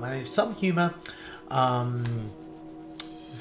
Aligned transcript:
manage 0.00 0.28
some 0.28 0.54
humor. 0.54 0.94
Um, 1.50 2.04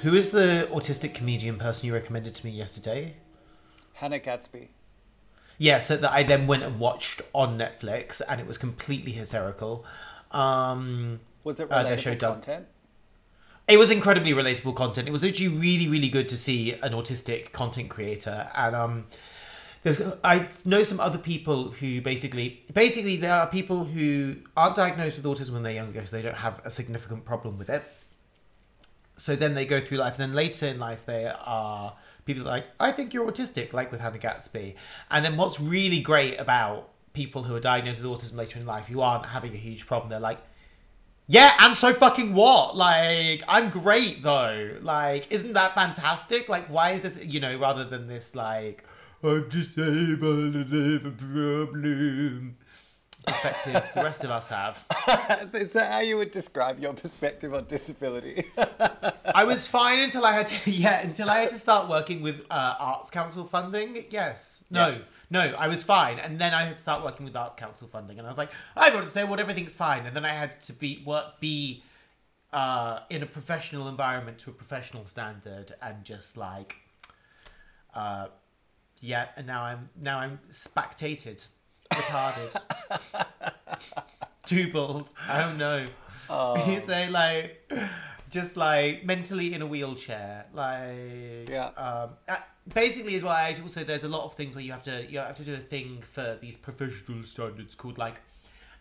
who 0.02 0.14
is 0.14 0.32
the 0.32 0.68
autistic 0.72 1.14
comedian 1.14 1.58
person 1.58 1.88
you 1.88 1.94
recommended 1.94 2.34
to 2.36 2.46
me 2.46 2.52
yesterday? 2.52 3.16
Hannah 3.96 4.20
Gadsby. 4.20 4.70
Yeah, 5.58 5.80
so 5.80 5.98
that 5.98 6.12
I 6.12 6.24
then 6.24 6.48
went 6.48 6.64
and 6.64 6.80
watched 6.80 7.22
on 7.34 7.58
Netflix, 7.58 8.22
and 8.30 8.40
it 8.40 8.48
was 8.48 8.58
completely 8.58 9.12
hysterical. 9.12 9.86
Um, 10.32 11.20
Was 11.44 11.60
it 11.60 11.70
Uh, 11.72 11.84
relatable 11.84 12.18
Doug- 12.20 12.34
content? 12.36 12.66
it 13.68 13.78
was 13.78 13.92
incredibly 13.92 14.32
relatable 14.32 14.76
content. 14.76 15.08
It 15.08 15.12
was 15.12 15.24
actually 15.24 15.50
really, 15.50 15.88
really 15.88 16.10
good 16.10 16.30
to 16.30 16.38
see 16.38 16.74
an 16.74 16.94
autistic 16.94 17.52
content 17.52 17.90
creator. 17.90 18.50
And 18.56 18.76
um, 18.76 19.08
there's 19.84 20.02
I 20.24 20.48
know 20.66 20.84
some 20.84 21.00
other 21.00 21.18
people 21.18 21.72
who 21.72 22.02
basically, 22.02 22.64
basically, 22.74 23.16
there 23.16 23.34
are 23.34 23.48
people 23.48 23.86
who 23.86 24.36
aren't 24.58 24.76
diagnosed 24.76 25.22
with 25.22 25.26
autism 25.26 25.54
when 25.54 25.64
they're 25.64 25.74
younger 25.74 25.94
because 25.94 26.12
they 26.12 26.22
don't 26.22 26.38
have 26.38 26.62
a 26.66 26.72
significant 26.72 27.26
problem 27.26 27.58
with 27.58 27.70
it. 27.70 27.84
So 29.16 29.36
then 29.36 29.54
they 29.54 29.66
go 29.66 29.82
through 29.82 29.98
life, 29.98 30.20
and 30.20 30.30
then 30.30 30.36
later 30.36 30.68
in 30.68 30.80
life, 30.80 31.06
they 31.06 31.26
are 31.26 31.96
people 32.26 32.44
like, 32.44 32.66
I 32.80 32.92
think 32.92 33.14
you're 33.14 33.30
autistic, 33.30 33.74
like 33.74 33.92
with 33.92 34.02
Hannah 34.02 34.18
Gadsby. 34.18 34.76
And 35.10 35.26
then 35.26 35.36
what's 35.36 35.60
really 35.60 36.00
great 36.00 36.40
about 36.40 36.90
people 37.14 37.44
who 37.44 37.56
are 37.56 37.60
diagnosed 37.60 38.02
with 38.02 38.12
autism 38.12 38.38
later 38.38 38.60
in 38.60 38.66
life 38.66 38.88
who 38.88 39.02
aren't 39.02 39.26
having 39.26 39.54
a 39.54 39.58
huge 39.58 39.88
problem, 39.88 40.10
they're 40.10 40.20
like, 40.20 40.40
yeah, 41.28 41.54
and 41.60 41.76
so 41.76 41.94
fucking 41.94 42.34
what? 42.34 42.76
Like, 42.76 43.44
I'm 43.48 43.70
great 43.70 44.24
though. 44.24 44.78
Like, 44.82 45.28
isn't 45.32 45.54
that 45.54 45.76
fantastic? 45.76 46.50
Like, 46.50 46.68
why 46.68 46.92
is 46.92 47.02
this, 47.02 47.24
you 47.24 47.40
know, 47.40 47.58
rather 47.58 47.84
than 47.84 48.08
this, 48.08 48.36
like, 48.36 48.84
I'm 49.24 49.50
disabled 49.50 50.56
and 50.56 50.74
I 50.74 50.94
have 50.94 51.06
a 51.06 51.12
problem 51.12 52.58
perspective 53.26 53.92
the 53.94 54.02
rest 54.04 54.24
of 54.24 54.32
us 54.32 54.50
have. 54.50 54.86
Is 55.54 55.74
that 55.74 55.92
how 55.92 56.00
you 56.00 56.18
would 56.18 56.32
describe 56.32 56.80
your 56.80 56.94
perspective 56.94 57.54
on 57.54 57.66
disability? 57.66 58.46
I 59.26 59.44
was 59.44 59.68
fine 59.68 60.00
until 60.00 60.26
I 60.26 60.32
had 60.32 60.48
to, 60.48 60.72
yeah, 60.72 61.02
until 61.02 61.30
I 61.30 61.40
had 61.40 61.50
to 61.50 61.58
start 61.58 61.90
working 61.90 62.22
with 62.22 62.42
uh, 62.50 62.76
Arts 62.80 63.10
Council 63.10 63.44
funding. 63.46 64.06
Yes. 64.10 64.64
No, 64.72 64.90
Yeah. 64.90 64.98
no, 65.30 65.42
I 65.58 65.68
was 65.68 65.84
fine. 65.84 66.18
And 66.20 66.40
then 66.40 66.54
I 66.54 66.64
had 66.64 66.78
to 66.78 66.82
start 66.82 67.04
working 67.04 67.26
with 67.26 67.36
Arts 67.36 67.56
Council 67.56 67.88
funding. 67.88 68.18
And 68.20 68.28
I 68.28 68.30
was 68.30 68.38
like, 68.38 68.52
I 68.76 68.90
want 68.90 69.06
to 69.06 69.12
say, 69.12 69.24
well, 69.26 69.40
everything's 69.40 69.76
fine. 69.76 70.06
And 70.06 70.16
then 70.16 70.26
I 70.26 70.34
had 70.34 70.52
to 70.62 70.74
be, 70.74 71.04
work, 71.06 71.40
be 71.40 71.84
uh, 72.54 73.02
in 73.10 73.22
a 73.22 73.28
professional 73.28 73.88
environment 73.90 74.40
to 74.40 74.50
a 74.50 74.54
professional 74.54 75.06
standard 75.06 75.74
and 75.82 76.04
just 76.04 76.38
like, 76.38 76.78
uh, 77.94 78.28
yeah, 79.02 79.28
and 79.36 79.48
now 79.48 79.64
I'm, 79.64 79.90
now 80.00 80.20
I'm 80.20 80.40
spectated, 80.50 81.48
retarded, 81.94 82.62
too 84.46 84.72
bald. 84.72 85.12
I 85.28 85.42
don't 85.42 85.58
know. 85.58 85.86
You 86.68 86.80
say 86.80 87.10
like, 87.10 87.72
just 88.30 88.56
like 88.56 89.04
mentally 89.06 89.54
in 89.54 89.62
a 89.62 89.66
wheelchair, 89.66 90.46
like 90.54 91.50
Yeah. 91.50 91.72
Um, 91.76 92.12
uh, 92.28 92.38
basically, 92.74 93.16
as 93.16 93.24
well. 93.24 93.34
I 93.34 93.56
also 93.62 93.84
there's 93.84 94.04
a 94.04 94.10
lot 94.10 94.26
of 94.26 94.36
things 94.36 94.56
where 94.56 94.64
you 94.64 94.72
have 94.72 94.84
to 94.84 95.10
you 95.10 95.20
have 95.20 95.38
to 95.38 95.44
do 95.44 95.56
a 95.56 95.58
thing 95.58 96.04
for 96.12 96.38
these 96.42 96.56
professional 96.56 97.24
standards 97.24 97.76
called 97.76 97.98
like 97.98 98.22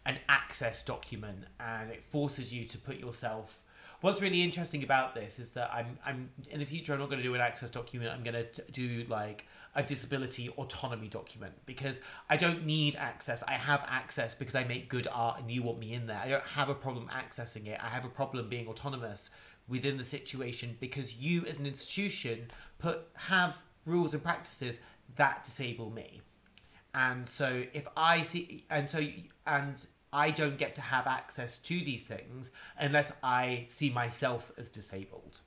an 0.06 0.18
access 0.28 0.84
document, 0.84 1.44
and 1.60 1.90
it 1.90 2.04
forces 2.04 2.52
you 2.52 2.64
to 2.66 2.78
put 2.78 2.98
yourself. 2.98 3.60
What's 4.00 4.22
really 4.22 4.42
interesting 4.42 4.84
about 4.84 5.14
this 5.14 5.38
is 5.38 5.52
that 5.52 5.70
I'm 5.72 5.98
I'm 6.04 6.30
in 6.50 6.60
the 6.60 6.66
future 6.66 6.92
I'm 6.92 7.00
not 7.00 7.08
going 7.08 7.18
to 7.20 7.26
do 7.26 7.34
an 7.34 7.40
access 7.40 7.70
document. 7.70 8.12
I'm 8.12 8.22
going 8.22 8.44
to 8.54 8.62
do 8.70 9.04
like 9.08 9.46
a 9.78 9.82
disability 9.84 10.48
autonomy 10.58 11.06
document 11.06 11.54
because 11.64 12.00
I 12.28 12.36
don't 12.36 12.66
need 12.66 12.96
access. 12.96 13.44
I 13.44 13.52
have 13.52 13.86
access 13.88 14.34
because 14.34 14.56
I 14.56 14.64
make 14.64 14.88
good 14.88 15.06
art 15.10 15.40
and 15.40 15.48
you 15.52 15.62
want 15.62 15.78
me 15.78 15.94
in 15.94 16.08
there. 16.08 16.20
I 16.22 16.28
don't 16.28 16.42
have 16.42 16.68
a 16.68 16.74
problem 16.74 17.08
accessing 17.14 17.68
it. 17.68 17.78
I 17.80 17.86
have 17.86 18.04
a 18.04 18.08
problem 18.08 18.48
being 18.48 18.66
autonomous 18.66 19.30
within 19.68 19.96
the 19.96 20.04
situation 20.04 20.76
because 20.80 21.18
you 21.18 21.44
as 21.46 21.60
an 21.60 21.66
institution 21.66 22.50
put 22.80 23.06
have 23.14 23.62
rules 23.86 24.14
and 24.14 24.22
practices 24.22 24.80
that 25.14 25.44
disable 25.44 25.90
me. 25.90 26.22
And 26.92 27.28
so 27.28 27.62
if 27.72 27.86
I 27.96 28.22
see 28.22 28.64
and 28.70 28.88
so 28.88 29.06
and 29.46 29.86
I 30.12 30.32
don't 30.32 30.58
get 30.58 30.74
to 30.74 30.80
have 30.80 31.06
access 31.06 31.56
to 31.60 31.74
these 31.78 32.04
things 32.04 32.50
unless 32.76 33.12
I 33.22 33.66
see 33.68 33.90
myself 33.90 34.50
as 34.58 34.70
disabled. 34.70 35.38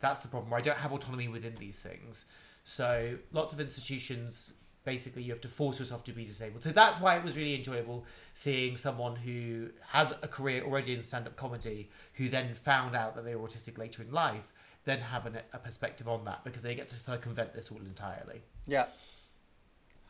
That's 0.00 0.18
the 0.20 0.28
problem. 0.28 0.52
I 0.52 0.60
don't 0.60 0.78
have 0.78 0.92
autonomy 0.92 1.28
within 1.28 1.54
these 1.54 1.78
things. 1.78 2.26
So 2.68 3.16
lots 3.32 3.52
of 3.52 3.60
institutions 3.60 4.52
basically 4.84 5.22
you 5.22 5.32
have 5.32 5.40
to 5.40 5.48
force 5.48 5.78
yourself 5.78 6.02
to 6.04 6.12
be 6.12 6.24
disabled. 6.24 6.64
So 6.64 6.70
that's 6.70 7.00
why 7.00 7.16
it 7.16 7.24
was 7.24 7.36
really 7.36 7.54
enjoyable 7.54 8.04
seeing 8.34 8.76
someone 8.76 9.16
who 9.16 9.70
has 9.88 10.12
a 10.20 10.28
career 10.28 10.62
already 10.64 10.92
in 10.92 11.00
stand-up 11.00 11.36
comedy 11.36 11.90
who 12.14 12.28
then 12.28 12.54
found 12.54 12.96
out 12.96 13.14
that 13.14 13.24
they 13.24 13.36
were 13.36 13.46
autistic 13.48 13.78
later 13.78 14.02
in 14.02 14.12
life, 14.12 14.52
then 14.84 14.98
have 14.98 15.26
an, 15.26 15.38
a 15.52 15.58
perspective 15.58 16.08
on 16.08 16.24
that 16.24 16.42
because 16.42 16.62
they 16.62 16.74
get 16.74 16.88
to 16.88 16.96
circumvent 16.96 17.54
this 17.54 17.70
all 17.70 17.78
entirely. 17.78 18.42
yeah. 18.66 18.86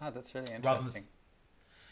Oh, 0.01 0.11
that's 0.11 0.35
really 0.35 0.53
Rather 0.63 0.79
than 0.81 0.87
interesting. 0.89 1.05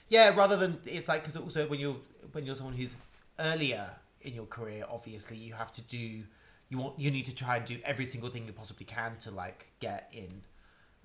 Yeah, 0.08 0.34
rather 0.36 0.56
than 0.56 0.78
it's 0.84 1.08
like 1.08 1.22
because 1.22 1.38
also 1.38 1.66
when 1.66 1.81
you're 1.81 1.96
when 2.32 2.44
you're 2.44 2.54
someone 2.54 2.75
who's 2.75 2.94
earlier 3.38 3.88
in 4.20 4.34
your 4.34 4.44
career, 4.44 4.84
obviously 4.91 5.36
you 5.38 5.54
have 5.54 5.72
to 5.72 5.81
do 5.81 6.22
you 6.69 6.78
want 6.78 6.98
you 6.98 7.10
need 7.10 7.25
to 7.25 7.34
try 7.34 7.56
and 7.56 7.64
do 7.64 7.78
every 7.84 8.04
single 8.06 8.28
thing 8.28 8.46
you 8.46 8.52
possibly 8.52 8.84
can 8.84 9.16
to 9.20 9.31
like 9.31 9.69
get 9.81 10.10
in, 10.12 10.42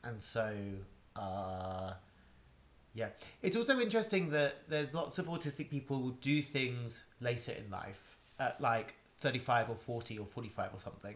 and 0.04 0.22
so 0.22 0.54
uh, 1.16 1.94
yeah, 2.94 3.10
it's 3.42 3.56
also 3.56 3.80
interesting 3.80 4.32
that 4.32 4.68
there's 4.68 4.94
lots 4.94 5.20
of 5.20 5.28
autistic 5.28 5.70
people 5.70 5.98
who 5.98 6.18
do 6.22 6.42
things 6.42 7.04
later 7.22 7.54
in 7.54 7.70
life 7.70 8.18
at 8.40 8.60
like 8.60 8.96
thirty 9.20 9.40
five 9.40 9.70
or 9.70 9.76
forty 9.76 10.18
or 10.18 10.26
forty 10.26 10.50
five 10.50 10.74
or 10.74 10.80
something. 10.80 11.16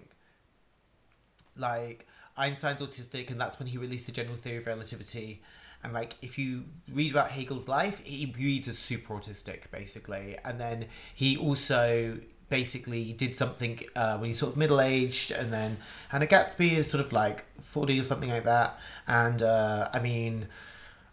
Like 1.55 2.07
Einstein's 2.37 2.81
autistic, 2.81 3.29
and 3.31 3.39
that's 3.39 3.59
when 3.59 3.67
he 3.67 3.77
released 3.77 4.05
the 4.05 4.11
general 4.11 4.35
theory 4.35 4.57
of 4.57 4.67
relativity. 4.67 5.41
And 5.83 5.93
like, 5.93 6.15
if 6.21 6.37
you 6.39 6.63
read 6.91 7.11
about 7.11 7.31
Hegel's 7.31 7.67
life, 7.67 7.99
he 8.05 8.33
reads 8.37 8.69
as 8.69 8.77
super 8.77 9.15
autistic, 9.15 9.69
basically. 9.69 10.37
And 10.45 10.59
then 10.59 10.85
he 11.13 11.35
also 11.35 12.19
basically 12.49 13.13
did 13.13 13.35
something 13.35 13.79
uh, 13.95 14.17
when 14.17 14.29
he's 14.29 14.39
sort 14.39 14.53
of 14.53 14.57
middle 14.57 14.81
aged, 14.81 15.31
and 15.31 15.51
then 15.51 15.77
Hannah 16.09 16.27
Gadsby 16.27 16.75
is 16.75 16.89
sort 16.89 17.03
of 17.05 17.11
like 17.13 17.45
forty 17.61 17.99
or 17.99 18.03
something 18.03 18.29
like 18.29 18.45
that. 18.45 18.77
And 19.07 19.41
uh, 19.41 19.89
I 19.93 19.99
mean. 19.99 20.47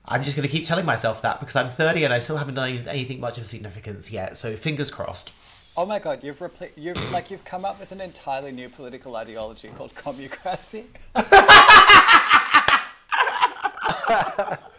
I'm 0.06 0.24
just 0.24 0.36
going 0.36 0.48
to 0.48 0.50
keep 0.50 0.64
telling 0.64 0.86
myself 0.86 1.22
that 1.22 1.38
because 1.38 1.54
I'm 1.54 1.68
30 1.68 2.04
and 2.04 2.12
I 2.12 2.18
still 2.18 2.38
haven't 2.38 2.54
done 2.54 2.88
anything 2.88 3.20
much 3.20 3.38
of 3.38 3.46
significance 3.46 4.10
yet. 4.10 4.36
So 4.36 4.56
fingers 4.56 4.90
crossed. 4.90 5.32
Oh 5.76 5.86
my 5.86 6.00
god, 6.00 6.24
you've 6.24 6.38
repli- 6.40 6.72
you've 6.74 7.12
like 7.12 7.30
you've 7.30 7.44
come 7.44 7.64
up 7.64 7.78
with 7.78 7.92
an 7.92 8.00
entirely 8.00 8.50
new 8.50 8.68
political 8.70 9.14
ideology 9.14 9.68
called 9.76 9.94
commucracy. 9.94 10.86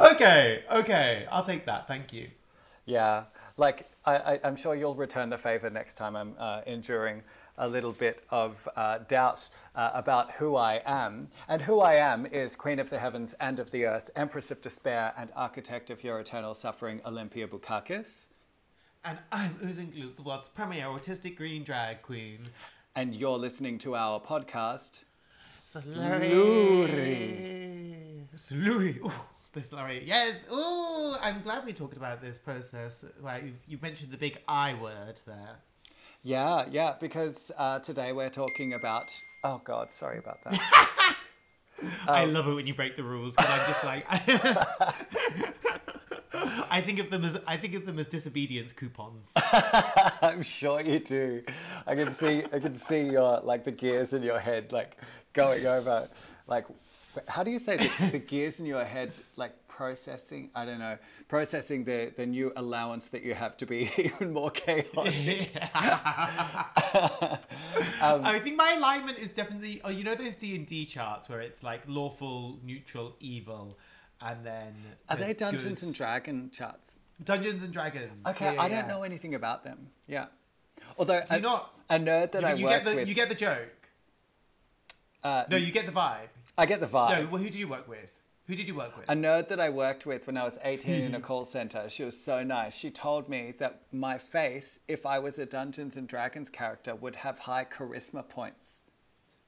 Okay, 0.00 0.62
okay, 0.70 1.26
I'll 1.30 1.44
take 1.44 1.66
that. 1.66 1.86
Thank 1.86 2.12
you. 2.12 2.28
Yeah, 2.86 3.24
like 3.58 3.90
I, 4.04 4.16
I, 4.16 4.40
I'm 4.44 4.56
sure 4.56 4.74
you'll 4.74 4.94
return 4.94 5.28
the 5.28 5.38
favor 5.38 5.68
next 5.68 5.96
time 5.96 6.16
I'm 6.16 6.34
uh, 6.38 6.62
enduring 6.66 7.22
a 7.58 7.68
little 7.68 7.92
bit 7.92 8.24
of 8.30 8.68
uh, 8.76 8.98
doubt 9.08 9.48
uh, 9.74 9.90
about 9.92 10.30
who 10.32 10.56
I 10.56 10.80
am. 10.86 11.28
And 11.48 11.62
who 11.62 11.80
I 11.80 11.94
am 11.94 12.24
is 12.24 12.54
Queen 12.56 12.78
of 12.78 12.88
the 12.88 12.98
Heavens 12.98 13.34
and 13.40 13.58
of 13.58 13.72
the 13.72 13.84
Earth, 13.84 14.10
Empress 14.16 14.50
of 14.50 14.62
Despair, 14.62 15.12
and 15.18 15.32
Architect 15.34 15.90
of 15.90 16.04
Your 16.04 16.20
Eternal 16.20 16.54
Suffering, 16.54 17.00
Olympia 17.04 17.48
Bukakis. 17.48 18.28
And 19.04 19.18
I'm 19.32 19.56
Oozing 19.64 19.92
Gloop, 19.92 20.16
the 20.16 20.22
world's 20.22 20.48
premier 20.48 20.84
autistic 20.86 21.36
green 21.36 21.64
drag 21.64 22.02
queen. 22.02 22.48
And 22.94 23.14
you're 23.14 23.38
listening 23.38 23.78
to 23.78 23.96
our 23.96 24.20
podcast. 24.20 25.04
Slurry. 25.40 26.28
Slurry. 28.36 28.98
Ooh, 29.04 29.12
slurry. 29.60 30.02
Yes. 30.04 30.36
Ooh, 30.52 31.14
I'm 31.20 31.42
glad 31.42 31.64
we 31.64 31.72
talked 31.72 31.96
about 31.96 32.20
this 32.20 32.38
process. 32.38 33.04
Right, 33.20 33.44
you, 33.44 33.52
you 33.66 33.78
mentioned 33.80 34.12
the 34.12 34.16
big 34.16 34.40
I 34.48 34.74
word 34.74 35.20
there. 35.26 35.56
Yeah, 36.22 36.66
yeah, 36.70 36.94
because 37.00 37.52
uh, 37.56 37.78
today 37.78 38.12
we're 38.12 38.30
talking 38.30 38.72
about. 38.74 39.10
Oh 39.44 39.60
God, 39.64 39.90
sorry 39.90 40.18
about 40.18 40.42
that. 40.44 41.16
I 42.08 42.24
love 42.24 42.48
it 42.48 42.54
when 42.54 42.66
you 42.66 42.74
break 42.74 42.96
the 42.96 43.04
rules 43.04 43.36
because 43.36 43.50
I'm 43.50 43.66
just 43.66 43.84
like. 43.84 44.06
I 46.70 46.80
think 46.80 46.98
of 46.98 47.10
them 47.10 47.24
as 47.24 47.38
I 47.46 47.56
think 47.56 47.74
of 47.74 47.86
them 47.86 47.98
as 47.98 48.08
disobedience 48.08 48.72
coupons. 48.72 49.32
I'm 50.22 50.42
sure 50.42 50.80
you 50.80 50.98
do. 50.98 51.42
I 51.86 51.94
can 51.94 52.10
see 52.10 52.44
I 52.52 52.58
can 52.58 52.74
see 52.74 53.10
your 53.10 53.40
like 53.40 53.64
the 53.64 53.72
gears 53.72 54.12
in 54.12 54.22
your 54.22 54.38
head 54.38 54.72
like 54.72 54.96
going 55.32 55.66
over 55.66 56.08
like 56.46 56.66
how 57.26 57.42
do 57.42 57.50
you 57.50 57.58
say 57.58 57.76
the, 57.76 58.10
the 58.12 58.18
gears 58.18 58.60
in 58.60 58.66
your 58.66 58.84
head 58.84 59.12
like 59.36 59.52
processing 59.68 60.50
I 60.54 60.64
don't 60.64 60.78
know 60.78 60.98
processing 61.28 61.84
the 61.84 62.12
the 62.16 62.26
new 62.26 62.52
allowance 62.56 63.08
that 63.08 63.22
you 63.22 63.34
have 63.34 63.56
to 63.58 63.66
be 63.66 63.90
even 63.98 64.32
more 64.32 64.50
chaotic. 64.50 65.50
I 68.00 68.40
think 68.42 68.56
my 68.56 68.72
alignment 68.76 69.18
is 69.18 69.32
definitely. 69.32 69.80
Oh, 69.84 69.90
you 69.90 70.04
know 70.04 70.14
those 70.14 70.36
D 70.36 70.54
and 70.54 70.66
D 70.66 70.84
charts 70.84 71.28
where 71.28 71.40
it's 71.40 71.62
like 71.62 71.82
lawful, 71.86 72.58
neutral, 72.64 73.16
evil, 73.20 73.78
and 74.20 74.44
then 74.44 74.74
Are 75.08 75.16
they 75.16 75.32
Dungeons 75.34 75.80
good. 75.80 75.86
and 75.88 75.94
Dragon 75.94 76.50
charts? 76.52 77.00
Dungeons 77.24 77.62
and 77.62 77.72
Dragons. 77.72 78.26
Okay, 78.28 78.54
Yeah, 78.54 78.62
I 78.62 78.68
don't 78.68 78.86
yeah. 78.86 78.86
know 78.86 79.02
anything 79.02 79.34
about 79.34 79.64
them. 79.64 79.88
Yeah. 80.06 80.26
Although 80.98 81.22
a, 81.28 81.38
not? 81.40 81.74
a 81.90 81.98
nerd 81.98 82.32
that 82.32 82.42
you, 82.42 82.48
I 82.48 82.52
you 82.54 82.64
worked 82.66 82.84
the 82.84 82.94
with, 82.94 83.08
you 83.08 83.14
get 83.14 83.28
the 83.28 83.34
joke. 83.34 83.88
uh, 85.24 85.44
No, 85.50 85.56
you 85.56 85.72
get 85.72 85.86
the 85.86 85.92
vibe. 85.92 86.28
I 86.58 86.66
get 86.66 86.80
the 86.80 86.86
vibe. 86.86 87.22
No, 87.22 87.26
well, 87.30 87.40
who 87.40 87.48
did 87.48 87.54
you 87.54 87.68
work 87.68 87.88
with? 87.88 88.10
Who 88.48 88.56
did 88.56 88.66
you 88.66 88.74
work 88.74 88.96
with? 88.96 89.08
A 89.08 89.14
nerd 89.14 89.48
that 89.48 89.60
I 89.60 89.70
worked 89.70 90.06
with 90.06 90.26
when 90.26 90.36
I 90.36 90.42
was 90.44 90.58
18 90.64 91.02
in 91.02 91.14
a 91.14 91.18
hmm. 91.18 91.22
call 91.22 91.44
center, 91.44 91.88
she 91.88 92.02
was 92.02 92.18
so 92.18 92.42
nice. 92.42 92.76
She 92.76 92.90
told 92.90 93.28
me 93.28 93.54
that 93.58 93.82
my 93.92 94.18
face, 94.18 94.80
if 94.88 95.06
I 95.06 95.20
was 95.20 95.38
a 95.38 95.46
Dungeons 95.46 95.96
and 95.96 96.08
Dragons 96.08 96.50
character, 96.50 96.96
would 96.96 97.16
have 97.16 97.38
high 97.40 97.64
charisma 97.64 98.28
points. 98.28 98.84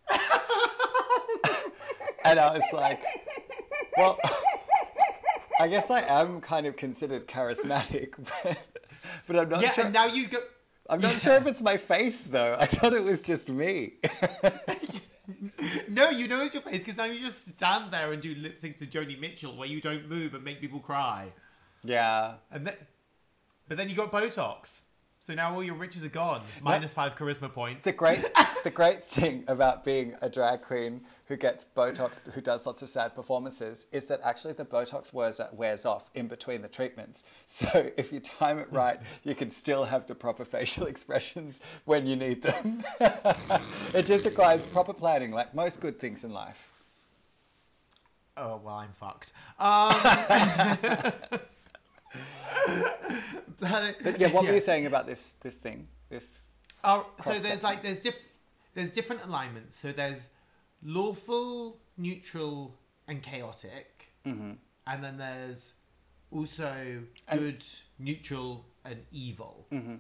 and 2.25 2.39
I 2.39 2.53
was 2.53 2.63
like, 2.73 3.03
well, 3.97 4.19
I 5.59 5.67
guess 5.69 5.91
I 5.91 6.03
am 6.03 6.41
kind 6.41 6.67
of 6.67 6.77
considered 6.77 7.27
charismatic, 7.27 8.15
but, 8.45 8.59
but 9.27 9.37
I'm 9.39 9.49
not 9.49 9.63
yeah, 9.63 9.71
sure. 9.73 9.85
and 9.85 9.95
now 9.95 10.07
you 10.07 10.29
go. 10.29 10.39
I'm 10.89 11.01
not 11.01 11.17
sure 11.19 11.35
if 11.35 11.47
it's 11.47 11.63
my 11.63 11.77
face 11.77 12.23
though. 12.25 12.57
I 12.59 12.67
thought 12.67 12.93
it 12.93 13.05
was 13.05 13.23
just 13.23 13.49
me. 13.49 13.95
No, 15.89 16.11
you 16.11 16.29
know 16.29 16.41
it's 16.43 16.55
your 16.55 16.63
face 16.63 16.79
because 16.79 16.97
now 16.97 17.05
you 17.05 17.21
just 17.21 17.49
stand 17.49 17.91
there 17.91 18.13
and 18.13 18.21
do 18.23 18.35
lip 18.35 18.59
sync 18.59 18.79
to 18.79 18.87
Joni 18.87 19.19
Mitchell 19.19 19.57
where 19.57 19.69
you 19.69 19.81
don't 19.81 20.09
move 20.09 20.35
and 20.35 20.45
make 20.45 20.61
people 20.61 20.81
cry. 20.81 21.33
yeah. 21.85 22.35
And 22.51 22.67
then, 22.67 22.75
but 23.69 23.77
then 23.77 23.89
you 23.89 23.95
got 23.97 24.11
Botox, 24.11 24.83
so 25.23 25.35
now 25.35 25.53
all 25.53 25.63
your 25.63 25.75
riches 25.75 26.03
are 26.03 26.09
gone. 26.09 26.41
Minus 26.63 26.95
five 26.95 27.15
charisma 27.15 27.53
points. 27.53 27.85
The 27.85 27.93
great, 27.93 28.25
the 28.65 28.71
great 28.71 29.05
thing 29.05 29.45
about 29.49 29.85
being 29.85 30.17
a 30.23 30.31
drag 30.31 30.63
queen 30.63 31.03
who 31.29 31.37
gets 31.37 31.67
Botox, 31.77 32.19
who 32.33 32.41
does 32.41 32.65
lots 32.67 32.81
of 32.81 32.89
sad 32.89 33.15
performances, 33.15 33.85
is 33.93 34.07
that 34.07 34.21
actually 34.25 34.55
the 34.55 34.65
Botox 34.65 35.13
wears, 35.13 35.39
wears 35.53 35.85
off 35.85 36.09
in 36.15 36.27
between 36.27 36.63
the 36.63 36.69
treatments. 36.69 37.25
So 37.45 37.91
if 37.99 38.11
you 38.11 38.21
time 38.21 38.59
it 38.59 38.69
right, 38.71 38.99
you 39.23 39.35
can 39.35 39.51
still 39.51 39.85
have 39.85 40.07
the 40.07 40.15
proper 40.15 40.47
facial 40.47 40.87
expressions 40.95 41.61
when 41.85 42.07
you 42.07 42.17
need 42.17 42.41
them. 42.41 42.83
it 43.93 44.07
just 44.07 44.25
requires 44.25 44.65
proper 44.65 44.95
planning, 44.95 45.33
like 45.33 45.55
most 45.55 45.81
good 45.81 45.99
things 45.99 46.25
in 46.25 46.33
life. 46.33 46.71
Oh 48.39 48.59
well, 48.65 48.77
I'm 48.77 48.93
fucked. 48.93 49.33
Um, 49.59 51.41
But 53.61 54.19
yeah, 54.19 54.29
what 54.33 54.45
were 54.47 54.53
you 54.53 54.61
saying 54.61 54.87
about 54.87 55.07
this 55.07 55.33
this 55.41 55.55
thing? 55.57 55.89
This 56.09 56.51
Oh, 56.83 57.07
so 57.25 57.35
there's 57.35 57.63
like 57.63 57.83
there's 57.83 58.01
diff- 58.01 58.27
there's 58.75 58.91
different 58.93 59.23
alignments. 59.25 59.77
So 59.77 59.93
there's 59.93 60.29
lawful, 60.83 61.79
neutral, 61.99 62.75
and 63.07 63.23
chaotic, 63.23 64.13
mm-hmm. 64.27 64.53
and 64.87 65.05
then 65.05 65.19
there's 65.19 65.73
also 66.31 67.03
good, 67.31 67.63
neutral, 67.99 68.65
and 68.85 69.03
evil 69.13 69.67
Mm-hmm. 69.73 69.97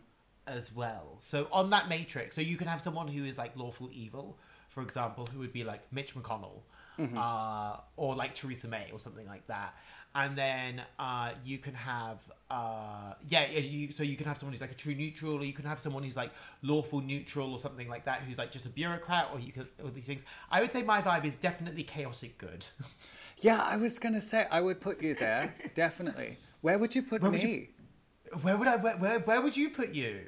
as 0.46 0.74
well. 0.74 1.16
So 1.20 1.48
on 1.52 1.70
that 1.70 1.88
matrix, 1.88 2.34
so 2.36 2.40
you 2.40 2.56
can 2.56 2.66
have 2.68 2.80
someone 2.80 3.08
who 3.08 3.24
is 3.24 3.36
like 3.36 3.56
lawful 3.56 3.90
evil, 3.92 4.38
for 4.70 4.82
example, 4.82 5.26
who 5.26 5.40
would 5.40 5.52
be 5.52 5.64
like 5.64 5.82
Mitch 5.92 6.14
McConnell, 6.14 6.62
Mm-hmm. 6.98 7.16
uh, 7.16 7.76
or 7.96 8.14
like 8.14 8.34
Theresa 8.34 8.68
May 8.68 8.88
or 8.92 8.98
something 8.98 9.26
like 9.26 9.46
that. 9.46 9.74
And 10.12 10.36
then 10.36 10.82
uh, 10.98 11.30
you 11.44 11.58
can 11.58 11.74
have, 11.74 12.18
uh, 12.50 13.14
yeah, 13.28 13.48
you, 13.48 13.92
so 13.92 14.02
you 14.02 14.16
can 14.16 14.26
have 14.26 14.38
someone 14.38 14.52
who's 14.52 14.60
like 14.60 14.72
a 14.72 14.74
true 14.74 14.94
neutral, 14.94 15.34
or 15.34 15.44
you 15.44 15.52
can 15.52 15.64
have 15.64 15.78
someone 15.78 16.02
who's 16.02 16.16
like 16.16 16.32
lawful 16.62 17.00
neutral 17.00 17.52
or 17.52 17.60
something 17.60 17.88
like 17.88 18.04
that, 18.06 18.22
who's 18.26 18.36
like 18.36 18.50
just 18.50 18.66
a 18.66 18.70
bureaucrat, 18.70 19.28
or 19.32 19.38
you 19.38 19.52
can, 19.52 19.66
all 19.82 19.90
these 19.90 20.04
things. 20.04 20.24
I 20.50 20.60
would 20.60 20.72
say 20.72 20.82
my 20.82 21.00
vibe 21.00 21.24
is 21.24 21.38
definitely 21.38 21.84
chaotic 21.84 22.38
good. 22.38 22.66
yeah, 23.38 23.62
I 23.62 23.76
was 23.76 24.00
gonna 24.00 24.20
say 24.20 24.46
I 24.50 24.60
would 24.60 24.80
put 24.80 25.00
you 25.00 25.14
there 25.14 25.54
definitely. 25.74 26.38
Where 26.60 26.76
would 26.78 26.92
you 26.94 27.02
put 27.04 27.22
Where 27.22 27.30
me? 27.30 27.40
you- 27.40 27.66
Where 28.42 28.56
would 28.56 28.66
I, 28.68 28.76
where, 28.76 28.96
where, 28.96 29.18
where 29.20 29.40
would 29.40 29.56
you 29.56 29.70
put 29.70 29.94
you? 29.94 30.26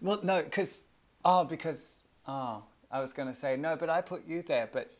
Well, 0.00 0.18
no, 0.24 0.42
because 0.42 0.82
oh, 1.24 1.44
because 1.44 2.02
oh, 2.26 2.64
I 2.90 2.98
was 2.98 3.12
gonna 3.12 3.34
say 3.36 3.56
no, 3.56 3.76
but 3.76 3.88
I 3.88 4.00
put 4.00 4.26
you 4.26 4.42
there, 4.42 4.68
but 4.72 4.90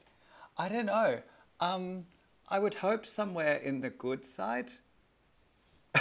I 0.56 0.68
don't 0.68 0.86
know. 0.86 1.18
Um, 1.58 2.04
I 2.52 2.58
would 2.58 2.74
hope 2.74 3.06
somewhere 3.06 3.56
in 3.56 3.80
the 3.80 3.88
good 3.88 4.26
side. 4.26 4.72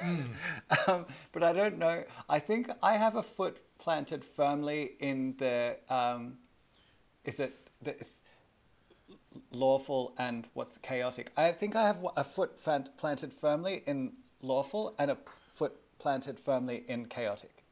um, 0.00 1.04
but 1.30 1.42
I 1.42 1.52
don't 1.52 1.76
know. 1.76 2.04
I 2.26 2.38
think 2.38 2.70
I 2.82 2.94
have 2.94 3.16
a 3.16 3.22
foot 3.22 3.58
planted 3.78 4.24
firmly 4.24 4.92
in 4.98 5.34
the. 5.36 5.76
Um, 5.90 6.38
is 7.26 7.38
it 7.38 7.52
the 7.82 7.94
lawful 9.52 10.14
and 10.16 10.48
what's 10.54 10.78
chaotic? 10.78 11.32
I 11.36 11.52
think 11.52 11.76
I 11.76 11.82
have 11.82 12.02
a 12.16 12.24
foot 12.24 12.58
planted 12.96 13.34
firmly 13.34 13.82
in 13.86 14.14
lawful 14.40 14.94
and 14.98 15.10
a 15.10 15.18
foot 15.48 15.76
planted 15.98 16.40
firmly 16.40 16.84
in 16.88 17.06
chaotic. 17.06 17.62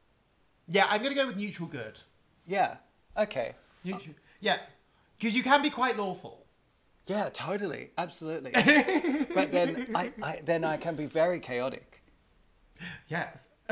Yeah, 0.67 0.85
I'm 0.87 1.01
gonna 1.01 1.15
go 1.15 1.25
with 1.25 1.37
neutral 1.37 1.67
good. 1.67 1.99
Yeah. 2.45 2.75
Okay. 3.17 3.55
Neutral, 3.83 4.13
yeah, 4.39 4.59
because 5.17 5.35
you 5.35 5.41
can 5.41 5.63
be 5.63 5.71
quite 5.71 5.97
lawful. 5.97 6.45
Yeah, 7.09 7.29
totally, 7.33 7.89
absolutely. 7.97 8.51
but 9.33 9.51
then 9.51 9.87
I, 9.95 10.11
I 10.21 10.41
then 10.45 10.63
I 10.63 10.77
can 10.77 10.95
be 10.95 11.05
very 11.07 11.39
chaotic. 11.39 12.03
Yes. 13.07 13.47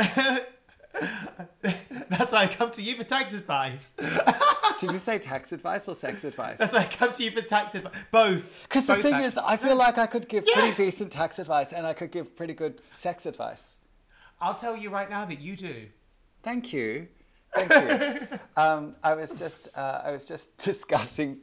That's 2.09 2.31
why 2.33 2.43
I 2.43 2.47
come 2.47 2.71
to 2.71 2.81
you 2.81 2.95
for 2.95 3.03
tax 3.03 3.33
advice. 3.33 3.91
Did 4.79 4.91
you 4.91 4.97
say 4.97 5.19
tax 5.19 5.51
advice 5.51 5.87
or 5.87 5.93
sex 5.95 6.23
advice? 6.23 6.57
That's 6.59 6.73
why 6.73 6.79
I 6.79 6.85
come 6.85 7.13
to 7.13 7.23
you 7.23 7.31
for 7.31 7.41
tax 7.41 7.75
advice. 7.75 7.93
Both. 8.11 8.63
Because 8.63 8.87
the 8.87 8.95
thing 8.95 9.13
tax- 9.13 9.33
is, 9.33 9.37
I 9.37 9.57
feel 9.57 9.75
like 9.75 9.97
I 9.97 10.07
could 10.07 10.27
give 10.27 10.45
Yeah. 10.47 10.53
pretty 10.55 10.75
decent 10.75 11.11
tax 11.11 11.37
advice 11.39 11.73
and 11.73 11.85
I 11.85 11.93
could 11.93 12.11
give 12.11 12.35
pretty 12.35 12.53
good 12.53 12.81
sex 12.91 13.25
advice. 13.25 13.79
I'll 14.41 14.55
tell 14.55 14.75
you 14.75 14.89
right 14.89 15.09
now 15.09 15.25
that 15.25 15.39
you 15.39 15.55
do. 15.55 15.87
Thank 16.43 16.73
you, 16.73 17.07
thank 17.53 17.71
you. 17.71 18.39
um, 18.55 18.95
I 19.03 19.13
was 19.15 19.37
just 19.37 19.67
uh, 19.75 20.01
I 20.05 20.11
was 20.11 20.25
just 20.25 20.57
discussing 20.57 21.39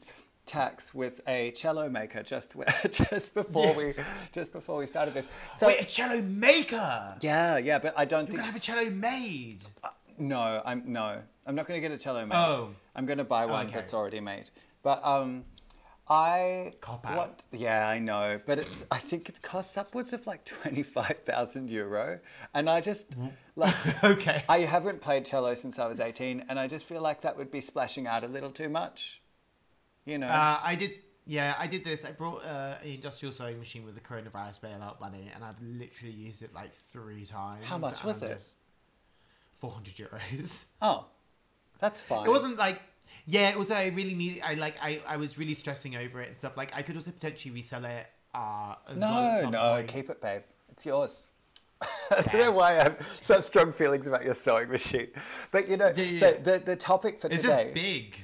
tax 0.46 0.94
with 0.94 1.20
a 1.26 1.50
cello 1.52 1.88
maker 1.88 2.22
just 2.22 2.54
just 2.90 3.34
before 3.34 3.66
Yeah. 3.66 3.76
we 3.76 3.94
just 4.32 4.52
before 4.52 4.78
we 4.78 4.86
started 4.86 5.14
this. 5.14 5.28
So 5.56 5.66
Wait, 5.68 5.80
a 5.80 5.84
cello 5.84 6.20
maker. 6.22 7.16
yeah, 7.20 7.58
yeah, 7.58 7.78
but 7.78 7.94
I 7.96 8.04
don't 8.04 8.20
You're 8.22 8.26
think 8.26 8.36
gonna 8.40 8.46
have 8.46 8.56
a 8.56 8.60
cello 8.60 8.90
made. 8.90 9.62
No, 10.18 10.62
I'm 10.64 10.82
no. 10.92 11.22
I'm 11.46 11.54
not 11.54 11.66
going 11.66 11.80
to 11.80 11.86
get 11.86 11.94
a 11.94 11.98
cello 12.00 12.24
made. 12.24 12.34
Oh. 12.36 12.70
I'm 12.96 13.04
going 13.04 13.18
to 13.18 13.24
buy 13.24 13.44
one 13.44 13.66
Okay. 13.66 13.74
that's 13.74 13.92
already 13.92 14.20
made. 14.20 14.48
But 14.82 15.04
um, 15.04 15.44
I 16.08 16.72
Cop 16.80 17.04
out. 17.06 17.16
what? 17.16 17.44
Yeah, 17.52 17.86
I 17.88 17.98
know, 17.98 18.40
but 18.46 18.58
it's. 18.58 18.86
I 18.90 18.98
think 18.98 19.28
it 19.28 19.42
costs 19.42 19.76
upwards 19.76 20.12
of 20.12 20.26
like 20.26 20.44
twenty 20.44 20.82
five 20.82 21.18
thousand 21.26 21.68
euro, 21.70 22.20
and 22.54 22.68
I 22.70 22.80
just 22.80 23.16
like 23.56 23.74
Okay. 24.04 24.44
I 24.48 24.60
haven't 24.60 25.00
played 25.00 25.24
cello 25.24 25.54
since 25.54 25.78
I 25.78 25.86
was 25.86 26.00
eighteen, 26.00 26.44
and 26.48 26.58
I 26.58 26.66
just 26.66 26.84
feel 26.86 27.00
like 27.02 27.22
that 27.22 27.36
would 27.36 27.50
be 27.50 27.60
splashing 27.60 28.06
out 28.06 28.22
a 28.24 28.28
little 28.28 28.50
too 28.50 28.68
much. 28.68 29.20
You 30.04 30.18
know. 30.18 30.26
Uh, 30.28 30.60
I 30.62 30.74
did. 30.74 30.92
Yeah, 31.26 31.54
I 31.58 31.66
did 31.66 31.84
this. 31.84 32.04
I 32.04 32.12
brought 32.12 32.44
uh, 32.44 32.74
an 32.82 32.88
industrial 32.88 33.32
sewing 33.32 33.58
machine 33.58 33.84
with 33.84 33.94
the 33.94 34.00
coronavirus 34.00 34.60
bailout 34.60 35.00
money, 35.00 35.30
and 35.34 35.42
I've 35.42 35.60
literally 35.62 36.12
used 36.12 36.42
it 36.42 36.52
like 36.54 36.72
three 36.92 37.24
times. 37.24 37.64
How 37.64 37.78
much 37.78 38.04
was 38.04 38.22
it? 38.22 38.42
Four 39.58 39.70
hundred 39.70 39.94
euros. 39.94 40.66
oh, 40.82 41.06
that's 41.78 42.00
fine. 42.02 42.26
It 42.26 42.30
wasn't 42.30 42.58
like. 42.58 42.80
Yeah, 43.26 43.48
it 43.48 43.58
was. 43.58 43.70
I 43.70 43.86
really 43.86 44.14
need. 44.14 44.42
I 44.44 44.54
like. 44.54 44.74
I, 44.82 45.00
I 45.06 45.16
was 45.16 45.38
really 45.38 45.54
stressing 45.54 45.96
over 45.96 46.20
it 46.20 46.26
and 46.28 46.36
stuff. 46.36 46.56
Like 46.58 46.74
I 46.76 46.82
could 46.82 46.96
also 46.96 47.10
potentially 47.10 47.54
resell 47.54 47.84
it. 47.86 48.06
Uh, 48.34 48.74
as 48.90 48.98
well 48.98 49.42
No, 49.44 49.50
no, 49.50 49.74
point. 49.76 49.88
keep 49.88 50.10
it, 50.10 50.20
babe. 50.20 50.42
It's 50.72 50.84
yours. 50.84 51.30
I 52.10 52.20
don't 52.20 52.40
know 52.40 52.50
why 52.52 52.72
I 52.80 52.82
have 52.82 52.98
such 53.20 53.42
strong 53.44 53.72
feelings 53.72 54.06
about 54.08 54.24
your 54.24 54.34
sewing 54.34 54.68
machine, 54.68 55.08
but 55.52 55.68
you 55.68 55.76
know. 55.76 55.92
Yeah, 55.96 56.02
yeah, 56.04 56.18
so 56.18 56.32
the 56.32 56.58
the 56.64 56.76
topic 56.76 57.20
for 57.20 57.28
It's 57.28 57.42
today. 57.42 57.64
just 57.64 57.74
big. 57.74 58.16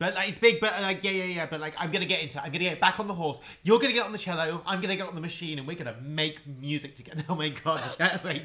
But 0.00 0.14
like 0.14 0.30
it's 0.30 0.38
big, 0.38 0.60
but 0.60 0.72
uh, 0.72 0.80
like 0.80 1.04
yeah, 1.04 1.10
yeah, 1.10 1.24
yeah. 1.24 1.46
But 1.46 1.60
like 1.60 1.74
I'm 1.78 1.90
gonna 1.92 2.06
get 2.06 2.22
into 2.22 2.38
it. 2.38 2.40
I'm 2.40 2.50
gonna 2.50 2.64
get 2.64 2.80
back 2.80 2.98
on 2.98 3.06
the 3.06 3.12
horse. 3.12 3.38
You're 3.62 3.78
gonna 3.78 3.92
get 3.92 4.06
on 4.06 4.12
the 4.12 4.18
cello. 4.18 4.62
I'm 4.64 4.80
gonna 4.80 4.96
get 4.96 5.06
on 5.06 5.14
the 5.14 5.20
machine, 5.20 5.58
and 5.58 5.68
we're 5.68 5.76
gonna 5.76 5.96
make 6.02 6.40
music 6.46 6.96
together. 6.96 7.22
Oh 7.28 7.34
my 7.34 7.50
god! 7.50 7.82
Like, 8.24 8.42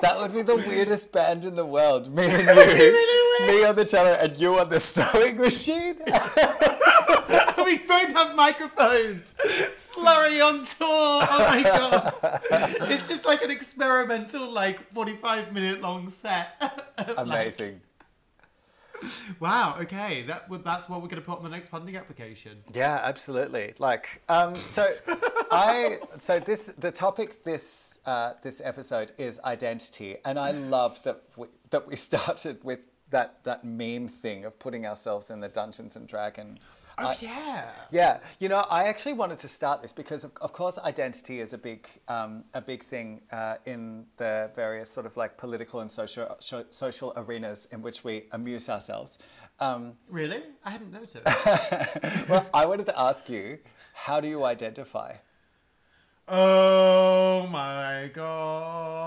That 0.00 0.18
would 0.18 0.34
be 0.34 0.42
the 0.42 0.56
weirdest 0.68 1.12
band 1.12 1.44
in 1.44 1.54
the 1.54 1.64
world. 1.64 2.12
Me 2.12 2.24
and 2.24 2.42
you, 2.42 2.54
really 2.54 3.52
me 3.58 3.64
on 3.64 3.76
the 3.76 3.84
cello, 3.84 4.14
and 4.14 4.36
you 4.36 4.58
on 4.58 4.68
the 4.68 4.80
sewing 4.80 5.36
machine. 5.36 5.96
we 7.64 7.78
both 7.78 8.12
have 8.12 8.34
microphones. 8.34 9.32
Slurry 9.76 10.44
on 10.44 10.64
tour. 10.64 10.88
Oh 10.88 11.46
my 11.50 11.62
god! 11.62 12.14
It's 12.90 13.06
just 13.06 13.24
like 13.24 13.42
an 13.42 13.52
experimental, 13.52 14.50
like 14.50 14.92
45 14.92 15.52
minute 15.52 15.80
long 15.80 16.08
set. 16.08 16.48
Like, 16.98 17.14
Amazing. 17.16 17.80
wow. 19.40 19.76
Okay. 19.80 20.22
That 20.22 20.46
that's 20.64 20.88
what 20.88 21.02
we're 21.02 21.08
gonna 21.08 21.22
put 21.22 21.38
on 21.38 21.44
the 21.44 21.50
next 21.50 21.68
funding 21.68 21.96
application. 21.96 22.58
Yeah, 22.74 23.00
absolutely. 23.02 23.74
Like, 23.78 24.22
um, 24.28 24.54
so 24.54 24.92
I, 25.50 25.98
so 26.18 26.38
this, 26.38 26.68
the 26.78 26.92
topic 26.92 27.44
this, 27.44 28.00
uh, 28.06 28.34
this 28.42 28.60
episode 28.64 29.12
is 29.18 29.40
identity, 29.44 30.16
and 30.24 30.38
I 30.38 30.52
love 30.52 31.02
that 31.04 31.22
we, 31.36 31.48
that 31.70 31.86
we 31.86 31.96
started 32.08 32.62
with 32.62 32.86
that 33.10 33.42
that 33.44 33.64
meme 33.64 34.08
thing 34.08 34.44
of 34.44 34.58
putting 34.58 34.86
ourselves 34.86 35.30
in 35.30 35.40
the 35.40 35.48
Dungeons 35.48 35.96
and 35.96 36.06
Dragon. 36.06 36.58
Oh 37.00 37.08
I- 37.08 37.16
yeah. 37.20 37.66
Yeah, 37.90 38.18
you 38.38 38.48
know, 38.48 38.64
I 38.70 38.84
actually 38.84 39.14
wanted 39.14 39.38
to 39.40 39.48
start 39.48 39.80
this 39.82 39.92
because, 39.92 40.22
of, 40.24 40.32
of 40.40 40.52
course, 40.52 40.78
identity 40.78 41.40
is 41.40 41.52
a 41.52 41.58
big, 41.58 41.88
um, 42.08 42.44
a 42.54 42.60
big 42.60 42.82
thing 42.84 43.20
uh, 43.32 43.56
in 43.64 44.06
the 44.16 44.50
various 44.54 44.90
sort 44.90 45.06
of 45.06 45.16
like 45.16 45.36
political 45.36 45.80
and 45.80 45.90
social 45.90 46.36
social 46.70 47.12
arenas 47.16 47.66
in 47.72 47.82
which 47.82 48.04
we 48.04 48.24
amuse 48.32 48.68
ourselves. 48.68 49.18
Um, 49.58 49.94
Really? 50.08 50.42
I 50.64 50.70
hadn't 50.70 50.92
noticed. 50.92 51.16
well, 52.28 52.46
I 52.54 52.64
wanted 52.66 52.86
to 52.86 52.98
ask 53.00 53.28
you, 53.28 53.58
how 53.94 54.20
do 54.20 54.28
you 54.28 54.44
identify? 54.44 55.14
oh 56.32 57.46
my 57.50 58.08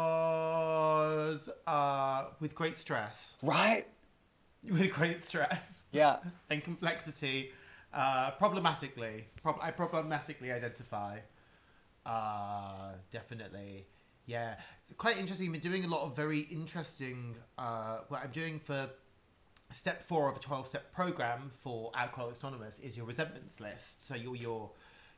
god. 0.03 1.39
Uh, 1.65 2.25
with 2.39 2.53
great 2.55 2.77
stress. 2.77 3.37
Right? 3.41 3.85
With 4.69 4.91
great 4.93 5.23
stress. 5.25 5.85
Yeah. 5.91 6.17
and 6.49 6.63
complexity. 6.63 7.51
Uh, 7.93 8.31
problematically, 8.31 9.25
Prob- 9.41 9.59
I 9.61 9.71
problematically 9.71 10.51
identify. 10.51 11.19
Uh, 12.05 12.93
definitely, 13.11 13.85
yeah. 14.25 14.55
Quite 14.97 15.19
interesting. 15.19 15.47
I've 15.47 15.61
been 15.61 15.71
doing 15.71 15.85
a 15.85 15.87
lot 15.87 16.01
of 16.01 16.15
very 16.15 16.39
interesting. 16.39 17.35
Uh, 17.57 17.99
what 18.07 18.21
I'm 18.23 18.31
doing 18.31 18.59
for 18.59 18.89
step 19.71 20.03
four 20.03 20.29
of 20.29 20.37
a 20.37 20.39
twelve-step 20.39 20.91
program 20.91 21.49
for 21.51 21.91
Alcoholics 21.95 22.41
Anonymous 22.43 22.79
is 22.79 22.97
your 22.97 23.05
resentments 23.05 23.59
list. 23.59 24.07
So 24.07 24.15
your 24.15 24.35
your 24.35 24.71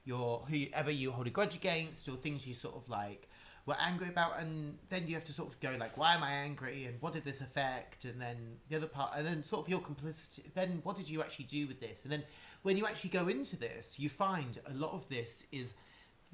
your 0.03 0.45
whoever 0.49 0.91
you 0.91 1.11
hold 1.11 1.27
a 1.27 1.29
grudge 1.29 1.55
against, 1.55 2.09
or 2.09 2.17
things 2.17 2.45
you 2.45 2.53
sort 2.53 2.75
of 2.75 2.89
like 2.89 3.29
were 3.65 3.77
angry 3.79 4.09
about, 4.09 4.39
and 4.39 4.77
then 4.89 5.07
you 5.07 5.15
have 5.15 5.25
to 5.25 5.33
sort 5.33 5.49
of 5.49 5.59
go 5.59 5.75
like, 5.79 5.97
why 5.97 6.13
am 6.13 6.23
I 6.23 6.31
angry, 6.31 6.85
and 6.85 7.01
what 7.01 7.13
did 7.13 7.23
this 7.23 7.41
affect, 7.41 8.05
and 8.05 8.21
then 8.21 8.57
the 8.69 8.75
other 8.75 8.85
part, 8.87 9.13
and 9.15 9.25
then 9.25 9.43
sort 9.43 9.63
of 9.63 9.69
your 9.69 9.79
complicity. 9.79 10.51
Then 10.53 10.81
what 10.83 10.95
did 10.97 11.09
you 11.09 11.21
actually 11.21 11.45
do 11.45 11.67
with 11.67 11.79
this, 11.79 12.03
and 12.03 12.11
then 12.11 12.23
when 12.65 12.77
you 12.77 12.87
actually 12.87 13.11
go 13.11 13.27
into 13.27 13.55
this, 13.55 13.99
you 13.99 14.09
find 14.09 14.59
a 14.65 14.73
lot 14.73 14.91
of 14.91 15.07
this 15.07 15.45
is 15.51 15.75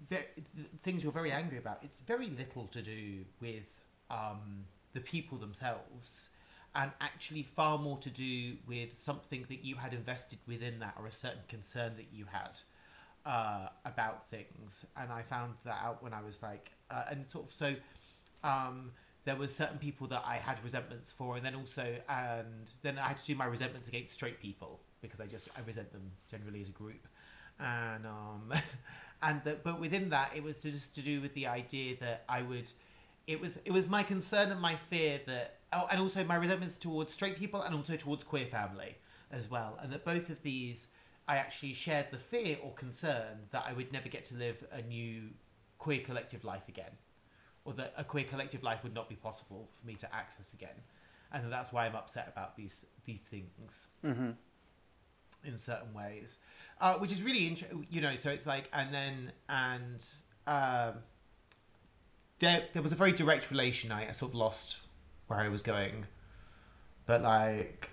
ve- 0.10 0.42
things 0.82 1.04
you're 1.04 1.12
very 1.12 1.30
angry 1.30 1.58
about. 1.58 1.80
It's 1.82 2.00
very 2.00 2.28
little 2.28 2.68
to 2.68 2.82
do 2.82 3.26
with 3.42 3.70
um, 4.10 4.64
the 4.94 5.02
people 5.02 5.38
themselves, 5.38 6.30
and 6.74 6.90
actually 7.02 7.44
far 7.44 7.78
more 7.78 7.98
to 7.98 8.10
do 8.10 8.54
with 8.66 8.98
something 8.98 9.46
that 9.50 9.66
you 9.66 9.76
had 9.76 9.94
invested 9.94 10.40
within 10.48 10.80
that, 10.80 10.96
or 10.98 11.06
a 11.06 11.12
certain 11.12 11.44
concern 11.50 11.98
that 11.98 12.08
you 12.14 12.24
had 12.32 12.58
uh, 13.26 13.68
about 13.84 14.30
things. 14.30 14.86
And 14.96 15.12
I 15.12 15.24
found 15.24 15.56
that 15.66 15.82
out 15.84 16.02
when 16.02 16.14
I 16.14 16.22
was 16.22 16.42
like, 16.42 16.72
uh, 16.90 17.04
and 17.12 17.30
sort 17.30 17.48
of 17.48 17.52
so. 17.52 17.76
Um, 18.42 18.94
there 19.24 19.36
were 19.36 19.48
certain 19.48 19.78
people 19.78 20.08
that 20.08 20.24
I 20.26 20.38
had 20.38 20.64
resentments 20.64 21.12
for, 21.12 21.36
and 21.36 21.46
then 21.46 21.54
also, 21.54 21.98
and 22.10 22.72
then 22.82 22.98
I 22.98 23.10
had 23.10 23.18
to 23.18 23.26
do 23.26 23.36
my 23.36 23.46
resentments 23.46 23.88
against 23.88 24.14
straight 24.14 24.40
people 24.42 24.80
because 25.02 25.20
I 25.20 25.26
just 25.26 25.50
I 25.56 25.62
resent 25.66 25.92
them 25.92 26.12
generally 26.30 26.62
as 26.62 26.70
a 26.70 26.74
group, 26.74 27.08
and 27.60 28.06
um, 28.06 28.54
and 29.22 29.44
the, 29.44 29.58
but 29.64 29.80
within 29.80 30.10
that 30.10 30.32
it 30.36 30.44
was 30.44 30.62
just 30.62 30.96
to 30.96 31.02
do 31.02 31.22
with 31.22 31.34
the 31.34 31.48
idea 31.48 31.96
that 32.00 32.24
I 32.30 32.42
would, 32.42 32.70
it 33.28 33.40
was 33.40 33.58
it 33.66 33.72
was 33.72 33.88
my 33.88 34.04
concern 34.04 34.52
and 34.52 34.62
my 34.62 34.76
fear 34.76 35.20
that 35.28 35.60
oh, 35.74 35.88
and 35.92 36.00
also 36.00 36.24
my 36.24 36.36
resentments 36.36 36.78
towards 36.78 37.14
straight 37.14 37.38
people 37.38 37.62
and 37.62 37.76
also 37.76 37.96
towards 37.96 38.24
queer 38.24 38.46
family 38.46 38.98
as 39.32 39.50
well, 39.50 39.78
and 39.82 39.92
that 39.94 40.06
both 40.06 40.30
of 40.30 40.42
these 40.44 40.90
I 41.28 41.38
actually 41.38 41.74
shared 41.74 42.08
the 42.12 42.18
fear 42.18 42.58
or 42.64 42.74
concern 42.74 43.48
that 43.52 43.66
I 43.68 43.74
would 43.74 43.94
never 43.94 44.10
get 44.10 44.26
to 44.26 44.36
live 44.36 44.64
a 44.72 44.82
new 44.82 45.30
queer 45.78 46.00
collective 46.00 46.44
life 46.44 46.68
again 46.68 46.92
or 47.66 47.74
that 47.74 47.94
a 47.98 48.04
queer 48.04 48.24
collective 48.24 48.64
life 48.64 48.84
would 48.84 48.94
not 48.94 49.10
be 49.10 49.16
possible 49.16 49.70
for 49.80 49.86
me 49.86 49.96
to 49.96 50.16
access 50.16 50.54
again, 50.54 50.76
and 51.32 51.52
that's 51.52 51.72
why 51.72 51.86
I'm 51.86 51.96
upset 51.96 52.28
about 52.32 52.56
these 52.56 52.86
these 53.06 53.20
things. 53.20 53.88
Mm-hmm. 54.04 54.32
In 55.44 55.58
certain 55.58 55.94
ways, 55.94 56.40
uh, 56.80 56.96
which 56.96 57.12
is 57.12 57.24
really 57.24 57.48
interesting. 57.48 57.86
You 57.90 58.02
know, 58.02 58.16
so 58.16 58.30
it's 58.32 58.46
like, 58.46 58.70
and 58.74 58.94
then 58.94 59.32
and 59.50 60.06
um, 60.48 60.96
there 62.40 62.64
there 62.74 62.82
was 62.82 62.92
a 62.92 62.96
very 62.96 63.12
direct 63.12 63.50
relation. 63.52 63.92
I, 63.92 64.10
I 64.10 64.12
sort 64.12 64.32
of 64.32 64.36
lost 64.36 64.80
where 65.28 65.40
I 65.40 65.50
was 65.50 65.62
going, 65.62 66.06
but 67.06 67.22
like. 67.22 67.90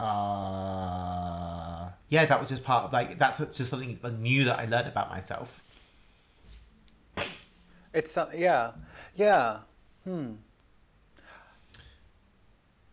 Uh, 0.00 1.90
yeah, 2.08 2.24
that 2.24 2.40
was 2.40 2.48
just 2.48 2.64
part 2.64 2.84
of 2.84 2.92
like 2.92 3.20
that's 3.20 3.38
just 3.38 3.66
something 3.66 4.00
new 4.20 4.44
that 4.44 4.58
I 4.58 4.64
learned 4.64 4.88
about 4.88 5.10
myself. 5.10 5.62
It's 7.94 8.12
some, 8.12 8.28
yeah, 8.34 8.72
yeah. 9.14 9.58
Hmm. 10.04 10.32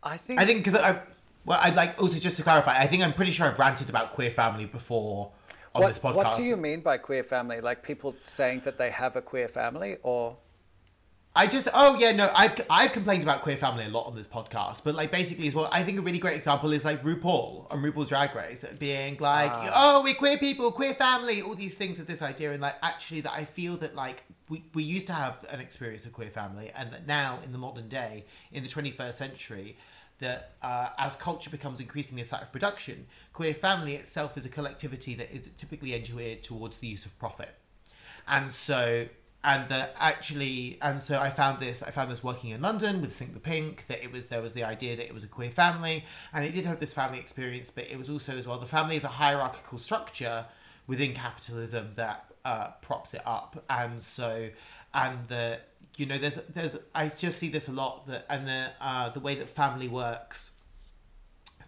I 0.03 0.17
think. 0.17 0.39
I 0.39 0.45
think 0.45 0.59
because 0.59 0.75
I, 0.75 1.01
well, 1.45 1.59
I'd 1.61 1.75
like 1.75 2.01
also 2.01 2.19
just 2.19 2.37
to 2.37 2.43
clarify. 2.43 2.77
I 2.79 2.87
think 2.87 3.03
I'm 3.03 3.13
pretty 3.13 3.31
sure 3.31 3.47
I've 3.47 3.59
ranted 3.59 3.89
about 3.89 4.11
queer 4.11 4.31
family 4.31 4.65
before 4.65 5.31
on 5.73 5.81
what, 5.81 5.87
this 5.87 5.99
podcast. 5.99 6.15
what 6.15 6.37
do 6.37 6.43
you 6.43 6.57
mean 6.57 6.81
by 6.81 6.97
queer 6.97 7.23
family? 7.23 7.61
Like 7.61 7.83
people 7.83 8.15
saying 8.25 8.61
that 8.65 8.77
they 8.77 8.89
have 8.89 9.15
a 9.15 9.21
queer 9.21 9.47
family, 9.47 9.97
or 10.03 10.37
I 11.35 11.47
just 11.47 11.67
oh 11.73 11.97
yeah 11.99 12.11
no 12.11 12.31
I've 12.35 12.59
I've 12.69 12.91
complained 12.91 13.23
about 13.23 13.43
queer 13.43 13.55
family 13.55 13.85
a 13.85 13.89
lot 13.89 14.07
on 14.07 14.15
this 14.15 14.27
podcast, 14.27 14.83
but 14.83 14.95
like 14.95 15.11
basically 15.11 15.47
as 15.47 15.55
well 15.55 15.69
I 15.71 15.83
think 15.83 15.99
a 15.99 16.01
really 16.01 16.17
great 16.17 16.35
example 16.35 16.73
is 16.73 16.83
like 16.83 17.03
RuPaul 17.03 17.71
on 17.71 17.81
RuPaul's 17.81 18.09
Drag 18.09 18.35
Race 18.35 18.65
being 18.79 19.17
like 19.19 19.51
ah. 19.51 19.71
oh 19.73 20.03
we're 20.03 20.15
queer 20.15 20.37
people 20.37 20.71
queer 20.71 20.95
family 20.95 21.41
all 21.41 21.55
these 21.55 21.75
things 21.75 21.97
with 21.97 22.07
this 22.07 22.21
idea 22.21 22.51
and 22.51 22.61
like 22.61 22.75
actually 22.81 23.21
that 23.21 23.33
I 23.33 23.45
feel 23.45 23.77
that 23.77 23.95
like 23.95 24.23
we, 24.49 24.63
we 24.73 24.81
used 24.81 25.05
to 25.07 25.13
have 25.13 25.45
an 25.49 25.59
experience 25.59 26.05
of 26.07 26.13
queer 26.13 26.31
family 26.31 26.71
and 26.75 26.91
that 26.91 27.05
now 27.05 27.39
in 27.45 27.51
the 27.51 27.59
modern 27.59 27.87
day 27.87 28.25
in 28.51 28.63
the 28.63 28.69
21st 28.69 29.13
century 29.13 29.77
that 30.19 30.53
uh, 30.61 30.89
as 30.97 31.15
culture 31.15 31.49
becomes 31.49 31.79
increasingly 31.79 32.21
a 32.21 32.25
site 32.25 32.41
of 32.41 32.51
production 32.51 33.07
queer 33.33 33.53
family 33.53 33.95
itself 33.95 34.37
is 34.37 34.45
a 34.45 34.49
collectivity 34.49 35.15
that 35.15 35.33
is 35.33 35.49
typically 35.57 35.93
engineered 35.93 36.43
towards 36.43 36.79
the 36.79 36.87
use 36.87 37.05
of 37.05 37.17
profit. 37.19 37.55
And 38.27 38.51
so 38.51 39.07
and 39.41 39.69
that 39.69 39.95
actually 39.97 40.77
and 40.81 41.01
so 41.01 41.17
i 41.17 41.29
found 41.29 41.61
this 41.61 41.81
i 41.81 41.89
found 41.89 42.11
this 42.11 42.21
working 42.21 42.49
in 42.49 42.61
london 42.61 42.99
with 42.99 43.15
sink 43.15 43.33
the 43.33 43.39
pink 43.39 43.85
that 43.87 44.03
it 44.03 44.11
was 44.11 44.27
there 44.27 44.41
was 44.41 44.51
the 44.51 44.65
idea 44.65 44.97
that 44.97 45.05
it 45.05 45.13
was 45.13 45.23
a 45.23 45.27
queer 45.27 45.49
family. 45.49 46.03
And 46.33 46.43
it 46.43 46.51
did 46.51 46.65
have 46.65 46.81
this 46.81 46.91
family 46.91 47.19
experience 47.19 47.71
but 47.71 47.85
it 47.89 47.97
was 47.97 48.09
also 48.09 48.37
as 48.37 48.47
well 48.47 48.59
the 48.59 48.65
family 48.65 48.97
is 48.97 49.05
a 49.05 49.09
hierarchical 49.23 49.77
structure 49.77 50.45
within 50.87 51.13
capitalism 51.13 51.91
that 51.95 52.25
uh, 52.43 52.71
props 52.81 53.13
it 53.13 53.21
up. 53.25 53.63
And 53.69 54.01
so 54.01 54.49
and 54.93 55.27
the 55.27 55.59
you 55.99 56.05
know 56.05 56.17
there's 56.17 56.37
there's 56.53 56.75
i 56.95 57.07
just 57.07 57.37
see 57.37 57.49
this 57.49 57.67
a 57.67 57.71
lot 57.71 58.07
that 58.07 58.25
and 58.29 58.47
the 58.47 58.71
uh 58.79 59.09
the 59.09 59.19
way 59.19 59.35
that 59.35 59.49
family 59.49 59.87
works 59.87 60.55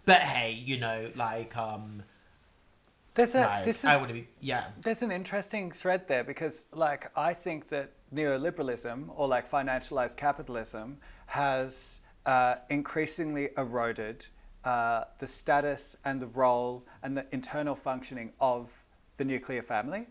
but 0.04 0.20
hey 0.20 0.52
you 0.52 0.78
know 0.78 1.10
like 1.14 1.56
um 1.56 2.02
there's 3.14 3.34
a 3.34 3.62
this 3.64 3.78
is 3.78 3.84
i 3.84 3.96
want 3.96 4.08
to 4.08 4.14
be 4.14 4.26
yeah 4.40 4.64
There's 4.80 5.02
an 5.02 5.12
interesting 5.12 5.70
thread 5.70 6.08
there 6.08 6.24
because, 6.24 6.64
like, 6.72 7.10
I 7.16 7.34
think 7.34 7.68
that 7.68 7.90
neoliberalism 8.14 9.08
or 9.14 9.28
like 9.28 9.50
financialized 9.50 10.16
capitalism 10.16 10.98
has 11.26 12.00
uh, 12.26 12.56
increasingly 12.70 13.50
eroded 13.56 14.26
uh, 14.64 15.04
the 15.18 15.26
status 15.26 15.96
and 16.04 16.20
the 16.20 16.26
role 16.26 16.86
and 17.02 17.16
the 17.16 17.26
internal 17.32 17.74
functioning 17.74 18.32
of 18.40 18.70
the 19.16 19.24
nuclear 19.24 19.62
family. 19.62 20.06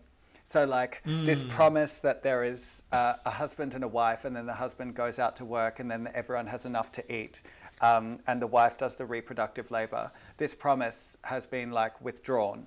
So, 0.52 0.66
like, 0.66 1.00
this 1.06 1.42
promise 1.44 1.94
that 2.00 2.22
there 2.22 2.44
is 2.44 2.82
uh, 2.92 3.14
a 3.24 3.30
husband 3.30 3.72
and 3.72 3.82
a 3.82 3.88
wife, 3.88 4.26
and 4.26 4.36
then 4.36 4.44
the 4.44 4.52
husband 4.52 4.94
goes 4.94 5.18
out 5.18 5.34
to 5.36 5.46
work, 5.46 5.80
and 5.80 5.90
then 5.90 6.10
everyone 6.12 6.46
has 6.46 6.66
enough 6.66 6.92
to 6.92 7.02
eat, 7.10 7.42
um, 7.80 8.18
and 8.26 8.42
the 8.42 8.46
wife 8.46 8.76
does 8.76 8.94
the 8.96 9.06
reproductive 9.06 9.70
labor. 9.70 10.10
This 10.36 10.52
promise 10.52 11.16
has 11.22 11.46
been 11.46 11.70
like 11.70 11.98
withdrawn. 12.04 12.66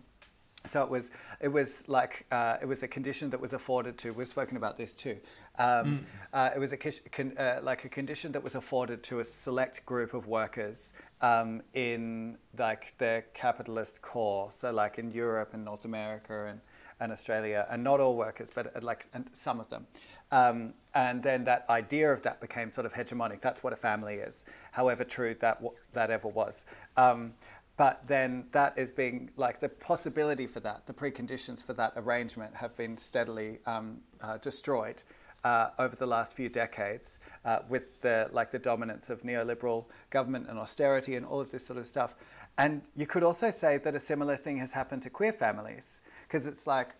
So 0.65 0.81
it 0.81 0.89
was, 0.89 1.11
it 1.39 1.49
was 1.49 1.87
like, 1.87 2.25
uh, 2.31 2.57
it 2.59 2.65
was 2.65 2.81
a 2.81 2.87
condition 2.87 3.29
that 3.29 3.39
was 3.39 3.53
afforded 3.53 3.99
to. 3.99 4.13
We've 4.13 4.27
spoken 4.27 4.57
about 4.57 4.79
this 4.79 4.95
too. 4.95 5.17
Um, 5.59 6.07
uh, 6.33 6.49
it 6.55 6.59
was 6.59 6.73
a 6.73 6.77
con- 6.77 7.37
uh, 7.37 7.59
like 7.61 7.85
a 7.85 7.89
condition 7.89 8.31
that 8.31 8.43
was 8.43 8.55
afforded 8.55 9.03
to 9.03 9.19
a 9.19 9.23
select 9.23 9.85
group 9.85 10.15
of 10.15 10.25
workers 10.25 10.93
um, 11.21 11.61
in 11.75 12.39
like 12.57 12.97
the 12.97 13.23
capitalist 13.35 14.01
core. 14.01 14.49
So 14.51 14.71
like 14.71 14.97
in 14.97 15.11
Europe 15.11 15.51
and 15.53 15.63
North 15.63 15.85
America 15.85 16.47
and, 16.47 16.61
and 16.99 17.11
Australia, 17.11 17.65
and 17.69 17.83
not 17.83 17.99
all 17.99 18.15
workers, 18.15 18.49
but 18.53 18.75
uh, 18.75 18.79
like 18.81 19.07
some 19.33 19.59
of 19.59 19.69
them. 19.69 19.87
Um, 20.31 20.73
and 20.93 21.21
then 21.21 21.43
that 21.43 21.65
idea 21.69 22.11
of 22.11 22.21
that 22.23 22.41
became 22.41 22.71
sort 22.71 22.85
of 22.85 22.93
hegemonic. 22.93 23.41
That's 23.41 23.63
what 23.63 23.73
a 23.73 23.75
family 23.75 24.15
is, 24.15 24.45
however 24.71 25.03
true 25.03 25.35
that 25.39 25.55
w- 25.61 25.75
that 25.93 26.09
ever 26.09 26.27
was. 26.27 26.65
Um, 26.97 27.33
but 27.77 28.07
then 28.07 28.45
that 28.51 28.77
is 28.77 28.89
being 28.89 29.31
like 29.35 29.59
the 29.59 29.69
possibility 29.69 30.47
for 30.47 30.61
that, 30.61 30.87
the 30.87 30.93
preconditions 30.93 31.63
for 31.63 31.73
that 31.73 31.93
arrangement 31.97 32.55
have 32.55 32.75
been 32.77 32.95
steadily 32.95 33.59
um, 33.65 34.01
uh, 34.21 34.37
destroyed 34.37 35.03
uh, 35.43 35.69
over 35.77 35.95
the 35.95 36.07
last 36.07 36.35
few 36.35 36.49
decades 36.49 37.19
uh, 37.43 37.59
with 37.69 38.01
the 38.01 38.29
like 38.31 38.49
the 38.51 38.59
dominance 38.59 39.09
of 39.09 39.21
neoliberal 39.21 39.85
government 40.09 40.47
and 40.49 40.57
austerity 40.57 41.15
and 41.15 41.25
all 41.25 41.39
of 41.39 41.51
this 41.51 41.65
sort 41.65 41.77
of 41.77 41.85
stuff. 41.85 42.15
And 42.57 42.81
you 42.95 43.05
could 43.05 43.23
also 43.23 43.51
say 43.51 43.77
that 43.77 43.95
a 43.95 43.99
similar 43.99 44.37
thing 44.37 44.57
has 44.57 44.73
happened 44.73 45.01
to 45.03 45.09
queer 45.09 45.33
families 45.33 46.01
because 46.27 46.47
it's 46.47 46.67
like 46.67 46.95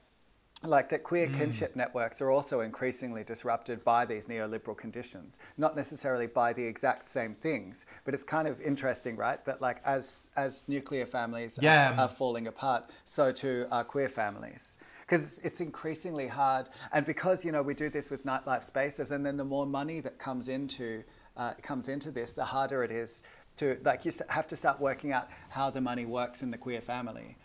like 0.64 0.90
that 0.90 1.04
queer 1.04 1.28
kinship 1.28 1.76
networks 1.76 2.22
are 2.22 2.32
also 2.32 2.62
increasingly 2.62 3.24
disrupted 3.24 3.84
by 3.84 4.06
these 4.06 4.26
neoliberal 4.26 4.76
conditions 4.76 5.38
not 5.58 5.76
necessarily 5.76 6.26
by 6.28 6.54
the 6.54 6.64
exact 6.64 7.04
same 7.04 7.36
things 7.36 7.86
but 8.04 8.14
it's 8.14 8.24
kind 8.24 8.48
of 8.48 8.60
interesting 8.62 9.16
right 9.16 9.44
that 9.46 9.62
like 9.62 9.80
as 9.86 10.32
as 10.36 10.64
nuclear 10.68 11.06
families 11.06 11.60
Yeah. 11.62 11.94
are, 11.94 12.02
are 12.06 12.08
falling 12.08 12.48
apart 12.48 12.90
so 13.04 13.32
too 13.32 13.68
are 13.72 13.84
queer 13.84 14.08
families. 14.10 14.78
Because 15.02 15.38
it's 15.44 15.62
increasingly 15.62 16.28
hard 16.28 16.68
and 16.92 17.06
because 17.06 17.46
you 17.46 17.52
know 17.52 17.62
we 17.62 17.76
do 17.76 17.90
this 17.92 18.10
with 18.10 18.26
nightlife 18.26 18.64
spaces 18.64 19.12
and 19.12 19.24
then 19.24 19.38
the 19.38 19.46
more 19.46 19.68
money 19.68 20.00
that 20.00 20.18
comes 20.18 20.50
into 20.50 21.04
uh, 21.38 21.54
comes 21.62 21.90
into 21.90 22.10
this 22.10 22.32
the 22.32 22.46
harder 22.46 22.84
it 22.84 22.90
is 22.92 23.22
to 23.58 23.78
like 23.84 24.04
you 24.06 24.12
have 24.30 24.48
to 24.48 24.56
start 24.56 24.80
working 24.80 25.12
out 25.12 25.30
how 25.50 25.70
the 25.70 25.82
money 25.82 26.06
works 26.06 26.42
in 26.42 26.50
the 26.50 26.58
queer 26.58 26.82
family 26.82 27.38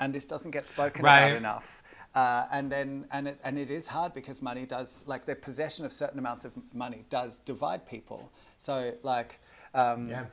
and 0.00 0.14
this 0.14 0.26
doesn't 0.26 0.50
get 0.50 0.68
spoken 0.68 1.04
Right. 1.04 1.20
about 1.26 1.36
enough 1.36 1.82
uh, 2.14 2.46
and 2.50 2.72
then 2.72 3.06
and 3.12 3.28
it, 3.28 3.38
and 3.44 3.58
it 3.58 3.70
is 3.70 3.88
hard 3.88 4.14
because 4.14 4.40
money 4.40 4.66
does 4.66 5.04
like 5.06 5.24
the 5.26 5.34
possession 5.34 5.84
of 5.84 5.92
certain 5.92 6.18
amounts 6.18 6.44
of 6.44 6.52
money 6.72 7.04
does 7.10 7.38
divide 7.40 7.86
people 7.86 8.30
so 8.58 8.92
like 9.02 9.40
um, 9.74 10.08
Yeah. 10.08 10.24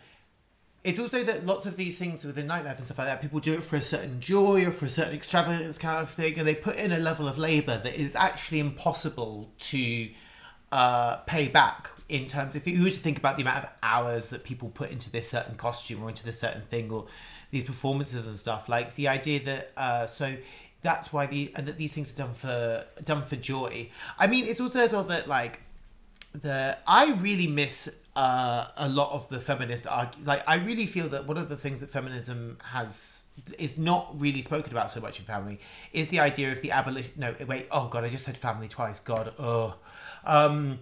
It's 0.84 1.00
also 1.00 1.24
that 1.24 1.46
lots 1.46 1.65
of 1.65 1.77
these 1.77 1.98
things 1.98 2.25
within 2.25 2.46
nightlife 2.46 2.75
and 2.77 2.86
stuff 2.86 2.98
like 2.98 3.08
that, 3.08 3.22
people 3.22 3.39
do 3.39 3.53
it 3.53 3.63
for 3.63 3.77
a 3.77 3.82
certain 3.82 4.20
joy 4.20 4.65
or 4.65 4.72
for 4.72 4.86
a 4.86 4.89
certain 4.89 5.15
extravagance 5.15 5.77
kind 5.77 6.01
of 6.01 6.10
thing, 6.10 6.38
and 6.38 6.46
they 6.46 6.55
put 6.55 6.75
in 6.75 6.91
a 6.91 6.98
level 7.00 7.25
of 7.25 7.38
labour 7.38 7.79
that 7.82 7.96
is 7.96 8.15
actually 8.15 8.60
impossible 8.60 9.50
to 9.60 10.10
uh, 10.74 11.17
pay 11.25 11.48
back 11.48 11.89
in 12.10 12.27
terms 12.27 12.55
if 12.58 12.67
you 12.67 12.84
were 12.84 12.89
to 12.89 12.98
think 13.00 13.17
about 13.17 13.38
the 13.38 13.43
amount 13.43 13.63
of 13.63 13.70
hours 13.82 14.29
that 14.29 14.43
people 14.43 14.67
put 14.70 14.91
into 14.91 15.10
this 15.10 15.29
certain 15.29 15.55
costume 15.55 16.03
or 16.03 16.10
into 16.10 16.25
this 16.25 16.38
certain 16.39 16.63
thing 16.63 16.91
or 16.91 17.05
these 17.54 17.64
performances 17.64 18.26
and 18.26 18.36
stuff 18.36 18.68
like 18.68 18.96
the 18.96 19.08
idea 19.08 19.40
that 19.40 19.72
uh, 19.78 20.08
so 20.08 20.36
that's 20.82 21.14
why 21.14 21.28
the 21.28 21.54
and 21.56 21.68
that 21.68 21.78
these 21.78 21.94
things 21.94 22.12
are 22.14 22.18
done 22.18 22.34
for 22.34 22.84
done 23.06 23.24
for 23.24 23.36
joy. 23.36 23.90
I 24.18 24.26
mean 24.26 24.46
it's 24.46 24.60
also 24.60 24.80
as 24.80 24.92
well 24.92 25.04
that 25.04 25.28
like 25.28 25.62
the 26.34 26.76
I 26.88 27.14
really 27.14 27.46
miss 27.46 27.96
uh, 28.16 28.70
a 28.76 28.90
lot 28.90 29.12
of 29.12 29.30
the 29.30 29.40
feminist 29.40 29.86
arg- 29.86 30.16
like 30.26 30.44
I 30.48 30.56
really 30.56 30.88
feel 30.88 31.08
that 31.10 31.28
one 31.28 31.38
of 31.38 31.48
the 31.48 31.56
things 31.56 31.80
that 31.82 31.92
feminism 31.92 32.58
has 32.72 33.22
is 33.60 33.78
not 33.78 34.20
really 34.20 34.42
spoken 34.42 34.72
about 34.72 34.90
so 34.90 35.00
much 35.00 35.20
in 35.20 35.26
family 35.26 35.60
is 35.92 36.08
the 36.08 36.20
idea 36.20 36.52
of 36.52 36.62
the 36.62 36.72
abolition 36.72 37.12
no 37.18 37.36
wait 37.48 37.68
oh 37.70 37.88
god 37.88 38.04
I 38.04 38.10
just 38.10 38.26
said 38.26 38.36
family 38.36 38.68
twice 38.68 39.00
god 39.00 39.32
oh. 39.38 39.76
Um 40.26 40.80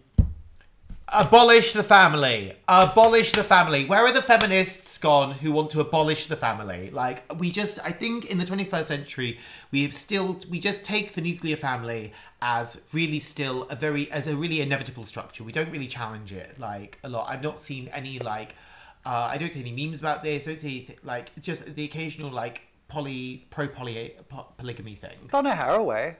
abolish 1.11 1.73
the 1.73 1.83
family. 1.83 2.53
Abolish 2.67 3.31
the 3.31 3.43
family. 3.43 3.85
Where 3.85 4.03
are 4.05 4.11
the 4.11 4.21
feminists 4.21 4.97
gone 4.97 5.31
who 5.31 5.51
want 5.51 5.69
to 5.71 5.81
abolish 5.81 6.27
the 6.27 6.35
family? 6.35 6.89
Like 6.89 7.23
we 7.39 7.51
just 7.51 7.79
i 7.83 7.91
think 7.91 8.29
in 8.29 8.37
the 8.37 8.45
21st 8.45 8.85
century 8.85 9.39
we've 9.71 9.93
still 9.93 10.39
we 10.49 10.59
just 10.59 10.85
take 10.85 11.13
the 11.13 11.21
nuclear 11.21 11.55
family 11.55 12.13
as 12.41 12.81
really 12.91 13.19
still 13.19 13.63
a 13.69 13.75
very 13.75 14.11
as 14.11 14.27
a 14.27 14.35
really 14.35 14.61
inevitable 14.61 15.03
structure. 15.03 15.43
We 15.43 15.51
don't 15.51 15.71
really 15.71 15.87
challenge 15.87 16.31
it 16.31 16.59
like 16.59 16.99
a 17.03 17.09
lot. 17.09 17.27
I've 17.29 17.43
not 17.43 17.59
seen 17.59 17.87
any 17.89 18.19
like 18.19 18.55
uh, 19.05 19.29
i 19.31 19.37
don't 19.37 19.51
see 19.51 19.61
any 19.61 19.71
memes 19.71 19.99
about 19.99 20.23
this. 20.23 20.47
I 20.47 20.51
don't 20.51 20.61
see 20.61 20.95
like 21.03 21.31
just 21.39 21.75
the 21.75 21.85
occasional 21.85 22.29
like 22.29 22.67
poly 22.87 23.47
pro 23.49 23.67
poly 23.67 24.15
po- 24.29 24.47
polygamy 24.57 24.95
thing. 24.95 25.17
Donna 25.29 25.51
Haraway 25.51 26.15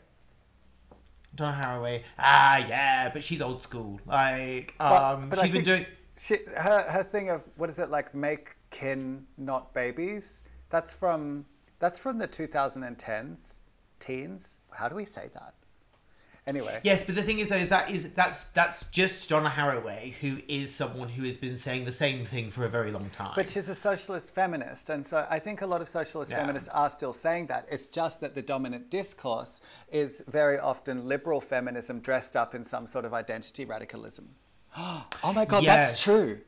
Donna 1.36 1.62
Haraway. 1.62 2.04
Ah, 2.20 2.58
yeah, 2.58 3.10
but 3.12 3.24
she's 3.24 3.42
old 3.42 3.62
school. 3.64 4.00
Like, 4.06 4.76
um, 4.80 5.30
but 5.30 5.40
I 5.40 5.44
she's 5.44 5.52
been 5.52 5.64
doing. 5.64 5.86
she, 6.18 6.38
her 6.58 6.82
her 6.90 7.04
thing 7.04 7.30
of 7.30 7.42
what 7.56 7.70
is 7.70 7.80
it 7.80 7.90
like 7.90 8.14
make 8.14 8.56
kin 8.70 9.26
not 9.38 9.74
babies 9.74 10.44
that's 10.70 10.94
from 10.94 11.46
that's 11.80 12.00
from 12.00 12.18
the 12.20 12.28
2010s 12.28 13.60
teens 14.00 14.60
how 14.72 14.88
do 14.88 14.96
we 14.96 15.04
say 15.04 15.30
that 15.34 15.54
anyway 16.48 16.80
Yes, 16.84 17.04
but 17.04 17.16
the 17.16 17.24
thing 17.24 17.40
is, 17.40 17.50
though, 17.50 17.56
is 17.58 17.70
that 17.70 17.90
is 17.92 18.14
that's 18.14 18.46
that's 18.46 18.90
just 18.90 19.30
Donna 19.30 19.50
Haraway, 19.50 20.14
who 20.14 20.38
is 20.48 20.74
someone 20.74 21.10
who 21.10 21.24
has 21.26 21.38
been 21.38 21.56
saying 21.58 21.86
the 21.86 21.92
same 21.92 22.26
thing 22.26 22.50
for 22.50 22.66
a 22.66 22.70
very 22.70 22.92
long 22.92 23.10
time. 23.12 23.34
But 23.36 23.48
she's 23.48 23.70
a 23.70 23.76
socialist 23.76 24.34
feminist, 24.34 24.90
and 24.90 25.06
so 25.06 25.28
I 25.30 25.40
think 25.40 25.62
a 25.62 25.68
lot 25.68 25.82
of 25.82 25.88
socialist 25.88 26.32
Yeah. 26.32 26.38
feminists 26.40 26.70
are 26.70 26.90
still 26.90 27.14
saying 27.14 27.48
that. 27.48 27.68
It's 27.70 27.88
just 27.88 28.22
that 28.22 28.34
the 28.36 28.42
dominant 28.42 28.90
discourse 28.90 29.62
is 29.92 30.24
very 30.28 30.58
often 30.58 31.08
liberal 31.08 31.42
feminism 31.42 32.00
dressed 32.00 32.36
up 32.36 32.56
in 32.56 32.64
some 32.64 32.86
sort 32.86 33.06
of 33.06 33.14
identity 33.14 33.64
radicalism. 33.66 34.36
Oh 35.24 35.34
my 35.34 35.46
god, 35.46 35.64
Yes. 35.64 35.90
that's 35.92 36.04
true. 36.04 36.40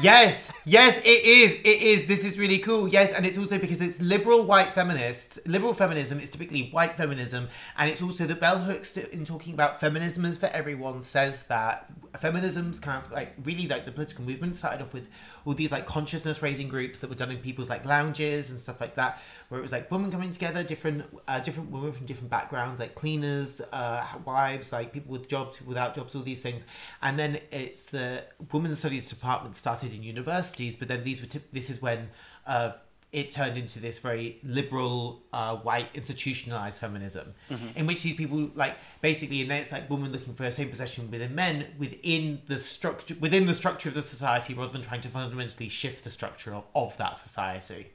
Yes, 0.00 0.52
yes, 0.64 0.98
it 0.98 1.24
is. 1.24 1.54
It 1.60 1.82
is. 1.82 2.06
This 2.06 2.24
is 2.24 2.38
really 2.38 2.58
cool. 2.58 2.88
Yes, 2.88 3.12
and 3.12 3.24
it's 3.26 3.38
also 3.38 3.58
because 3.58 3.80
it's 3.80 4.00
liberal 4.00 4.44
white 4.44 4.72
feminists. 4.74 5.38
Liberal 5.46 5.74
feminism 5.74 6.20
is 6.20 6.30
typically 6.30 6.68
white 6.70 6.96
feminism, 6.96 7.48
and 7.76 7.90
it's 7.90 8.02
also 8.02 8.26
the 8.26 8.34
Bell 8.34 8.58
Hooks, 8.58 8.96
in 8.96 9.24
talking 9.24 9.54
about 9.54 9.80
feminism 9.80 10.24
is 10.24 10.38
for 10.38 10.46
everyone, 10.46 11.02
says 11.02 11.44
that 11.44 11.90
feminism's 12.18 12.78
kind 12.78 13.04
of 13.04 13.10
like 13.12 13.34
really 13.44 13.66
like 13.66 13.84
the 13.84 13.92
political 13.92 14.24
movement 14.24 14.56
started 14.56 14.82
off 14.82 14.94
with 14.94 15.08
all 15.44 15.54
these 15.54 15.72
like 15.72 15.86
consciousness 15.86 16.42
raising 16.42 16.68
groups 16.68 17.00
that 17.00 17.08
were 17.08 17.16
done 17.16 17.30
in 17.30 17.38
people's 17.38 17.68
like 17.68 17.84
lounges 17.84 18.50
and 18.50 18.60
stuff 18.60 18.80
like 18.80 18.94
that, 18.94 19.20
where 19.48 19.58
it 19.58 19.62
was 19.62 19.72
like 19.72 19.90
women 19.90 20.10
coming 20.10 20.30
together, 20.30 20.62
different 20.62 21.04
uh, 21.26 21.40
different 21.40 21.70
women 21.70 21.92
from 21.92 22.06
different 22.06 22.30
backgrounds, 22.30 22.80
like 22.80 22.94
cleaners, 22.94 23.60
uh, 23.72 24.06
wives, 24.24 24.72
like 24.72 24.92
people 24.92 25.12
with 25.12 25.28
jobs, 25.28 25.56
people 25.56 25.70
without 25.70 25.94
jobs, 25.94 26.14
all 26.14 26.22
these 26.22 26.42
things, 26.42 26.64
and 27.02 27.18
then 27.18 27.38
it's 27.50 27.86
the 27.86 28.24
women's 28.52 28.78
studies 28.78 29.08
department 29.08 29.56
started 29.56 29.92
in 29.92 30.02
universities, 30.02 30.76
but 30.76 30.88
then 30.88 31.04
these 31.04 31.20
were 31.20 31.26
t- 31.26 31.40
this 31.52 31.68
is 31.70 31.82
when 31.82 32.10
uh, 32.46 32.72
it 33.14 33.30
turned 33.30 33.56
into 33.56 33.78
this 33.78 33.98
very 34.00 34.38
liberal, 34.42 35.22
uh, 35.32 35.56
white, 35.56 35.88
institutionalized 35.94 36.78
feminism, 36.80 37.34
in 37.76 37.86
which 37.86 38.02
these 38.02 38.16
people 38.16 38.50
like 38.54 38.76
basically, 39.00 39.40
and 39.42 39.50
then 39.50 39.62
it's 39.62 39.72
like 39.72 39.88
women 39.88 40.12
looking 40.12 40.34
for 40.34 40.42
the 40.42 40.50
same 40.50 40.68
possession 40.68 41.10
within 41.10 41.34
men 41.34 41.66
within 41.78 42.42
the 42.46 42.58
structure 42.58 43.14
within 43.20 43.46
the 43.46 43.54
structure 43.54 43.88
of 43.88 43.94
the 43.94 44.02
society, 44.02 44.52
rather 44.54 44.72
than 44.72 44.82
trying 44.82 45.00
to 45.00 45.08
fundamentally 45.08 45.68
shift 45.68 46.04
the 46.04 46.10
structure 46.10 46.52
of, 46.54 46.64
of 46.74 46.96
that 46.98 47.16
society. 47.16 47.86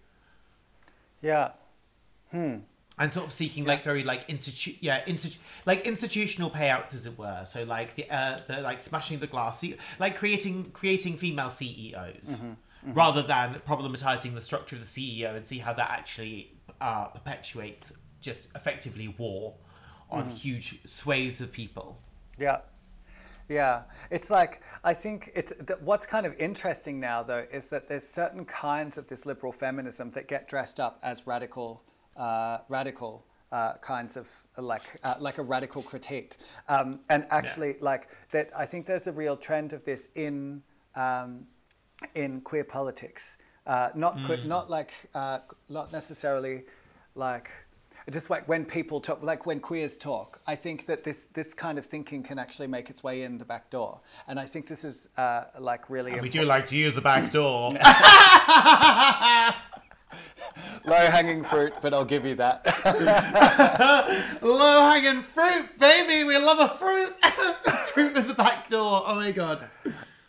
Yeah. 1.22 1.52
and 3.02 3.14
sort 3.14 3.26
of 3.28 3.32
seeking 3.34 3.66
like 3.66 3.84
very 3.84 4.04
like 4.04 4.26
institute 4.28 4.78
yeah 4.82 5.04
institu- 5.06 5.40
like 5.66 5.88
institutional 5.88 6.50
payouts 6.50 6.94
as 6.94 7.06
it 7.06 7.18
were. 7.18 7.42
So 7.46 7.64
like 7.64 7.96
the 7.96 8.10
uh 8.10 8.40
the 8.48 8.62
like 8.62 8.80
smashing 8.82 9.20
the 9.20 9.28
glass 9.28 9.60
ce- 9.62 9.78
like 10.00 10.16
creating 10.18 10.72
creating 10.72 11.18
female 11.18 11.50
ceos 11.50 12.42
rather 12.84 13.22
than 13.22 13.56
problematizing 13.68 14.34
the 14.36 14.42
structure 14.42 14.76
of 14.76 14.82
the 14.82 14.88
ceo 14.88 15.36
and 15.36 15.46
see 15.46 15.60
how 15.60 15.74
that 15.74 15.90
actually 15.90 16.52
uh 16.82 17.06
perpetuates 17.06 17.94
just 18.22 18.48
effectively 18.56 19.08
war 19.18 19.56
on 20.12 20.30
huge 20.30 20.80
swathes 20.88 21.40
of 21.42 21.52
people 21.52 22.00
Yeah. 22.40 22.62
Yeah. 23.48 23.84
It's 24.10 24.30
like, 24.30 24.62
I 24.84 24.94
think 24.94 25.32
it's 25.36 25.52
th- 25.54 25.80
what's 25.82 26.06
kind 26.06 26.26
of 26.26 26.34
interesting 26.40 27.00
now, 27.00 27.24
though, 27.24 27.46
is 27.52 27.68
that 27.68 27.90
there's 27.90 28.08
certain 28.08 28.46
kinds 28.46 28.98
of 28.98 29.08
this 29.08 29.26
liberal 29.26 29.52
feminism 29.52 30.12
that 30.12 30.28
get 30.28 30.48
dressed 30.48 30.80
up 30.80 31.00
as 31.04 31.28
radical, 31.28 31.84
uh, 32.18 32.60
radical. 32.70 33.26
Uh, 33.52 33.74
kinds 33.78 34.16
of 34.16 34.30
like 34.60 34.84
uh, 35.04 35.16
like 35.20 35.40
a 35.40 35.42
radical 35.42 35.82
critique, 35.82 36.36
um, 36.68 37.00
and 37.10 37.26
actually 37.32 37.78
like 37.82 38.08
that. 38.30 38.52
I 38.56 38.68
think 38.68 38.86
there's 38.86 39.08
a 39.08 39.12
real 39.12 39.36
trend 39.36 39.74
of 39.74 39.84
this 39.86 40.10
in 40.14 40.62
um, 40.96 41.48
in 42.16 42.42
queer 42.42 42.64
politics. 42.64 43.38
Uh, 43.68 43.90
not 43.94 44.18
que- 44.26 44.44
not 44.46 44.70
like 44.70 44.92
uh, 45.14 45.40
not 45.70 45.92
necessarily 45.92 46.64
like 47.16 47.50
just 48.10 48.30
like 48.30 48.48
when 48.48 48.66
people 48.66 49.00
talk, 49.00 49.22
like 49.22 49.46
when 49.46 49.60
queers 49.60 49.96
talk. 49.96 50.42
I 50.48 50.56
think 50.56 50.88
that 50.88 51.04
this 51.04 51.26
this 51.26 51.54
kind 51.54 51.78
of 51.78 51.86
thinking 51.86 52.24
can 52.24 52.40
actually 52.40 52.68
make 52.68 52.90
its 52.90 53.04
way 53.04 53.24
in 53.24 53.38
the 53.38 53.46
back 53.46 53.70
door, 53.70 54.00
and 54.28 54.40
I 54.40 54.46
think 54.46 54.68
this 54.68 54.84
is 54.84 55.10
uh, 55.18 55.46
like 55.60 55.90
really 55.90 56.20
we 56.20 56.30
do 56.30 56.44
like 56.44 56.68
to 56.68 56.78
use 56.78 56.96
the 56.96 57.02
back 57.02 57.32
door 57.32 57.72
low 60.86 61.06
hanging 61.12 61.44
fruit, 61.44 61.74
but 61.82 61.94
I'll 61.94 62.06
give 62.06 62.26
you 62.26 62.36
that. 62.36 62.66
low 64.42 64.90
hanging 64.90 65.22
fruit 65.22 65.78
baby 65.78 66.24
we 66.24 66.38
love 66.38 66.60
a 66.60 66.68
fruit 66.68 67.14
fruit 67.94 68.18
in 68.18 68.28
the 68.28 68.34
back 68.34 68.70
door 68.70 69.04
oh 69.06 69.16
my 69.16 69.32
god 69.32 69.68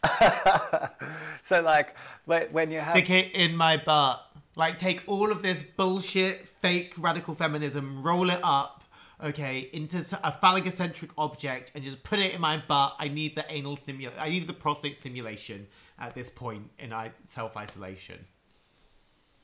so 1.42 1.60
like 1.60 1.94
when 2.26 2.70
you 2.70 2.78
have 2.78 2.92
stick 2.92 3.10
it 3.10 3.32
in 3.34 3.56
my 3.56 3.76
butt. 3.76 4.26
Like, 4.56 4.76
take 4.76 5.02
all 5.06 5.30
of 5.30 5.42
this 5.42 5.62
bullshit, 5.62 6.46
fake 6.46 6.92
radical 6.98 7.34
feminism, 7.34 8.02
roll 8.02 8.30
it 8.30 8.40
up, 8.42 8.84
okay, 9.22 9.70
into 9.72 9.98
a 9.98 10.32
phallogocentric 10.32 11.10
object, 11.16 11.72
and 11.74 11.84
just 11.84 12.02
put 12.02 12.18
it 12.18 12.34
in 12.34 12.40
my 12.40 12.58
butt. 12.58 12.96
I 12.98 13.08
need 13.08 13.36
the 13.36 13.44
anal 13.50 13.76
stimulation. 13.76 14.18
I 14.20 14.28
need 14.28 14.46
the 14.46 14.52
prostate 14.52 14.96
stimulation 14.96 15.68
at 15.98 16.14
this 16.14 16.28
point 16.28 16.70
in 16.78 16.92
self 17.24 17.56
isolation. 17.56 18.26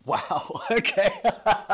Wow, 0.07 0.63
okay, 0.71 1.11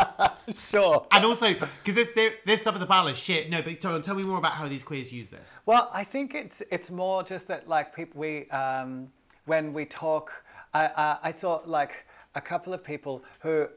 sure. 0.55 1.07
And 1.12 1.25
also, 1.25 1.55
because 1.55 1.95
this 1.95 2.33
this 2.45 2.61
stuff 2.62 2.75
is 2.75 2.83
a 2.83 2.87
pile 2.87 3.07
of 3.07 3.16
shit. 3.16 3.49
No, 3.49 3.62
but 3.62 3.81
tell, 3.81 4.01
tell 4.01 4.16
me 4.16 4.25
more 4.25 4.38
about 4.38 4.53
how 4.53 4.66
these 4.66 4.83
queers 4.83 5.12
use 5.12 5.29
this. 5.29 5.61
Well, 5.64 5.88
I 5.92 6.03
think 6.03 6.35
it's 6.35 6.62
it's 6.73 6.90
more 6.90 7.23
just 7.23 7.47
that 7.49 7.68
like 7.68 7.95
people 7.95 8.21
we 8.21 8.51
um, 8.51 9.12
when 9.45 9.73
we 9.73 9.85
talk, 9.85 10.33
I 10.75 10.87
I, 10.87 11.18
I 11.25 11.31
saw 11.31 11.61
like 11.64 12.07
a 12.35 12.40
couple 12.40 12.75
of 12.75 12.83
people 12.83 13.23
who 13.40 13.68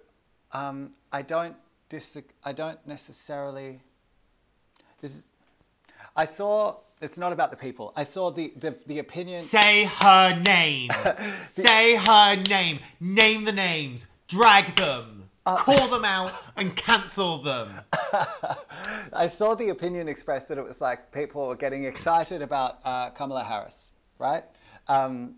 um, 0.54 0.96
I 1.12 1.22
don't 1.22 1.56
dis 1.90 2.18
I 2.44 2.54
don't 2.54 2.80
necessarily 2.88 3.82
this 5.02 5.16
is. 5.16 5.30
I 6.16 6.26
saw. 6.26 6.78
It's 7.02 7.18
not 7.18 7.34
about 7.34 7.52
the 7.52 7.58
people. 7.58 7.92
I 7.96 8.04
saw 8.04 8.32
the 8.32 8.54
the, 8.56 8.76
the 8.88 9.00
opinion. 9.00 9.40
Say 9.42 9.84
her 10.02 10.40
name. 10.40 10.90
Say 11.48 11.96
her 11.98 12.36
name. 12.36 12.80
Name 13.00 13.44
the 13.44 13.52
names. 13.52 14.08
Drag 14.28 14.76
them. 14.76 15.30
Uh, 15.46 15.58
Call 15.58 15.88
them 15.90 16.04
out 16.04 16.34
and 16.58 16.76
cancel 16.76 17.38
them. 17.38 17.82
I 19.14 19.28
saw 19.28 19.54
the 19.54 19.70
opinion 19.70 20.08
expressed 20.08 20.50
that 20.50 20.58
it 20.58 20.64
was 20.64 20.82
like 20.82 21.12
people 21.12 21.48
were 21.48 21.56
getting 21.56 21.84
excited 21.84 22.42
about 22.42 22.80
uh, 22.84 23.12
Kamala 23.12 23.44
Harris, 23.44 23.92
right? 24.18 24.44
Um, 24.88 25.36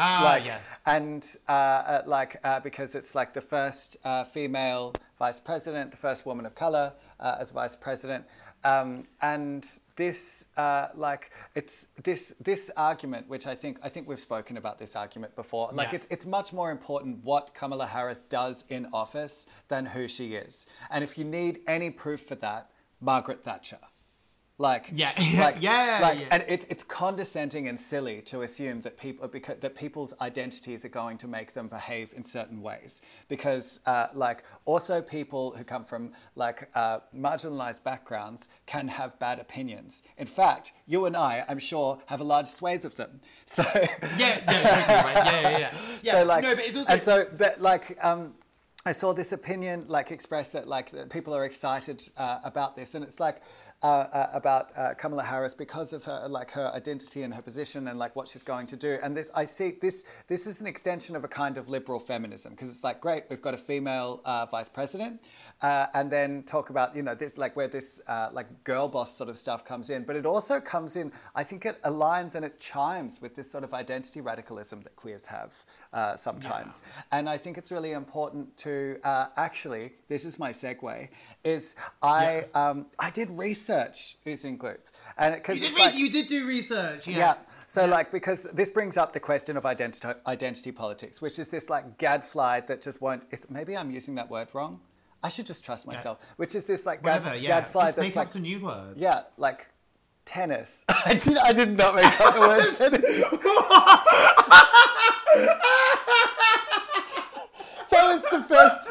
Ah, 0.00 0.22
like, 0.24 0.44
yes. 0.44 0.78
And 0.86 1.26
uh, 1.48 1.52
uh, 1.52 2.02
like 2.06 2.36
uh, 2.44 2.60
because 2.60 2.94
it's 2.94 3.16
like 3.16 3.34
the 3.34 3.40
first 3.40 3.96
uh, 4.04 4.22
female 4.22 4.92
vice 5.18 5.40
president, 5.40 5.90
the 5.90 5.96
first 5.96 6.24
woman 6.24 6.46
of 6.46 6.54
color 6.54 6.92
uh, 7.18 7.36
as 7.40 7.50
vice 7.50 7.74
president, 7.74 8.24
um, 8.62 9.08
and 9.22 9.66
this 9.98 10.46
uh, 10.56 10.86
like 10.94 11.30
it's 11.54 11.88
this 12.04 12.32
this 12.40 12.70
argument, 12.76 13.28
which 13.28 13.46
I 13.46 13.54
think 13.54 13.78
I 13.82 13.88
think 13.90 14.08
we've 14.08 14.18
spoken 14.30 14.56
about 14.56 14.78
this 14.78 14.96
argument 14.96 15.34
before. 15.36 15.68
Like 15.72 15.88
Yeah. 15.88 15.96
it's 15.96 16.06
it's 16.08 16.26
much 16.26 16.52
more 16.52 16.70
important 16.70 17.24
what 17.24 17.52
Kamala 17.52 17.86
Harris 17.86 18.20
does 18.20 18.64
in 18.68 18.86
office 18.92 19.46
than 19.66 19.86
who 19.86 20.08
she 20.08 20.26
is. 20.34 20.66
And 20.90 21.04
if 21.04 21.18
you 21.18 21.24
need 21.24 21.60
any 21.66 21.90
proof 21.90 22.20
for 22.20 22.36
that, 22.36 22.70
Margaret 23.00 23.42
Thatcher. 23.44 23.80
Like 24.60 24.90
Yeah. 24.92 25.12
like, 25.38 25.58
Yeah, 25.60 25.98
like, 26.02 26.18
yeah. 26.18 26.26
and 26.32 26.44
it's 26.48 26.66
it's 26.68 26.82
condescending 26.82 27.68
and 27.68 27.78
silly 27.78 28.20
to 28.22 28.42
assume 28.42 28.80
that 28.82 28.98
people 28.98 29.28
because 29.28 29.58
that 29.60 29.76
people's 29.76 30.12
identities 30.20 30.84
are 30.84 30.88
going 30.88 31.16
to 31.18 31.28
make 31.28 31.52
them 31.52 31.68
behave 31.68 32.12
in 32.16 32.24
certain 32.24 32.60
ways 32.60 33.00
because 33.28 33.80
uh, 33.86 34.08
like 34.14 34.42
also 34.64 35.00
people 35.00 35.52
who 35.52 35.62
come 35.62 35.84
from 35.84 36.12
like 36.34 36.68
uh, 36.74 36.98
marginalized 37.16 37.84
backgrounds 37.84 38.48
can 38.66 38.88
have 38.88 39.16
bad 39.20 39.38
opinions. 39.38 40.02
In 40.16 40.26
fact, 40.26 40.72
you 40.86 41.06
and 41.06 41.16
I, 41.16 41.44
I'm 41.48 41.60
sure, 41.60 42.00
have 42.06 42.20
a 42.20 42.24
large 42.24 42.48
swathe 42.48 42.84
of 42.84 42.96
them. 42.96 43.20
So 43.46 43.62
Yeah, 44.18 44.40
no, 44.46 44.52
totally 44.52 44.94
right. 44.94 45.22
Yeah, 45.24 45.40
yeah, 45.40 45.58
yeah. 45.58 45.74
yeah. 46.02 46.12
so 46.12 46.24
like 46.24 46.42
no, 46.42 46.54
but 46.54 46.66
it's 46.66 46.76
also 46.76 46.92
and 46.92 47.02
so 47.02 47.26
but 47.38 47.62
like 47.62 47.96
um 48.04 48.34
I 48.84 48.92
saw 48.92 49.12
this 49.12 49.32
opinion 49.32 49.84
like 49.88 50.10
expressed 50.10 50.52
that 50.54 50.66
like 50.68 50.90
that 50.90 51.10
people 51.10 51.34
are 51.34 51.44
excited 51.44 52.08
uh, 52.16 52.38
about 52.44 52.74
this, 52.76 52.94
and 52.94 53.04
it's 53.04 53.20
like 53.20 53.42
uh, 53.82 53.86
uh, 53.86 54.30
about 54.32 54.76
uh, 54.76 54.92
Kamala 54.94 55.22
Harris 55.22 55.54
because 55.54 55.92
of 55.92 56.02
her 56.04 56.26
like 56.28 56.50
her 56.50 56.72
identity 56.74 57.22
and 57.22 57.32
her 57.32 57.42
position 57.42 57.86
and 57.86 57.96
like 57.96 58.16
what 58.16 58.26
she's 58.26 58.42
going 58.42 58.66
to 58.66 58.76
do. 58.76 58.98
And 59.04 59.16
this 59.16 59.30
I 59.36 59.44
see 59.44 59.76
this 59.80 60.04
this 60.26 60.48
is 60.48 60.60
an 60.60 60.66
extension 60.66 61.14
of 61.14 61.22
a 61.22 61.28
kind 61.28 61.56
of 61.56 61.70
liberal 61.70 62.00
feminism 62.00 62.54
because 62.54 62.70
it's 62.70 62.82
like 62.82 63.00
great 63.00 63.24
we've 63.30 63.40
got 63.40 63.54
a 63.54 63.58
female 63.58 64.20
uh, 64.24 64.46
vice 64.46 64.68
president, 64.68 65.20
uh, 65.62 65.86
and 65.94 66.10
then 66.10 66.42
talk 66.42 66.70
about 66.70 66.96
you 66.96 67.02
know 67.02 67.14
this 67.14 67.38
like 67.38 67.54
where 67.54 67.68
this 67.68 68.00
uh, 68.08 68.30
like 68.32 68.64
girl 68.64 68.88
boss 68.88 69.16
sort 69.16 69.30
of 69.30 69.38
stuff 69.38 69.64
comes 69.64 69.90
in, 69.90 70.02
but 70.02 70.16
it 70.16 70.26
also 70.26 70.58
comes 70.58 70.96
in. 70.96 71.12
I 71.36 71.44
think 71.44 71.64
it 71.64 71.80
aligns 71.82 72.34
and 72.34 72.44
it 72.44 72.58
chimes 72.58 73.22
with 73.22 73.36
this 73.36 73.48
sort 73.48 73.62
of 73.62 73.72
identity 73.74 74.20
radicalism 74.20 74.82
that 74.82 74.96
queers 74.96 75.26
have 75.26 75.54
uh, 75.92 76.16
sometimes. 76.16 76.82
And 77.12 77.28
I 77.28 77.36
think 77.36 77.56
it's 77.56 77.70
really 77.70 77.92
important 77.92 78.56
to 78.58 78.98
uh, 79.04 79.26
actually, 79.36 79.92
this 80.08 80.24
is 80.24 80.36
my 80.36 80.50
segue, 80.50 81.08
is 81.44 81.76
I 82.02 82.46
um, 82.54 82.86
I 82.98 83.10
did 83.10 83.30
research 83.30 83.67
using 84.24 84.58
Gloop. 84.58 84.78
And 85.16 85.34
You 85.34 85.40
because 85.40 85.60
did, 85.60 85.70
it's 85.70 85.76
re- 85.78 85.84
like, 85.86 85.94
you 85.96 86.10
did 86.10 86.26
do 86.28 86.46
research. 86.46 87.06
Yeah. 87.06 87.16
yeah. 87.16 87.34
So 87.66 87.84
like 87.86 88.10
because 88.10 88.44
this 88.54 88.70
brings 88.70 88.96
up 88.96 89.12
the 89.12 89.20
question 89.20 89.56
of 89.58 89.66
identity 89.66 90.08
identity 90.26 90.72
politics, 90.72 91.20
which 91.20 91.38
is 91.38 91.48
this 91.48 91.68
like 91.68 91.98
gadfly 91.98 92.60
that 92.60 92.80
just 92.80 93.02
won't. 93.02 93.24
Is, 93.30 93.46
maybe 93.50 93.76
I'm 93.76 93.90
using 93.90 94.14
that 94.14 94.30
word 94.30 94.48
wrong. 94.54 94.80
I 95.22 95.28
should 95.28 95.46
just 95.46 95.64
trust 95.64 95.86
myself. 95.86 96.18
Which 96.36 96.54
is 96.54 96.64
this 96.64 96.86
like 96.86 97.02
gad, 97.02 97.22
Whatever. 97.24 97.36
Yeah. 97.36 97.60
gadfly 97.60 97.86
Just 97.86 97.96
that's 97.96 98.06
make 98.08 98.16
like 98.16 98.26
up 98.28 98.32
some 98.32 98.42
new 98.42 98.60
words. 98.60 98.98
yeah 98.98 99.20
like 99.36 99.66
tennis. 100.24 100.84
I 100.88 101.14
did 101.14 101.36
I 101.36 101.52
did 101.52 101.76
not 101.76 101.94
make 101.94 102.20
up 102.20 102.34
the 102.34 102.40
word 102.40 102.64
tennis. 102.78 103.02
that 107.90 108.06
was 108.06 108.22
the 108.30 108.42
first. 108.44 108.90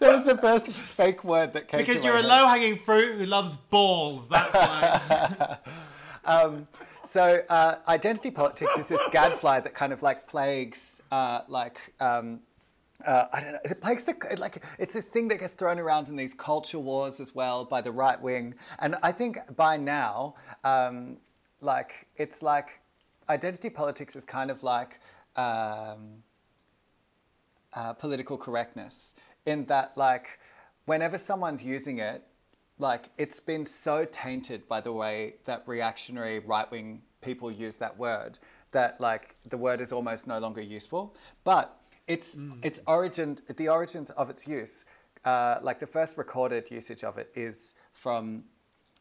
That 0.00 0.14
was 0.14 0.24
the 0.24 0.36
first 0.36 0.68
fake 0.68 1.24
word 1.24 1.52
that 1.54 1.68
came. 1.68 1.80
Because 1.80 2.04
you're 2.04 2.18
a 2.18 2.22
low 2.22 2.46
hanging 2.46 2.78
fruit 2.78 3.18
who 3.18 3.26
loves 3.26 3.56
balls. 3.56 4.28
That's 4.28 4.54
why. 4.54 5.58
So 7.10 7.42
uh, 7.48 7.76
identity 7.88 8.30
politics 8.30 8.76
is 8.78 8.88
this 8.88 9.00
gadfly 9.12 9.60
that 9.60 9.74
kind 9.74 9.94
of 9.94 10.02
like 10.02 10.26
plagues, 10.26 11.00
uh, 11.10 11.40
like 11.48 11.94
um, 12.00 12.40
uh, 13.06 13.24
I 13.32 13.40
don't 13.40 13.52
know, 13.52 13.58
it 13.64 13.80
plagues 13.80 14.04
the 14.04 14.36
like 14.38 14.62
it's 14.78 14.92
this 14.92 15.06
thing 15.06 15.28
that 15.28 15.40
gets 15.40 15.54
thrown 15.54 15.78
around 15.78 16.10
in 16.10 16.16
these 16.16 16.34
culture 16.34 16.78
wars 16.78 17.18
as 17.18 17.34
well 17.34 17.64
by 17.64 17.80
the 17.80 17.92
right 17.92 18.20
wing, 18.20 18.54
and 18.78 18.96
I 19.02 19.12
think 19.12 19.38
by 19.56 19.78
now, 19.78 20.34
um, 20.64 21.16
like 21.62 22.08
it's 22.16 22.42
like 22.42 22.80
identity 23.30 23.70
politics 23.70 24.14
is 24.14 24.24
kind 24.24 24.50
of 24.50 24.62
like. 24.62 25.00
Um, 25.36 26.24
uh, 27.74 27.92
political 27.92 28.38
correctness 28.38 29.14
in 29.48 29.64
that 29.66 29.96
like 29.96 30.38
whenever 30.84 31.18
someone's 31.18 31.64
using 31.64 31.98
it 31.98 32.22
like 32.78 33.04
it's 33.16 33.40
been 33.40 33.64
so 33.64 34.04
tainted 34.04 34.60
by 34.68 34.80
the 34.80 34.92
way 34.92 35.34
that 35.44 35.62
reactionary 35.66 36.38
right-wing 36.38 37.02
people 37.20 37.50
use 37.50 37.76
that 37.76 37.98
word 37.98 38.38
that 38.72 39.00
like 39.00 39.34
the 39.48 39.56
word 39.56 39.80
is 39.80 39.92
almost 39.92 40.26
no 40.26 40.38
longer 40.38 40.60
useful. 40.60 41.16
But 41.44 41.74
its 42.06 42.36
its 42.62 42.80
origin 42.86 43.38
the 43.56 43.68
origins 43.68 44.10
of 44.10 44.30
its 44.30 44.46
use 44.46 44.84
uh, 45.24 45.58
like 45.62 45.78
the 45.78 45.86
first 45.86 46.16
recorded 46.16 46.70
usage 46.70 47.04
of 47.04 47.18
it 47.18 47.30
is 47.34 47.74
from 47.92 48.44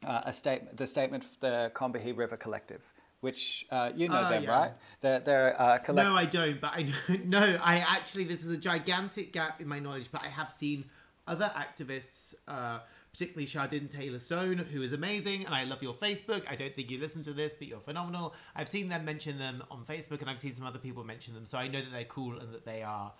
uh, 0.05 0.21
a 0.25 0.33
statement 0.33 0.77
the 0.77 0.87
statement 0.87 1.23
of 1.23 1.39
the 1.39 1.71
Combahee 1.73 2.15
River 2.15 2.37
Collective 2.37 2.93
which 3.21 3.65
uh, 3.71 3.91
you 3.95 4.07
know 4.09 4.15
Ah, 4.15 4.29
them 4.29 4.43
yeah. 4.43 4.59
right 4.59 4.71
they're, 5.01 5.19
they're 5.19 5.61
uh, 5.61 5.77
collect- 5.79 6.07
No, 6.07 6.15
I 6.15 6.25
don't. 6.25 6.59
But 6.61 6.73
I 6.75 6.83
know, 6.83 7.15
no, 7.25 7.59
I 7.63 7.77
actually 7.79 8.25
this 8.25 8.43
is 8.43 8.49
a 8.49 8.57
gigantic 8.57 9.33
gap 9.33 9.61
in 9.61 9.67
my 9.67 9.79
knowledge. 9.79 10.07
But 10.11 10.21
I 10.23 10.27
have 10.29 10.51
seen 10.51 10.85
other 11.27 11.51
activists, 11.55 12.35
uh, 12.47 12.79
particularly 13.11 13.47
Shardin 13.47 13.89
Taylor 13.89 14.19
Stone, 14.19 14.59
who 14.59 14.81
is 14.81 14.93
amazing, 14.93 15.45
and 15.45 15.53
I 15.53 15.63
love 15.65 15.81
your 15.83 15.93
Facebook. 15.95 16.43
I 16.49 16.55
don't 16.55 16.73
think 16.75 16.89
you 16.91 16.99
listen 16.99 17.23
to 17.23 17.33
this, 17.33 17.53
but 17.53 17.67
you're 17.67 17.79
phenomenal. 17.79 18.33
I've 18.55 18.69
seen 18.69 18.87
them 18.89 19.03
mention 19.05 19.37
them 19.39 19.63
on 19.71 19.83
Facebook, 19.85 20.21
and 20.21 20.29
I've 20.29 20.39
seen 20.39 20.53
some 20.53 20.65
other 20.65 20.79
people 20.79 21.03
mention 21.03 21.33
them, 21.33 21.45
so 21.45 21.57
I 21.57 21.67
know 21.67 21.81
that 21.81 21.91
they're 21.91 22.05
cool 22.05 22.37
and 22.39 22.53
that 22.53 22.65
they 22.65 22.83
are. 22.83 23.11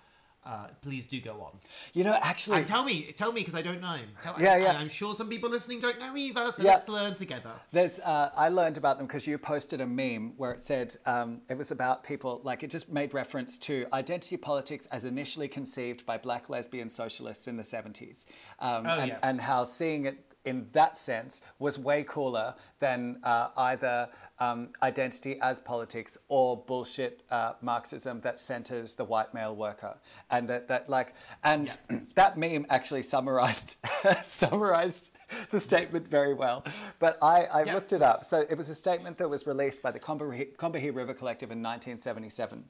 Uh, 0.48 0.68
please 0.80 1.06
do 1.06 1.20
go 1.20 1.32
on. 1.42 1.52
you 1.92 2.02
know 2.02 2.16
actually 2.22 2.56
And 2.56 2.66
tell 2.66 2.82
me, 2.82 3.12
tell 3.14 3.32
me, 3.32 3.42
because 3.42 3.54
I 3.54 3.60
don't 3.60 3.82
know. 3.82 3.98
Tell, 4.22 4.34
Yeah, 4.40 4.54
and 4.54 4.62
yeah. 4.62 4.78
I'm 4.78 4.88
sure 4.88 5.14
some 5.14 5.28
people 5.28 5.50
listening 5.50 5.78
don't 5.80 5.98
know 5.98 6.16
either. 6.16 6.52
So 6.56 6.62
Yeah. 6.62 6.70
let's 6.72 6.88
learn 6.88 7.14
together. 7.16 7.50
There's, 7.70 8.00
uh, 8.00 8.30
I 8.34 8.48
learned 8.48 8.78
about 8.78 8.96
them 8.96 9.06
because 9.06 9.26
you 9.26 9.36
posted 9.36 9.82
a 9.82 9.86
meme 9.86 10.32
where 10.38 10.52
it 10.52 10.60
said 10.60 10.96
um, 11.04 11.42
it 11.50 11.58
was 11.58 11.70
about 11.70 12.02
people, 12.02 12.40
like 12.44 12.62
it 12.62 12.70
just 12.70 12.90
made 12.90 13.12
reference 13.12 13.58
to 13.58 13.86
identity 13.92 14.38
politics 14.38 14.86
as 14.86 15.04
initially 15.04 15.48
conceived 15.48 16.06
by 16.06 16.16
black 16.16 16.48
lesbian 16.48 16.88
socialists 16.88 17.46
in 17.46 17.58
the 17.58 17.62
70s. 17.62 18.24
Um, 18.58 18.86
Oh, 18.86 18.98
and, 19.00 19.08
yeah. 19.08 19.18
and 19.22 19.42
how 19.42 19.64
seeing 19.64 20.06
it 20.06 20.24
in 20.48 20.68
that 20.72 20.96
sense 20.98 21.42
was 21.58 21.78
way 21.78 22.02
cooler 22.04 22.54
than 22.78 23.18
uh, 23.22 23.48
either 23.56 24.08
um, 24.40 24.70
identity 24.82 25.38
as 25.42 25.58
politics 25.58 26.16
or 26.28 26.56
bullshit 26.56 27.22
uh, 27.30 27.54
Marxism 27.60 28.20
that 28.20 28.38
centers 28.38 28.94
the 28.94 29.04
white 29.04 29.34
male 29.34 29.54
worker. 29.54 29.98
And 30.30 30.48
that, 30.48 30.68
that 30.68 30.88
like, 30.88 31.14
and 31.42 31.76
that 32.14 32.38
meme 32.38 32.66
actually 32.70 33.02
summarized, 33.02 33.76
summarized 34.22 35.16
the 35.50 35.60
statement 35.60 36.08
very 36.08 36.34
well. 36.34 36.64
But 36.98 37.18
I, 37.22 37.44
I 37.44 37.64
Yeah. 37.64 37.74
looked 37.74 37.92
it 37.92 38.02
up. 38.02 38.24
So 38.24 38.44
it 38.48 38.56
was 38.56 38.68
a 38.68 38.74
statement 38.74 39.18
that 39.18 39.28
was 39.28 39.46
released 39.46 39.82
by 39.82 39.90
the 39.90 40.00
Combahee, 40.00 40.56
Combahee 40.56 40.94
River 40.94 41.14
Collective 41.14 41.50
in 41.50 41.62
1977. 41.62 42.64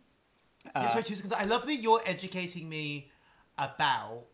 Yeah, 0.74 0.88
sorry, 0.88 1.04
I 1.36 1.44
love 1.44 1.66
that 1.66 1.76
you're 1.76 2.02
educating 2.04 2.68
me 2.68 3.10
about 3.56 4.24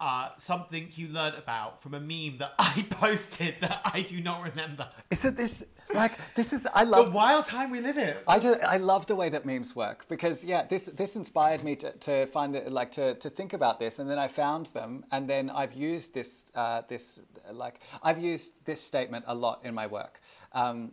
uh, 0.00 0.30
something 0.38 0.88
you 0.94 1.08
learned 1.08 1.36
about 1.36 1.82
from 1.82 1.94
a 1.94 2.00
meme 2.00 2.38
that 2.38 2.54
I 2.58 2.84
posted 2.90 3.56
that 3.60 3.80
I 3.84 4.02
do 4.02 4.20
not 4.20 4.42
remember. 4.42 4.88
Isn't 5.10 5.36
this, 5.36 5.64
like, 5.94 6.12
this 6.34 6.52
is, 6.52 6.66
I 6.74 6.84
love 6.84 7.06
The 7.06 7.12
wild 7.12 7.46
time 7.46 7.70
we 7.70 7.80
live 7.80 7.98
in. 7.98 8.14
I, 8.26 8.38
do, 8.38 8.54
I 8.66 8.78
love 8.78 9.06
the 9.06 9.14
way 9.14 9.28
that 9.28 9.46
memes 9.46 9.76
work 9.76 10.06
because 10.08 10.44
yeah 10.44 10.64
this 10.64 10.86
this 10.86 11.16
inspired 11.16 11.62
me 11.62 11.76
to, 11.76 11.92
to 11.92 12.26
find 12.26 12.56
it 12.56 12.70
like 12.70 12.90
to, 12.92 13.14
to 13.14 13.30
think 13.30 13.52
about 13.52 13.78
this. 13.78 13.98
And 13.98 14.08
then 14.10 14.18
I 14.18 14.28
found 14.28 14.66
them 14.66 15.04
and 15.12 15.28
then 15.28 15.50
I've 15.50 15.74
used 15.74 16.14
this 16.14 16.50
uh, 16.54 16.82
this 16.88 17.22
like 17.52 17.80
I've 18.02 18.18
used 18.18 18.64
this 18.64 18.80
statement 18.80 19.24
a 19.28 19.34
lot 19.34 19.60
in 19.64 19.74
my 19.74 19.86
work. 19.86 20.20
Um, 20.52 20.92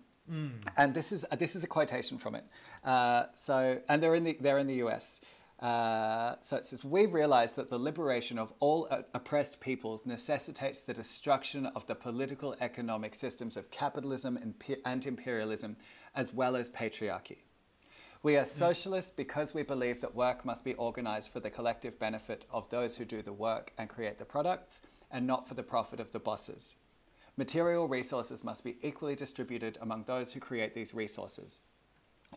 and 0.78 0.94
this 0.94 1.12
is 1.12 1.26
this 1.38 1.56
is 1.56 1.64
a 1.64 1.68
quotation 1.68 2.18
from 2.18 2.36
it. 2.36 2.46
Uh, 2.84 3.26
so 3.34 3.80
and 3.90 4.02
they're 4.02 4.16
in 4.16 4.24
the 4.24 4.38
they're 4.40 4.60
in 4.60 4.68
the 4.68 4.76
US 4.86 5.22
uh, 5.62 6.36
so 6.42 6.56
it 6.58 6.66
says, 6.66 6.86
We 6.86 7.06
realize 7.06 7.54
that 7.54 7.70
the 7.70 7.78
liberation 7.78 8.40
of 8.40 8.54
all 8.60 8.88
uh, 8.90 9.02
oppressed 9.14 9.60
peoples 9.60 10.06
necessitates 10.06 10.82
the 10.82 10.94
destruction 10.94 11.66
of 11.66 11.86
the 11.88 11.96
political 11.96 12.56
economic 12.62 13.14
systems 13.14 13.58
of 13.58 13.70
capitalism 13.70 14.38
and 14.86 15.06
imperialism, 15.06 15.76
as 16.16 16.34
well 16.34 16.56
as 16.56 16.70
patriarchy. 16.70 17.40
We 18.22 18.36
are 18.36 18.46
socialists 18.46 19.12
because 19.12 19.54
we 19.54 19.64
believe 19.64 20.02
that 20.02 20.16
work 20.16 20.46
must 20.46 20.66
be 20.66 20.74
organized 20.74 21.32
for 21.32 21.40
the 21.40 21.50
collective 21.50 22.00
benefit 22.00 22.46
of 22.52 22.70
those 22.70 22.98
who 22.98 23.06
do 23.06 23.22
the 23.22 23.34
work 23.34 23.74
and 23.78 23.90
create 23.90 24.18
the 24.18 24.26
products, 24.26 24.82
and 25.12 25.26
not 25.26 25.48
for 25.48 25.56
the 25.56 25.64
profit 25.64 26.00
of 26.00 26.12
the 26.12 26.20
bosses. 26.20 26.76
Material 27.36 27.88
resources 27.88 28.44
must 28.44 28.64
be 28.64 28.78
equally 28.82 29.16
distributed 29.16 29.78
among 29.82 30.04
those 30.04 30.34
who 30.34 30.40
create 30.40 30.74
these 30.74 30.94
resources. 30.94 31.62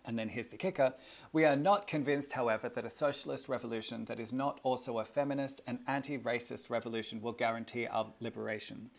And 0.05 0.19
then 0.19 0.29
here's 0.29 0.49
the 0.49 0.57
kicker. 0.57 0.95
We 1.33 1.45
are 1.45 1.57
not 1.57 1.87
convinced, 1.87 2.33
however, 2.33 2.69
that 2.69 2.85
a 2.85 2.91
socialist 2.91 3.49
revolution 3.49 4.07
that 4.07 4.19
is 4.19 4.33
not 4.33 4.59
also 4.63 4.99
a 4.99 5.05
feminist 5.05 5.61
and 5.67 5.79
anti 5.87 6.19
racist 6.19 6.71
revolution 6.71 7.23
will 7.23 7.33
guarantee 7.33 7.87
our 7.87 8.13
liberation. 8.21 8.91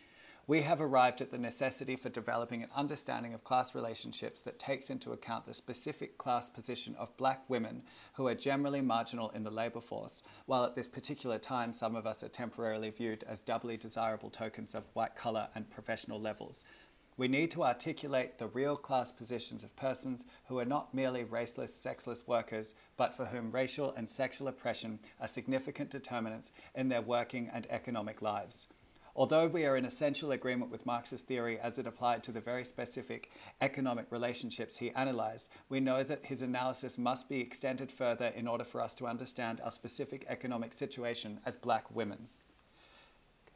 We 0.46 0.64
have 0.64 0.82
arrived 0.82 1.22
at 1.22 1.32
the 1.32 1.38
necessity 1.38 1.96
for 1.96 2.10
developing 2.10 2.64
an 2.64 2.70
understanding 2.76 3.34
of 3.34 3.46
class 3.46 3.74
relationships 3.74 4.42
that 4.42 4.60
takes 4.60 4.90
into 4.90 5.14
account 5.14 5.46
the 5.46 5.54
specific 5.54 6.18
class 6.18 6.50
position 6.50 6.98
of 7.00 7.16
black 7.16 7.50
women 7.50 7.84
who 8.16 8.28
are 8.28 8.36
generally 8.36 8.82
marginal 8.82 9.30
in 9.30 9.46
the 9.46 9.50
labour 9.50 9.80
force, 9.80 10.22
while 10.46 10.66
at 10.66 10.76
this 10.76 10.88
particular 10.88 11.38
time 11.38 11.74
some 11.74 11.96
of 11.96 12.06
us 12.06 12.24
are 12.24 12.30
temporarily 12.30 12.90
viewed 12.90 13.24
as 13.24 13.40
doubly 13.40 13.78
desirable 13.78 14.30
tokens 14.30 14.76
of 14.76 14.90
white 14.94 15.16
colour 15.16 15.48
and 15.56 15.70
professional 15.70 16.20
levels. 16.20 16.66
We 17.16 17.28
need 17.28 17.52
to 17.52 17.64
articulate 17.64 18.38
the 18.38 18.48
real 18.48 18.76
class 18.76 19.12
positions 19.12 19.64
of 19.64 19.76
persons 19.76 20.26
who 20.48 20.58
are 20.58 20.66
not 20.66 20.94
merely 20.94 21.24
raceless, 21.24 21.70
sexless 21.70 22.28
workers, 22.28 22.74
but 22.98 23.14
for 23.14 23.26
whom 23.26 23.52
racial 23.52 23.94
and 23.96 24.10
sexual 24.10 24.48
oppression 24.48 25.00
are 25.22 25.28
significant 25.28 25.92
determinants 25.92 26.52
in 26.74 26.90
their 26.90 27.02
working 27.02 27.52
and 27.54 27.68
economic 27.70 28.22
lives. 28.22 28.68
Although 29.16 29.46
we 29.46 29.64
are 29.64 29.78
in 29.78 29.86
essential 29.86 30.32
agreement 30.32 30.72
with 30.72 30.88
Marx's 30.88 31.22
theory 31.22 31.60
as 31.60 31.78
it 31.78 31.86
applied 31.86 32.24
to 32.24 32.32
the 32.32 32.42
very 32.42 32.64
specific 32.64 33.30
economic 33.62 34.08
relationships 34.10 34.78
he 34.78 34.92
analysed, 34.96 35.50
we 35.70 35.80
know 35.80 36.02
that 36.02 36.26
his 36.26 36.42
analysis 36.42 36.98
must 36.98 37.30
be 37.30 37.40
extended 37.40 37.92
further 37.92 38.26
in 38.26 38.48
order 38.48 38.64
for 38.64 38.82
us 38.82 38.96
to 38.96 39.06
understand 39.06 39.62
our 39.62 39.70
specific 39.70 40.26
economic 40.30 40.74
situation 40.74 41.40
as 41.46 41.56
black 41.56 41.96
women. 41.96 42.28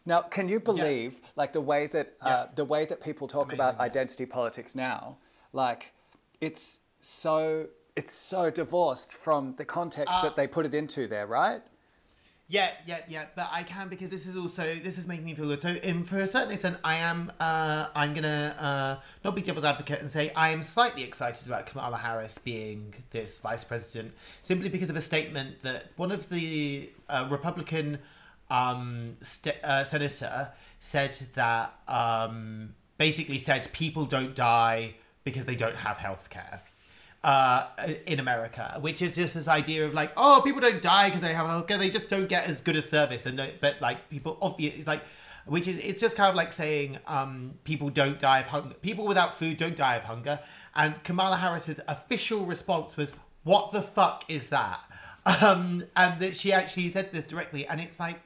Now, 0.08 0.22
can 0.22 0.48
you 0.48 0.60
believe, 0.62 1.20
like 1.36 1.52
the 1.52 1.62
way 1.62 1.86
that 1.88 2.08
uh, 2.22 2.30
Yeah. 2.30 2.46
the 2.56 2.66
way 2.66 2.86
that 2.86 3.02
people 3.02 3.28
talk 3.28 3.52
Amazing, 3.52 3.60
about 3.60 3.80
identity 3.90 4.26
politics 4.26 4.74
now, 4.74 5.18
like 5.52 5.92
it's 6.40 6.80
so 7.02 7.68
it's 7.96 8.14
so 8.14 8.50
divorced 8.50 9.12
from 9.14 9.56
the 9.58 9.66
context 9.66 10.14
Uh, 10.18 10.22
that 10.24 10.36
they 10.38 10.48
put 10.48 10.66
it 10.66 10.74
into 10.74 11.08
there, 11.08 11.28
right? 11.28 11.62
Yeah, 12.50 12.72
yeah, 12.86 13.00
yeah. 13.10 13.26
But 13.36 13.50
I 13.52 13.64
can 13.64 13.90
because 13.90 14.10
this 14.10 14.26
is 14.26 14.38
also 14.38 14.64
this 14.76 14.98
is 14.98 15.06
making 15.08 15.26
me 15.26 15.36
feel 15.36 15.48
good. 15.48 15.62
So, 15.62 15.72
in 15.90 16.06
for 16.06 16.20
a 16.20 16.28
certain 16.28 16.54
extent, 16.54 16.78
I 16.86 16.96
am. 16.96 17.30
Uh, 17.42 17.88
I'm 17.94 18.14
gonna 18.14 18.56
uh, 18.68 19.04
not 19.26 19.36
be 19.36 19.42
devil's 19.42 19.66
advocate 19.66 20.00
and 20.00 20.10
say 20.10 20.32
I 20.34 20.50
am 20.56 20.64
slightly 20.64 21.04
excited 21.04 21.46
about 21.48 21.66
Kamala 21.66 21.98
Harris 21.98 22.38
being 22.38 22.94
this 23.12 23.40
vice 23.40 23.66
president, 23.66 24.14
simply 24.42 24.70
because 24.70 24.90
of 24.90 24.96
a 24.96 25.02
statement 25.02 25.64
that 25.64 25.92
one 25.98 26.12
of 26.14 26.30
the 26.30 26.90
uh, 27.10 27.28
Republican 27.30 28.00
um, 28.50 29.18
st- 29.22 29.64
uh, 29.64 29.84
senator 29.84 30.52
said 30.80 31.18
that 31.36 31.74
um, 31.88 32.76
basically 32.98 33.38
said 33.38 33.68
people 33.74 34.06
don't 34.06 34.36
die 34.36 34.96
because 35.24 35.46
they 35.46 35.56
don't 35.56 35.76
have 35.76 35.98
health 35.98 36.30
care 36.30 36.62
uh, 37.24 37.68
in 38.06 38.20
America, 38.20 38.78
which 38.80 39.02
is 39.02 39.16
just 39.16 39.34
this 39.34 39.48
idea 39.48 39.86
of 39.86 39.94
like, 39.94 40.12
oh, 40.16 40.42
people 40.44 40.62
don't 40.62 40.82
die 40.82 41.08
because 41.10 41.22
they 41.22 41.34
have 41.34 41.46
healthcare; 41.46 41.78
they 41.78 41.90
just 41.90 42.10
don't 42.10 42.30
get 42.30 42.46
as 42.46 42.62
good 42.62 42.76
a 42.76 42.82
service. 42.82 43.26
And 43.26 43.38
no- 43.38 43.50
but 43.60 43.82
like 43.82 44.10
people, 44.10 44.38
obviously, 44.42 44.78
it's 44.78 44.88
like, 44.88 45.02
which 45.46 45.68
is 45.68 45.78
it's 45.80 46.00
just 46.00 46.16
kind 46.16 46.30
of 46.30 46.36
like 46.36 46.54
saying 46.54 47.00
um, 47.08 47.56
people 47.64 47.90
don't 47.90 48.20
die 48.20 48.40
of 48.40 48.48
hunger. 48.48 48.76
People 48.76 49.06
without 49.06 49.34
food 49.34 49.58
don't 49.58 49.76
die 49.76 49.96
of 49.96 50.04
hunger. 50.04 50.40
And 50.76 51.04
Kamala 51.04 51.38
Harris's 51.38 51.82
official 51.88 52.46
response 52.46 52.96
was, 52.96 53.12
"What 53.44 53.72
the 53.72 53.82
fuck 53.82 54.24
is 54.30 54.48
that?" 54.48 54.80
Um, 55.42 55.84
and 55.94 56.22
that 56.22 56.38
she 56.38 56.54
actually 56.54 56.88
said 56.88 57.12
this 57.12 57.26
directly, 57.26 57.68
and 57.68 57.82
it's 57.82 58.00
like, 58.00 58.22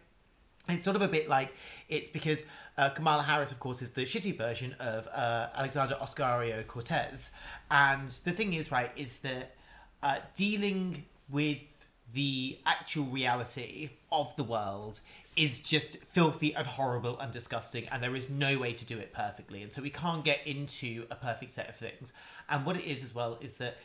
it's 0.74 0.84
sort 0.84 0.96
of 0.96 1.02
a 1.02 1.08
bit 1.08 1.30
like 1.30 1.54
it's 1.90 2.10
because 2.10 2.44
uh, 2.78 2.90
Kamala 2.90 3.24
Harris, 3.24 3.52
of 3.52 3.60
course, 3.60 3.82
is 3.82 3.92
the 3.92 4.04
shitty 4.04 4.38
version 4.38 4.76
of 4.80 5.08
uh, 5.08 5.48
Alexandria 5.56 5.98
Ocasio-Cortez. 6.00 7.32
And 7.70 8.10
the 8.10 8.32
thing 8.32 8.54
is, 8.54 8.72
right, 8.72 8.92
is 8.96 9.18
that 9.20 9.56
uh, 10.02 10.18
dealing 10.36 11.06
with 11.30 11.86
the 12.14 12.60
actual 12.66 13.06
reality 13.06 13.92
of 14.12 14.36
the 14.36 14.44
world 14.44 15.00
is 15.38 15.62
just 15.62 15.98
filthy 15.98 16.54
and 16.54 16.68
horrible 16.68 17.18
and 17.20 17.32
disgusting, 17.32 17.88
and 17.90 18.04
there 18.04 18.16
is 18.16 18.30
no 18.30 18.58
way 18.60 18.74
to 18.74 18.86
do 18.86 18.98
it 18.98 19.14
perfectly. 19.14 19.64
And 19.64 19.72
so 19.72 19.82
we 19.82 19.90
can't 19.90 20.26
get 20.26 20.46
into 20.46 21.06
a 21.10 21.16
perfect 21.16 21.54
set 21.54 21.70
of 21.70 21.76
things. 21.76 22.12
And 22.50 22.66
what 22.66 22.76
it 22.76 22.84
is 22.84 23.04
as 23.04 23.16
well 23.16 23.38
is 23.42 23.58
that 23.58 23.78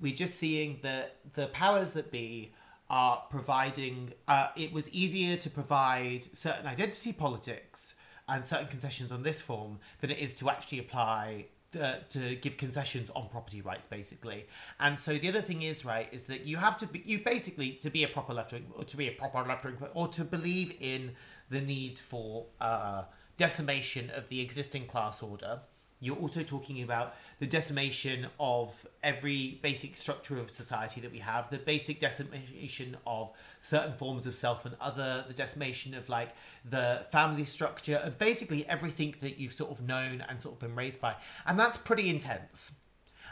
we're 0.00 0.14
just 0.14 0.36
seeing 0.36 0.78
that 0.82 1.16
the 1.34 1.46
powers 1.48 1.92
that 1.92 2.12
be 2.12 2.52
are 2.92 3.24
providing 3.30 4.12
uh, 4.28 4.48
it 4.54 4.70
was 4.70 4.92
easier 4.92 5.36
to 5.38 5.48
provide 5.48 6.28
certain 6.36 6.66
identity 6.66 7.12
politics 7.12 7.94
and 8.28 8.44
certain 8.44 8.66
concessions 8.66 9.10
on 9.10 9.22
this 9.22 9.40
form 9.40 9.78
than 10.00 10.10
it 10.10 10.18
is 10.18 10.34
to 10.34 10.50
actually 10.50 10.78
apply 10.78 11.46
uh, 11.80 11.94
to 12.10 12.36
give 12.36 12.58
concessions 12.58 13.08
on 13.16 13.30
property 13.30 13.62
rights 13.62 13.86
basically. 13.86 14.44
And 14.78 14.98
so 14.98 15.16
the 15.16 15.26
other 15.30 15.40
thing 15.40 15.62
is 15.62 15.86
right 15.86 16.06
is 16.12 16.24
that 16.24 16.44
you 16.44 16.58
have 16.58 16.76
to 16.78 16.86
be 16.86 17.02
you 17.06 17.18
basically 17.20 17.70
to 17.72 17.88
be 17.88 18.04
a 18.04 18.08
proper 18.08 18.34
left 18.34 18.52
wing 18.52 18.66
or 18.76 18.84
to 18.84 18.96
be 18.98 19.08
a 19.08 19.12
proper 19.12 19.42
left 19.42 19.64
wing 19.64 19.78
or 19.94 20.08
to 20.08 20.22
believe 20.22 20.76
in 20.78 21.12
the 21.48 21.62
need 21.62 21.98
for 21.98 22.44
uh, 22.60 23.04
decimation 23.38 24.10
of 24.10 24.28
the 24.28 24.42
existing 24.42 24.84
class 24.86 25.22
order 25.22 25.60
you're 26.02 26.16
also 26.16 26.42
talking 26.42 26.82
about 26.82 27.14
the 27.42 27.48
decimation 27.48 28.28
of 28.38 28.86
every 29.02 29.58
basic 29.62 29.96
structure 29.96 30.38
of 30.38 30.48
society 30.48 31.00
that 31.00 31.10
we 31.10 31.18
have, 31.18 31.50
the 31.50 31.58
basic 31.58 31.98
decimation 31.98 32.96
of 33.04 33.32
certain 33.60 33.92
forms 33.94 34.26
of 34.26 34.34
self 34.36 34.64
and 34.64 34.76
other, 34.80 35.24
the 35.26 35.34
decimation 35.34 35.92
of 35.92 36.08
like 36.08 36.36
the 36.64 37.04
family 37.10 37.44
structure, 37.44 37.96
of 37.96 38.16
basically 38.16 38.64
everything 38.68 39.16
that 39.18 39.40
you've 39.40 39.54
sort 39.54 39.72
of 39.72 39.82
known 39.84 40.24
and 40.28 40.40
sort 40.40 40.54
of 40.54 40.60
been 40.60 40.76
raised 40.76 41.00
by. 41.00 41.16
And 41.44 41.58
that's 41.58 41.78
pretty 41.78 42.08
intense. 42.08 42.78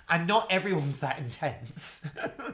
And 0.09 0.27
not 0.27 0.51
everyone's 0.51 0.99
that 0.99 1.21
intense, 1.21 2.05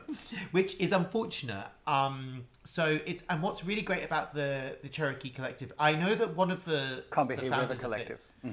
which 0.51 0.79
is 0.79 0.93
unfortunate. 0.93 1.69
Um, 1.87 2.45
so 2.65 2.99
it's 3.07 3.23
and 3.31 3.41
what's 3.41 3.65
really 3.65 3.81
great 3.81 4.05
about 4.05 4.35
the 4.35 4.77
the 4.83 4.91
Cherokee 4.91 5.31
Collective, 5.31 5.73
I 5.79 5.95
know 5.95 6.15
that 6.15 6.37
one 6.37 6.51
of 6.51 6.67
the 6.67 7.05
the 7.47 7.51
River 7.63 7.73
Collective. 7.81 8.21
this- 8.43 8.53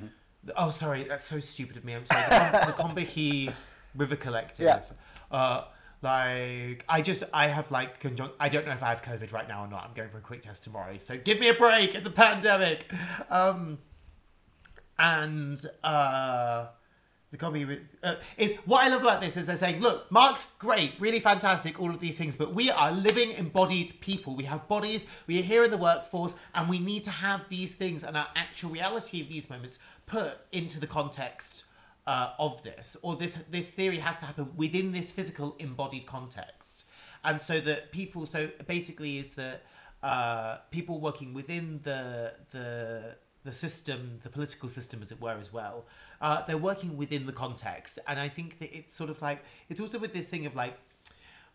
Oh, 0.57 0.69
sorry, 0.69 1.03
that's 1.03 1.25
so 1.25 1.39
stupid 1.39 1.77
of 1.77 1.85
me. 1.85 1.93
I'm 1.93 2.05
sorry. 2.05 2.23
The, 2.23 2.73
Com- 2.73 2.95
the 2.95 3.01
Combahee 3.01 3.53
River 3.95 4.15
Collective. 4.15 4.65
Yeah. 4.65 4.81
Uh, 5.31 5.65
like 6.01 6.83
I 6.89 7.01
just 7.01 7.23
I 7.33 7.47
have 7.47 7.71
like 7.71 8.01
conjunct. 8.01 8.35
I 8.39 8.49
don't 8.49 8.65
know 8.65 8.73
if 8.73 8.83
I 8.83 8.89
have 8.89 9.01
COVID 9.01 9.31
right 9.31 9.47
now 9.47 9.63
or 9.63 9.67
not. 9.67 9.85
I'm 9.85 9.93
going 9.93 10.09
for 10.09 10.17
a 10.17 10.21
quick 10.21 10.41
test 10.41 10.63
tomorrow, 10.65 10.97
so 10.97 11.17
give 11.17 11.39
me 11.39 11.47
a 11.47 11.53
break. 11.53 11.95
It's 11.95 12.07
a 12.07 12.11
pandemic. 12.11 12.85
Um, 13.29 13.79
and 14.99 15.59
uh, 15.81 16.67
the 17.31 17.37
Combahee 17.37 17.81
uh, 18.03 18.15
is 18.37 18.55
what 18.65 18.83
I 18.83 18.89
love 18.89 19.01
about 19.01 19.19
this 19.21 19.37
is 19.37 19.47
they're 19.47 19.55
saying, 19.55 19.81
look, 19.81 20.11
Marx's 20.11 20.51
great, 20.59 20.93
really 20.99 21.19
fantastic, 21.19 21.81
all 21.81 21.89
of 21.89 21.99
these 21.99 22.17
things, 22.17 22.35
but 22.35 22.53
we 22.53 22.69
are 22.69 22.91
living 22.91 23.31
embodied 23.31 23.99
people. 24.01 24.35
We 24.35 24.43
have 24.43 24.67
bodies. 24.67 25.07
We 25.25 25.39
are 25.39 25.43
here 25.43 25.63
in 25.63 25.71
the 25.71 25.77
workforce, 25.77 26.35
and 26.53 26.69
we 26.69 26.77
need 26.77 27.03
to 27.05 27.11
have 27.11 27.49
these 27.49 27.75
things 27.75 28.03
and 28.03 28.15
our 28.15 28.27
actual 28.35 28.69
reality 28.69 29.21
of 29.21 29.29
these 29.29 29.49
moments 29.49 29.79
put 30.05 30.33
into 30.51 30.79
the 30.79 30.87
context 30.87 31.65
uh, 32.05 32.31
of 32.37 32.63
this, 32.63 32.97
or 33.01 33.15
this 33.15 33.35
this 33.49 33.71
theory 33.71 33.97
has 33.97 34.17
to 34.17 34.25
happen 34.25 34.51
within 34.55 34.91
this 34.91 35.11
physical 35.11 35.55
embodied 35.59 36.05
context, 36.05 36.85
and 37.23 37.39
so 37.39 37.61
that 37.61 37.91
people. 37.91 38.25
So 38.25 38.49
basically, 38.67 39.17
is 39.17 39.35
that 39.35 39.63
uh, 40.01 40.57
people 40.71 40.99
working 40.99 41.33
within 41.33 41.79
the 41.83 42.33
the 42.51 43.15
the 43.43 43.53
system, 43.53 44.19
the 44.23 44.29
political 44.29 44.69
system, 44.69 45.01
as 45.01 45.11
it 45.11 45.21
were, 45.21 45.37
as 45.39 45.51
well. 45.51 45.85
Uh, 46.21 46.45
they're 46.45 46.57
working 46.57 46.95
within 46.97 47.25
the 47.25 47.33
context, 47.33 47.99
and 48.07 48.19
I 48.19 48.29
think 48.29 48.59
that 48.59 48.75
it's 48.75 48.93
sort 48.93 49.09
of 49.09 49.21
like 49.21 49.43
it's 49.69 49.79
also 49.79 49.99
with 49.99 50.13
this 50.13 50.27
thing 50.27 50.45
of 50.45 50.55
like 50.55 50.77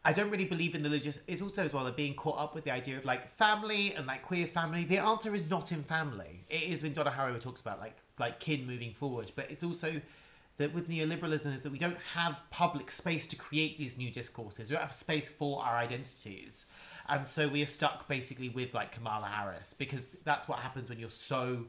I 0.04 0.12
don't 0.12 0.30
really 0.30 0.44
believe 0.44 0.74
in 0.74 0.82
the 0.82 0.88
religious. 0.88 1.18
It's 1.26 1.42
also 1.42 1.64
as 1.64 1.74
well 1.74 1.84
that 1.84 1.96
being 1.96 2.14
caught 2.14 2.38
up 2.38 2.54
with 2.54 2.64
the 2.64 2.72
idea 2.72 2.96
of 2.96 3.04
like 3.04 3.28
family 3.28 3.94
and 3.94 4.06
like 4.06 4.22
queer 4.22 4.46
family. 4.46 4.84
The 4.84 4.98
answer 4.98 5.34
is 5.34 5.50
not 5.50 5.72
in 5.72 5.82
family. 5.82 6.44
It 6.48 6.62
is 6.62 6.82
when 6.82 6.92
Donna 6.92 7.10
Haraway 7.10 7.40
talks 7.40 7.60
about 7.60 7.80
like 7.80 7.96
like 8.20 8.40
kin 8.40 8.66
moving 8.66 8.92
forward, 8.92 9.32
but 9.34 9.50
it's 9.50 9.64
also 9.64 10.00
that 10.56 10.74
with 10.74 10.88
neoliberalism 10.88 11.54
is 11.54 11.60
that 11.62 11.70
we 11.70 11.78
don't 11.78 11.98
have 12.14 12.40
public 12.50 12.90
space 12.90 13.26
to 13.28 13.36
create 13.36 13.78
these 13.78 13.96
new 13.96 14.10
discourses. 14.10 14.68
We 14.68 14.74
don't 14.74 14.82
have 14.82 14.92
space 14.92 15.28
for 15.28 15.62
our 15.62 15.76
identities, 15.76 16.66
and 17.08 17.26
so 17.26 17.48
we 17.48 17.62
are 17.62 17.66
stuck 17.66 18.08
basically 18.08 18.48
with 18.48 18.74
like 18.74 18.92
Kamala 18.92 19.26
Harris 19.26 19.74
because 19.74 20.06
that's 20.24 20.48
what 20.48 20.58
happens 20.58 20.90
when 20.90 20.98
you're 20.98 21.10
so 21.10 21.66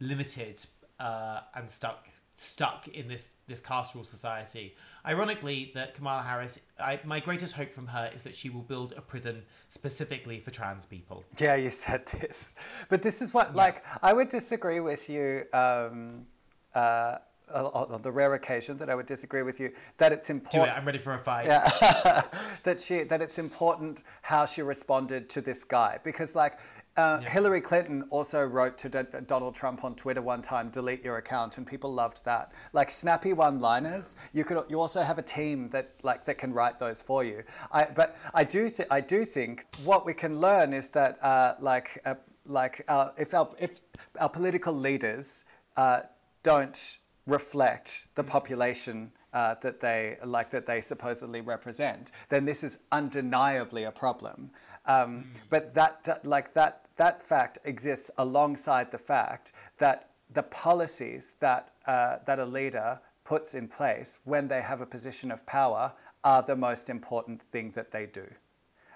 limited 0.00 0.60
uh, 0.98 1.40
and 1.54 1.70
stuck 1.70 2.08
stuck 2.34 2.88
in 2.88 3.08
this 3.08 3.30
this 3.46 3.60
carceral 3.60 4.04
society. 4.04 4.74
Ironically, 5.04 5.72
that 5.74 5.94
Kamala 5.94 6.22
Harris, 6.22 6.60
I, 6.78 7.00
my 7.04 7.18
greatest 7.18 7.54
hope 7.54 7.70
from 7.70 7.88
her 7.88 8.10
is 8.14 8.22
that 8.22 8.34
she 8.36 8.48
will 8.50 8.62
build 8.62 8.92
a 8.96 9.00
prison 9.00 9.42
specifically 9.68 10.38
for 10.38 10.50
trans 10.52 10.86
people. 10.86 11.24
Yeah, 11.38 11.56
you 11.56 11.70
said 11.70 12.06
this, 12.06 12.54
but 12.88 13.02
this 13.02 13.20
is 13.20 13.34
what 13.34 13.54
like 13.54 13.84
I 14.00 14.12
would 14.12 14.28
disagree 14.28 14.80
with 14.80 15.08
you. 15.08 15.44
Um, 15.52 16.26
uh, 16.74 17.18
on 17.52 18.00
the 18.00 18.10
rare 18.10 18.32
occasion 18.32 18.78
that 18.78 18.88
I 18.88 18.94
would 18.94 19.04
disagree 19.04 19.42
with 19.42 19.60
you, 19.60 19.72
that 19.98 20.10
it's 20.12 20.28
Do 20.28 20.32
it. 20.32 20.36
important. 20.36 20.76
I'm 20.78 20.86
ready 20.86 20.98
for 20.98 21.12
a 21.12 21.18
fight. 21.18 21.46
Yeah, 21.46 22.22
that 22.62 22.80
she 22.80 23.02
that 23.02 23.20
it's 23.20 23.38
important 23.38 24.02
how 24.22 24.46
she 24.46 24.62
responded 24.62 25.28
to 25.30 25.42
this 25.42 25.62
guy 25.64 25.98
because 26.02 26.34
like 26.34 26.58
Uh, 26.96 27.20
Hillary 27.20 27.62
Clinton 27.62 28.04
also 28.10 28.44
wrote 28.44 28.76
to 28.78 28.88
D- 28.88 29.02
Donald 29.26 29.54
Trump 29.54 29.82
on 29.82 29.94
Twitter 29.94 30.20
one 30.20 30.42
time, 30.42 30.68
"Delete 30.68 31.02
your 31.02 31.16
account," 31.16 31.56
and 31.56 31.66
people 31.66 31.92
loved 31.92 32.24
that. 32.26 32.52
Like 32.74 32.90
snappy 32.90 33.32
one-liners. 33.32 34.14
You 34.34 34.44
could 34.44 34.64
you 34.68 34.78
also 34.78 35.02
have 35.02 35.18
a 35.18 35.22
team 35.22 35.68
that 35.68 35.94
like 36.02 36.26
that 36.26 36.36
can 36.36 36.52
write 36.52 36.78
those 36.78 37.00
for 37.00 37.24
you. 37.24 37.44
I, 37.70 37.84
but 37.84 38.16
I 38.34 38.44
do 38.44 38.68
th- 38.68 38.88
I 38.90 39.00
do 39.00 39.24
think 39.24 39.64
what 39.84 40.04
we 40.04 40.12
can 40.12 40.38
learn 40.38 40.74
is 40.74 40.90
that 40.90 41.22
uh, 41.24 41.54
like 41.60 41.98
uh, 42.04 42.16
like 42.44 42.84
uh, 42.88 43.10
if 43.16 43.32
our 43.32 43.48
if 43.58 43.80
our 44.20 44.28
political 44.28 44.74
leaders 44.74 45.46
uh, 45.78 46.00
don't 46.42 46.98
reflect 47.26 48.08
the 48.16 48.24
population 48.24 49.12
uh, 49.32 49.54
that 49.62 49.80
they 49.80 50.18
like 50.24 50.50
that 50.50 50.66
they 50.66 50.80
supposedly 50.80 51.40
represent, 51.40 52.10
then 52.28 52.44
this 52.44 52.62
is 52.62 52.80
undeniably 52.90 53.84
a 53.84 53.90
problem. 53.90 54.50
Um, 54.86 55.24
But 55.50 55.74
that 55.74 56.20
like 56.24 56.52
that 56.54 56.86
that 56.96 57.22
fact 57.22 57.58
exists 57.64 58.10
alongside 58.18 58.90
the 58.90 58.98
fact 58.98 59.52
that 59.78 60.10
the 60.32 60.42
policies 60.42 61.34
that 61.40 61.70
uh, 61.86 62.18
that 62.26 62.38
a 62.38 62.44
leader 62.44 63.00
puts 63.24 63.54
in 63.54 63.68
place 63.68 64.18
when 64.24 64.48
they 64.48 64.62
have 64.62 64.80
a 64.80 64.86
position 64.86 65.30
of 65.30 65.46
power 65.46 65.92
are 66.24 66.42
the 66.42 66.56
most 66.56 66.88
important 66.90 67.42
thing 67.42 67.72
that 67.72 67.90
they 67.90 68.06
do. 68.06 68.26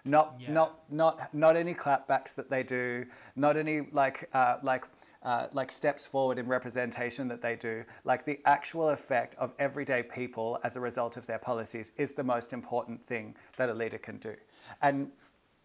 Not 0.04 0.34
Yeah. 0.38 0.52
not 0.52 0.70
not 0.88 1.34
not 1.34 1.56
any 1.56 1.74
clapbacks 1.74 2.34
that 2.34 2.48
they 2.50 2.62
do, 2.62 3.06
not 3.34 3.56
any 3.56 3.80
like 3.92 4.28
uh, 4.32 4.58
like 4.62 4.84
uh, 5.22 5.48
like 5.52 5.72
steps 5.72 6.06
forward 6.06 6.38
in 6.38 6.46
representation 6.46 7.28
that 7.28 7.42
they 7.42 7.56
do. 7.56 7.84
Like 8.04 8.24
the 8.24 8.40
actual 8.44 8.90
effect 8.90 9.34
of 9.36 9.52
everyday 9.58 10.02
people 10.02 10.60
as 10.62 10.76
a 10.76 10.80
result 10.80 11.16
of 11.16 11.26
their 11.26 11.38
policies 11.38 11.92
is 11.96 12.12
the 12.12 12.22
most 12.22 12.52
important 12.52 13.04
thing 13.06 13.34
that 13.56 13.68
a 13.68 13.74
leader 13.74 13.98
can 13.98 14.18
do, 14.18 14.34
and 14.80 15.10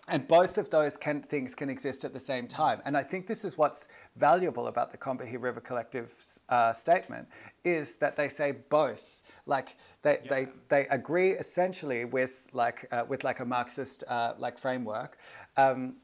and 0.08 0.28
both 0.28 0.58
of 0.58 0.70
those 0.72 0.98
can, 0.98 1.22
things 1.22 1.54
can 1.54 1.70
exist 1.70 2.04
at 2.04 2.14
the 2.14 2.20
same 2.20 2.48
time. 2.48 2.82
And 2.86 2.98
I 2.98 3.04
think 3.04 3.28
this 3.28 3.46
is 3.46 3.58
what's 3.58 3.88
valuable 4.16 4.68
about 4.68 4.92
the 4.92 4.98
Combahee 4.98 5.42
River 5.42 5.62
Collective's 5.62 6.40
uh, 6.50 6.74
statement 6.74 7.28
is 7.64 7.98
that 7.98 8.18
they 8.18 8.28
say 8.28 8.52
both. 8.70 9.22
Like 9.46 9.78
they, 10.02 10.20
they, 10.28 10.48
they 10.70 10.88
agree 10.88 11.32
essentially 11.32 12.06
with 12.06 12.48
like 12.52 12.88
uh, 12.92 13.06
with 13.08 13.24
like 13.24 13.40
a 13.40 13.46
Marxist 13.46 14.04
uh, 14.08 14.34
like 14.38 14.58
framework. 14.58 15.18
Um, 15.56 15.98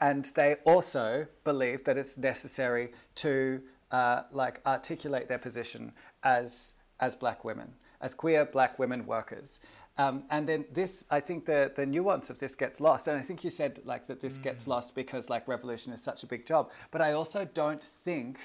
and 0.00 0.24
they 0.36 0.56
also 0.64 1.26
believe 1.44 1.84
that 1.84 1.98
it's 1.98 2.16
necessary 2.16 2.92
to 3.16 3.60
uh, 3.90 4.22
like 4.30 4.60
articulate 4.66 5.28
their 5.28 5.38
position 5.38 5.92
as 6.22 6.74
as 7.00 7.14
black 7.14 7.44
women, 7.44 7.74
as 8.00 8.14
queer 8.14 8.44
black 8.44 8.78
women 8.78 9.06
workers. 9.06 9.60
Um, 10.00 10.24
and 10.30 10.48
then 10.48 10.64
this, 10.72 11.04
I 11.10 11.20
think 11.20 11.44
the 11.44 11.72
the 11.74 11.84
nuance 11.84 12.30
of 12.30 12.38
this 12.38 12.54
gets 12.54 12.80
lost. 12.80 13.06
And 13.06 13.18
I 13.18 13.22
think 13.22 13.44
you 13.44 13.50
said 13.50 13.80
like 13.84 14.06
that 14.06 14.20
this 14.20 14.38
gets 14.38 14.66
lost 14.66 14.94
because 14.94 15.28
like 15.28 15.46
revolution 15.46 15.92
is 15.92 16.02
such 16.02 16.22
a 16.22 16.26
big 16.26 16.46
job. 16.46 16.70
But 16.90 17.02
I 17.02 17.12
also 17.12 17.44
don't 17.44 17.82
think 17.82 18.38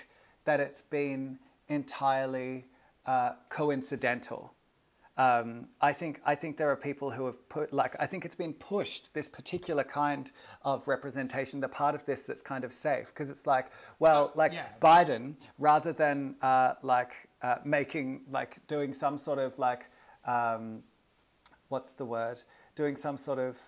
that 0.43 0.59
it's 0.59 0.81
been 0.81 1.39
entirely 1.69 2.65
uh, 3.05 3.31
coincidental. 3.49 4.53
Um, 5.17 5.67
I 5.79 5.93
think 5.93 6.19
I 6.25 6.35
think 6.35 6.57
there 6.57 6.69
are 6.69 6.75
people 6.75 7.09
who 7.11 7.25
have 7.25 7.47
put 7.47 7.71
like 7.71 7.95
I 8.01 8.05
think 8.05 8.25
it's 8.25 8.35
been 8.35 8.53
pushed 8.53 9.13
this 9.13 9.29
particular 9.29 9.85
kind 9.85 10.29
of 10.63 10.89
representation, 10.89 11.61
the 11.61 11.69
part 11.69 11.95
of 11.95 12.03
this 12.05 12.21
that's 12.27 12.41
kind 12.41 12.65
of 12.65 12.73
safe 12.73 13.07
because 13.13 13.29
it's 13.29 13.47
like 13.47 13.67
well 13.99 14.33
like 14.35 14.51
yeah. 14.51 14.65
Biden 14.81 15.35
rather 15.57 15.93
than 15.93 16.35
uh, 16.41 16.73
like 16.81 17.13
uh, 17.41 17.57
making 17.63 18.23
like 18.29 18.65
doing 18.67 18.93
some 18.93 19.17
sort 19.17 19.39
of 19.39 19.57
like 19.57 19.85
um, 20.27 20.83
what's 21.69 21.93
the 21.93 22.05
word 22.05 22.41
doing 22.75 22.95
some 22.95 23.17
sort 23.17 23.39
of 23.39 23.59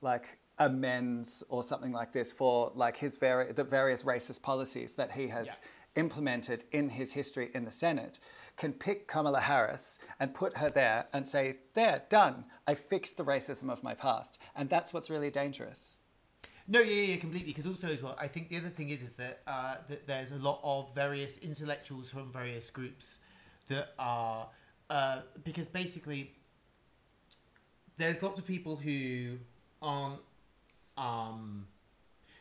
like 0.00 0.38
amends 0.58 1.44
or 1.48 1.62
something 1.62 1.92
like 1.92 2.12
this 2.12 2.32
for 2.32 2.72
like 2.74 2.96
his 2.96 3.18
vari- 3.18 3.52
the 3.52 3.64
various 3.64 4.02
racist 4.02 4.42
policies 4.42 4.92
that 4.92 5.12
he 5.12 5.28
has 5.28 5.60
implemented 5.96 6.64
in 6.72 6.90
his 6.90 7.14
history 7.14 7.50
in 7.54 7.64
the 7.64 7.72
Senate 7.72 8.18
can 8.56 8.72
pick 8.72 9.08
Kamala 9.08 9.40
Harris 9.40 9.98
and 10.20 10.34
put 10.34 10.58
her 10.58 10.70
there 10.70 11.06
and 11.12 11.26
say, 11.26 11.56
There, 11.74 12.02
done. 12.08 12.44
I 12.66 12.74
fixed 12.74 13.16
the 13.16 13.24
racism 13.24 13.70
of 13.70 13.82
my 13.82 13.94
past. 13.94 14.38
And 14.54 14.68
that's 14.68 14.94
what's 14.94 15.10
really 15.10 15.30
dangerous. 15.30 15.98
No, 16.68 16.80
yeah, 16.80 16.92
yeah, 16.92 17.14
yeah, 17.14 17.16
completely. 17.16 17.52
Because 17.52 17.66
also 17.66 17.88
as 17.88 18.02
well, 18.02 18.16
I 18.18 18.28
think 18.28 18.48
the 18.48 18.56
other 18.56 18.68
thing 18.68 18.90
is 18.90 19.02
is 19.02 19.14
that 19.14 19.40
uh, 19.46 19.76
that 19.88 20.06
there's 20.06 20.32
a 20.32 20.36
lot 20.36 20.60
of 20.62 20.94
various 20.94 21.38
intellectuals 21.38 22.10
from 22.10 22.32
various 22.32 22.70
groups 22.70 23.20
that 23.68 23.90
are 23.98 24.48
uh, 24.90 25.20
because 25.44 25.68
basically 25.68 26.32
there's 27.98 28.22
lots 28.22 28.38
of 28.38 28.46
people 28.46 28.76
who 28.76 29.38
aren't 29.82 30.20
um, 30.96 31.66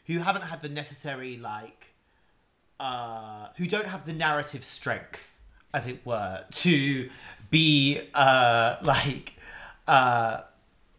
who 0.05 0.19
haven't 0.19 0.43
had 0.43 0.61
the 0.61 0.69
necessary 0.69 1.37
like 1.37 1.93
uh, 2.79 3.47
who 3.57 3.67
don't 3.67 3.87
have 3.87 4.05
the 4.05 4.13
narrative 4.13 4.65
strength, 4.65 5.35
as 5.73 5.87
it 5.87 6.05
were, 6.05 6.43
to 6.51 7.09
be 7.49 7.99
uh, 8.13 8.75
like 8.83 9.33
uh, 9.87 10.41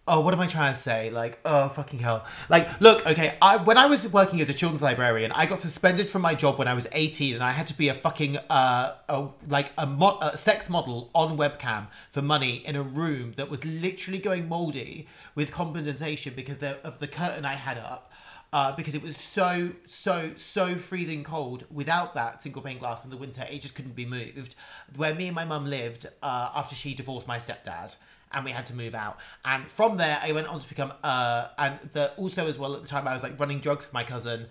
oh, 0.08 0.20
what 0.20 0.32
am 0.32 0.40
I 0.40 0.46
trying 0.46 0.72
to 0.72 0.78
say? 0.78 1.10
Like, 1.10 1.38
oh, 1.44 1.68
fucking 1.70 1.98
hell. 1.98 2.24
Like, 2.48 2.80
look, 2.80 3.04
okay, 3.06 3.36
I 3.42 3.56
when 3.56 3.76
I 3.76 3.86
was 3.86 4.10
working 4.12 4.40
as 4.40 4.48
a 4.48 4.54
children's 4.54 4.82
librarian, 4.82 5.32
I 5.32 5.46
got 5.46 5.58
suspended 5.58 6.06
from 6.06 6.22
my 6.22 6.34
job 6.34 6.58
when 6.58 6.68
I 6.68 6.74
was 6.74 6.86
18 6.92 7.34
and 7.34 7.42
I 7.42 7.50
had 7.50 7.66
to 7.68 7.76
be 7.76 7.88
a 7.88 7.94
fucking, 7.94 8.36
uh, 8.36 8.94
a, 9.08 9.28
like 9.48 9.72
a, 9.76 9.86
mo- 9.86 10.18
a 10.20 10.36
sex 10.36 10.70
model 10.70 11.10
on 11.14 11.36
webcam 11.36 11.88
for 12.12 12.22
money 12.22 12.56
in 12.64 12.76
a 12.76 12.82
room 12.82 13.32
that 13.36 13.50
was 13.50 13.64
literally 13.64 14.18
going 14.18 14.48
moldy 14.48 15.08
with 15.34 15.50
condensation 15.50 16.34
because 16.36 16.62
of 16.62 16.98
the 17.00 17.08
curtain 17.08 17.44
I 17.44 17.54
had 17.54 17.78
up. 17.78 18.12
Uh, 18.52 18.74
because 18.74 18.94
it 18.94 19.02
was 19.02 19.16
so, 19.16 19.72
so, 19.86 20.30
so 20.36 20.76
freezing 20.76 21.24
cold 21.24 21.64
without 21.70 22.14
that 22.14 22.40
single 22.40 22.62
pane 22.62 22.78
glass 22.78 23.04
in 23.04 23.10
the 23.10 23.16
winter, 23.16 23.44
it 23.50 23.60
just 23.60 23.74
couldn't 23.74 23.96
be 23.96 24.06
moved. 24.06 24.54
Where 24.94 25.14
me 25.14 25.26
and 25.26 25.34
my 25.34 25.44
mum 25.44 25.66
lived 25.66 26.06
uh, 26.22 26.50
after 26.54 26.74
she 26.74 26.94
divorced 26.94 27.26
my 27.26 27.38
stepdad 27.38 27.96
and 28.32 28.44
we 28.44 28.50
had 28.50 28.66
to 28.66 28.74
move 28.74 28.94
out. 28.94 29.18
And 29.44 29.68
from 29.68 29.96
there, 29.96 30.20
I 30.22 30.32
went 30.32 30.48
on 30.48 30.60
to 30.60 30.68
become 30.68 30.92
uh, 31.02 31.48
and 31.58 31.78
the 31.92 32.12
also 32.12 32.46
as 32.46 32.58
well 32.58 32.74
at 32.74 32.82
the 32.82 32.88
time 32.88 33.06
I 33.06 33.12
was 33.12 33.22
like 33.22 33.38
running 33.38 33.60
drugs 33.60 33.86
with 33.86 33.92
my 33.92 34.04
cousin, 34.04 34.46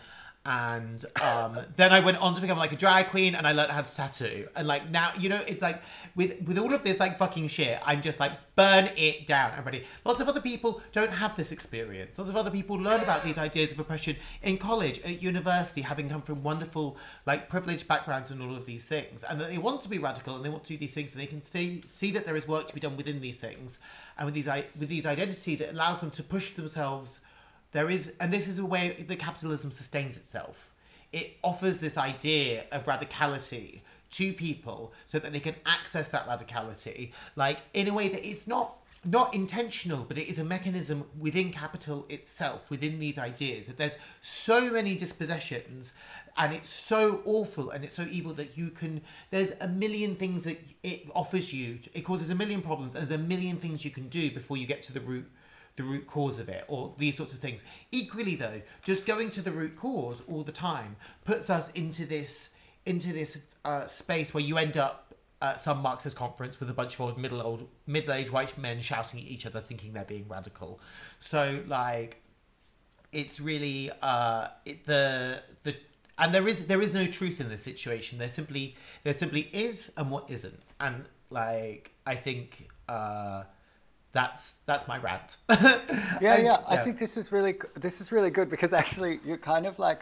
and 0.45 1.03
um, 1.23 1.58
then 1.75 1.91
I 1.91 1.99
went 2.01 2.17
on 2.19 2.36
to 2.36 2.41
become 2.41 2.60
like 2.60 2.71
a 2.71 2.75
drag 2.75 3.08
queen, 3.08 3.34
and 3.34 3.47
I 3.47 3.51
learned 3.51 3.71
how 3.71 3.81
to 3.81 3.95
tattoo. 3.95 4.47
And 4.55 4.67
like 4.67 4.91
now, 4.91 5.10
you 5.19 5.27
know, 5.27 5.41
it's 5.47 5.62
like 5.62 5.81
with 6.15 6.39
with 6.43 6.60
all 6.60 6.71
of 6.71 6.84
this 6.84 6.99
like 6.99 7.17
fucking 7.17 7.47
shit, 7.47 7.79
I'm 7.84 8.01
just 8.01 8.19
like 8.19 8.31
burn 8.55 8.91
it 8.95 9.25
down, 9.25 9.51
everybody. 9.51 9.86
Lots 10.05 10.21
of 10.21 10.29
other 10.29 10.39
people 10.39 10.81
don't 10.91 11.12
have 11.12 11.36
this 11.36 11.51
experience. 11.51 12.17
Lots 12.17 12.29
of 12.29 12.36
other 12.36 12.51
people 12.51 12.75
learn 12.75 13.01
about 13.01 13.23
these 13.23 13.39
ideas 13.39 13.71
of 13.71 13.79
oppression 13.79 14.17
in 14.43 14.58
college, 14.58 14.99
at 14.99 15.21
university, 15.21 15.81
having 15.81 16.10
come 16.10 16.21
from 16.21 16.43
wonderful 16.43 16.95
like 17.25 17.49
privileged 17.49 17.88
backgrounds 17.88 18.29
and 18.29 18.39
all 18.41 18.55
of 18.55 18.67
these 18.67 18.86
things, 18.86 19.23
and 19.23 19.41
that 19.41 19.49
they 19.49 19.58
want 19.58 19.81
to 19.81 19.89
be 19.89 19.97
radical 19.97 20.36
and 20.36 20.45
they 20.45 20.49
want 20.49 20.63
to 20.65 20.73
do 20.73 20.77
these 20.77 20.93
things, 20.93 21.13
and 21.13 21.21
they 21.21 21.27
can 21.27 21.41
see 21.41 21.81
see 21.89 22.12
that 22.12 22.25
there 22.25 22.36
is 22.36 22.47
work 22.47 22.67
to 22.67 22.73
be 22.75 22.79
done 22.79 22.95
within 22.95 23.19
these 23.19 23.39
things, 23.39 23.79
and 24.15 24.27
with 24.27 24.36
these 24.36 24.47
with 24.47 24.89
these 24.89 25.08
identities, 25.08 25.60
it 25.60 25.73
allows 25.73 26.01
them 26.01 26.12
to 26.12 26.21
push 26.21 26.51
themselves. 26.51 27.21
There 27.75 27.89
is, 27.89 28.15
and 28.21 28.31
this 28.31 28.47
is 28.47 28.57
a 28.57 28.65
way 28.65 29.05
that 29.05 29.19
capitalism 29.19 29.69
sustains 29.69 30.15
itself. 30.15 30.73
It 31.11 31.35
offers 31.43 31.81
this 31.81 31.97
idea 31.97 32.63
of 32.71 32.85
radicality 32.85 33.81
to 34.11 34.31
people 34.31 34.93
so 35.05 35.19
that 35.19 35.33
they 35.33 35.41
can 35.41 35.55
access 35.65 36.07
that 36.07 36.25
radicality, 36.25 37.11
like 37.35 37.57
in 37.73 37.89
a 37.89 37.93
way 37.93 38.07
that 38.07 38.25
it's 38.25 38.47
not 38.47 38.77
not 39.03 39.33
intentional, 39.33 40.05
but 40.07 40.17
it 40.17 40.29
is 40.29 40.39
a 40.39 40.45
mechanism 40.45 41.03
within 41.19 41.51
capital 41.51 42.05
itself, 42.07 42.71
within 42.71 42.97
these 42.99 43.17
ideas. 43.17 43.67
That 43.67 43.75
there's 43.75 43.97
so 44.21 44.71
many 44.71 44.95
dispossessions, 44.95 45.95
and 46.38 46.53
it's 46.53 46.69
so 46.69 47.23
awful 47.25 47.71
and 47.71 47.83
it's 47.83 47.95
so 47.95 48.07
evil 48.09 48.31
that 48.35 48.57
you 48.57 48.69
can. 48.69 49.01
There's 49.31 49.51
a 49.59 49.67
million 49.67 50.15
things 50.15 50.45
that 50.45 50.61
it 50.81 51.09
offers 51.13 51.51
you. 51.51 51.79
It 51.93 52.05
causes 52.05 52.29
a 52.29 52.35
million 52.35 52.61
problems, 52.61 52.95
and 52.95 53.05
there's 53.05 53.19
a 53.19 53.21
million 53.21 53.57
things 53.57 53.83
you 53.83 53.91
can 53.91 54.07
do 54.07 54.31
before 54.31 54.55
you 54.55 54.65
get 54.65 54.81
to 54.83 54.93
the 54.93 55.01
root 55.01 55.29
the 55.75 55.83
root 55.83 56.07
cause 56.07 56.39
of 56.39 56.49
it 56.49 56.63
or 56.67 56.93
these 56.97 57.17
sorts 57.17 57.33
of 57.33 57.39
things. 57.39 57.63
Equally 57.91 58.35
though, 58.35 58.61
just 58.84 59.05
going 59.05 59.30
to 59.32 59.41
the 59.41 59.51
root 59.51 59.76
cause 59.76 60.21
all 60.28 60.43
the 60.43 60.51
time 60.51 60.95
puts 61.26 61.49
us 61.49 61.69
into 61.71 62.05
this 62.05 62.55
into 62.86 63.11
this 63.11 63.41
uh, 63.65 63.86
space 63.88 64.34
where 64.34 64.43
you 64.43 64.57
end 64.57 64.78
up 64.78 65.13
at 65.41 65.59
some 65.59 65.82
Marxist 65.82 66.15
conference 66.15 66.59
with 66.59 66.69
a 66.69 66.73
bunch 66.73 66.95
of 66.95 67.01
old 67.01 67.17
middle 67.17 67.41
old 67.41 67.67
middle 67.86 68.13
aged 68.13 68.30
white 68.32 68.57
men 68.57 68.80
shouting 68.80 69.19
at 69.19 69.26
each 69.26 69.45
other, 69.45 69.59
thinking 69.59 69.93
they're 69.93 70.05
being 70.05 70.26
radical. 70.28 70.80
So 71.19 71.61
like, 71.67 72.21
it's 73.11 73.39
really 73.39 73.91
uh, 74.01 74.47
it, 74.65 74.86
the 74.86 75.41
the 75.63 75.76
and 76.17 76.34
there 76.34 76.47
is 76.47 76.67
there 76.67 76.82
is 76.82 76.93
no 76.93 77.05
truth 77.07 77.41
in 77.41 77.49
this 77.49 77.63
situation. 77.63 78.17
There 78.17 78.30
simply 78.30 78.76
there 79.03 79.13
simply 79.13 79.49
is 79.51 79.93
and 79.97 80.09
what 80.09 80.30
isn't, 80.30 80.61
and 80.80 81.05
like 81.30 81.91
I 82.05 82.15
think. 82.15 82.69
Uh, 82.88 83.43
that's 84.20 84.43
that's 84.70 84.88
my 84.88 84.97
rant. 84.97 85.38
Yeah, 86.22 86.36
And- 86.36 86.45
yeah. 86.49 86.57
I 86.76 86.78
think 86.78 86.97
this 86.97 87.18
is 87.18 87.32
really 87.36 87.55
this 87.86 87.99
is 88.01 88.07
really 88.16 88.32
good 88.38 88.49
because 88.49 88.72
actually 88.74 89.20
you 89.28 89.36
kind 89.38 89.66
of 89.68 89.78
like 89.88 90.01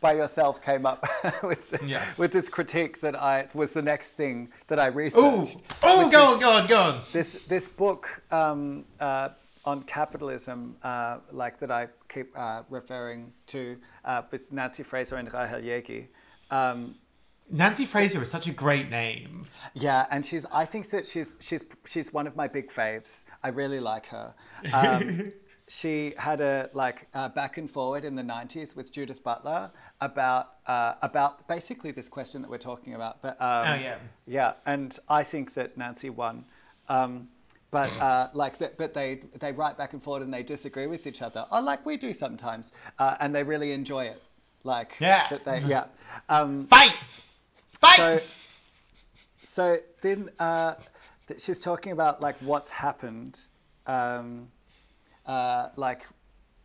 by 0.00 0.12
yourself 0.12 0.54
came 0.68 0.84
up 0.92 1.00
with 1.50 1.64
Yeah. 1.86 2.04
with 2.18 2.32
this 2.32 2.48
critique 2.56 3.00
that 3.00 3.14
I 3.34 3.48
was 3.54 3.70
the 3.72 3.82
next 3.92 4.08
thing 4.20 4.50
that 4.66 4.78
I 4.78 4.88
Ooh, 4.88 4.92
researched. 5.04 5.58
oh, 5.82 6.02
which 6.04 6.12
go 6.12 6.22
on, 6.34 6.40
go 6.40 6.50
on, 6.58 6.66
go 6.66 6.80
on. 6.88 7.00
This 7.12 7.30
this 7.46 7.66
book 7.68 8.02
um, 8.40 8.84
uh, 9.00 9.28
on 9.64 9.82
capitalism, 9.84 10.76
uh, 10.82 11.18
like 11.32 11.58
that 11.58 11.70
I 11.70 11.88
keep 12.08 12.28
uh, 12.38 12.62
referring 12.68 13.32
to 13.54 13.60
uh, 14.04 14.22
with 14.30 14.52
Nancy 14.52 14.82
Fraser 14.82 15.16
and 15.16 15.32
Rahel 15.32 15.60
Jaeggi. 15.60 16.06
Um, 16.50 16.94
Nancy 17.50 17.84
Fraser 17.86 18.22
is 18.22 18.30
such 18.30 18.46
a 18.46 18.52
great 18.52 18.90
name. 18.90 19.46
yeah, 19.74 20.06
and 20.10 20.24
she's. 20.26 20.46
I 20.52 20.64
think 20.64 20.90
that 20.90 21.06
she's 21.06 21.36
she's 21.40 21.64
she's 21.84 22.12
one 22.12 22.26
of 22.26 22.34
my 22.36 22.48
big 22.48 22.70
faves. 22.70 23.24
I 23.42 23.48
really 23.48 23.80
like 23.80 24.06
her. 24.06 24.34
Um, 24.72 25.32
she 25.68 26.14
had 26.16 26.40
a 26.40 26.70
like 26.74 27.08
uh, 27.12 27.28
back 27.28 27.58
and 27.58 27.68
forward 27.68 28.04
in 28.04 28.14
the 28.14 28.22
'90s 28.22 28.76
with 28.76 28.92
Judith 28.92 29.22
Butler 29.24 29.70
about 30.00 30.50
uh, 30.66 30.94
about 31.02 31.48
basically 31.48 31.90
this 31.90 32.08
question 32.08 32.42
that 32.42 32.50
we're 32.50 32.58
talking 32.58 32.94
about. 32.94 33.20
But 33.22 33.40
um, 33.40 33.66
Oh, 33.66 33.74
yeah. 33.74 33.96
yeah, 34.26 34.52
and 34.64 34.96
I 35.08 35.22
think 35.24 35.54
that 35.54 35.76
Nancy 35.76 36.08
won. 36.10 36.44
Um, 36.88 37.28
but 37.72 37.90
uh, 38.00 38.28
like 38.32 38.58
that, 38.58 38.78
but 38.78 38.94
they 38.94 39.22
they 39.40 39.50
write 39.52 39.76
back 39.76 39.92
and 39.92 40.00
forward 40.02 40.22
and 40.22 40.32
they 40.32 40.44
disagree 40.44 40.86
with 40.86 41.04
each 41.06 41.20
other. 41.20 41.46
Oh, 41.50 41.60
like 41.60 41.84
we 41.84 41.96
do 41.96 42.12
sometimes, 42.12 42.70
uh, 43.00 43.16
and 43.18 43.34
they 43.34 43.42
really 43.42 43.72
enjoy 43.72 44.04
it. 44.04 44.22
Like 44.62 44.94
Yeah. 45.00 45.26
that 45.30 45.44
they 45.44 45.60
yeah. 45.60 45.86
Um, 46.28 46.66
Fight! 46.68 46.94
Fight! 47.80 48.20
so, 48.20 49.16
so 49.38 49.76
then 50.00 50.30
uh, 50.38 50.74
she's 51.38 51.60
talking 51.60 51.92
about 51.92 52.20
like 52.20 52.36
what's 52.38 52.70
happened, 52.70 53.40
um, 53.86 54.48
uh, 55.26 55.68
like 55.76 56.06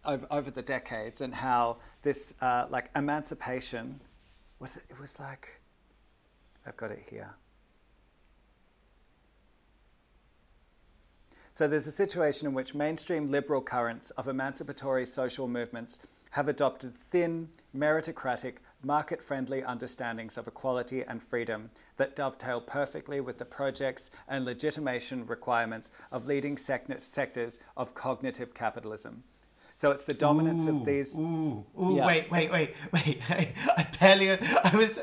over, 0.05 0.27
over 0.31 0.51
the 0.51 0.61
decades, 0.61 1.21
and 1.21 1.33
how 1.35 1.77
this 2.01 2.33
uh, 2.41 2.67
like 2.69 2.89
emancipation 2.95 4.01
was. 4.59 4.77
It, 4.77 4.83
it 4.89 4.99
was 4.99 5.19
like, 5.19 5.61
I've 6.65 6.77
got 6.77 6.91
it 6.91 7.03
here. 7.09 7.35
So 11.53 11.67
there's 11.67 11.85
a 11.85 11.91
situation 11.91 12.47
in 12.47 12.53
which 12.53 12.73
mainstream 12.73 13.27
liberal 13.27 13.61
currents 13.61 14.09
of 14.11 14.29
emancipatory 14.29 15.05
social 15.05 15.49
movements 15.49 15.99
have 16.31 16.47
adopted 16.47 16.95
thin, 16.95 17.49
meritocratic, 17.75 18.55
market 18.83 19.21
friendly 19.21 19.61
understandings 19.63 20.37
of 20.37 20.47
equality 20.47 21.03
and 21.03 21.21
freedom 21.21 21.69
that 21.97 22.15
dovetail 22.15 22.59
perfectly 22.61 23.19
with 23.21 23.37
the 23.37 23.45
projects 23.45 24.11
and 24.27 24.43
legitimation 24.45 25.25
requirements 25.25 25.91
of 26.11 26.25
leading 26.27 26.57
sec- 26.57 26.99
sectors 26.99 27.59
of 27.77 27.93
cognitive 27.93 28.53
capitalism. 28.53 29.23
So 29.73 29.89
it's 29.91 30.03
the 30.03 30.13
dominance 30.13 30.67
of 30.67 30.85
these. 30.85 31.17
Ooh, 31.17 31.65
ooh, 31.81 31.95
Yeah. 31.95 32.05
wait, 32.05 32.29
wait, 32.29 32.51
wait, 32.51 32.75
wait. 32.91 33.19
I, 33.29 33.53
I 33.77 33.87
barely, 33.99 34.29
I 34.31 34.75
was, 34.75 34.99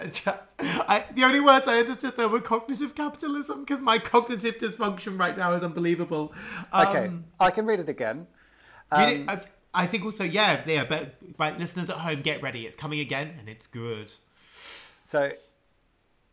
I, 0.58 1.04
the 1.14 1.24
only 1.24 1.40
words 1.40 1.66
I 1.66 1.78
understood 1.78 2.16
there 2.16 2.28
were 2.28 2.40
cognitive 2.40 2.94
capitalism 2.94 3.60
because 3.60 3.80
my 3.80 3.98
cognitive 3.98 4.58
dysfunction 4.58 5.18
right 5.18 5.36
now 5.36 5.52
is 5.54 5.64
unbelievable. 5.64 6.32
Um, 6.72 6.86
Okay, 6.88 7.10
I 7.40 7.50
can 7.50 7.64
read 7.66 7.80
it 7.80 7.88
again. 7.88 8.26
read 8.92 9.28
it- 9.28 9.48
I, 9.74 9.86
think 9.86 10.04
also, 10.04 10.24
yeah, 10.24 10.62
yeah, 10.66 10.84
but 10.84 11.14
right, 11.38 11.58
listeners 11.58 11.90
at 11.90 11.96
home, 11.96 12.22
get 12.22 12.42
ready. 12.42 12.66
It's 12.66 12.76
coming 12.76 13.00
again 13.00 13.34
and 13.38 13.48
it's 13.48 13.66
good. 13.66 14.12
So 14.98 15.32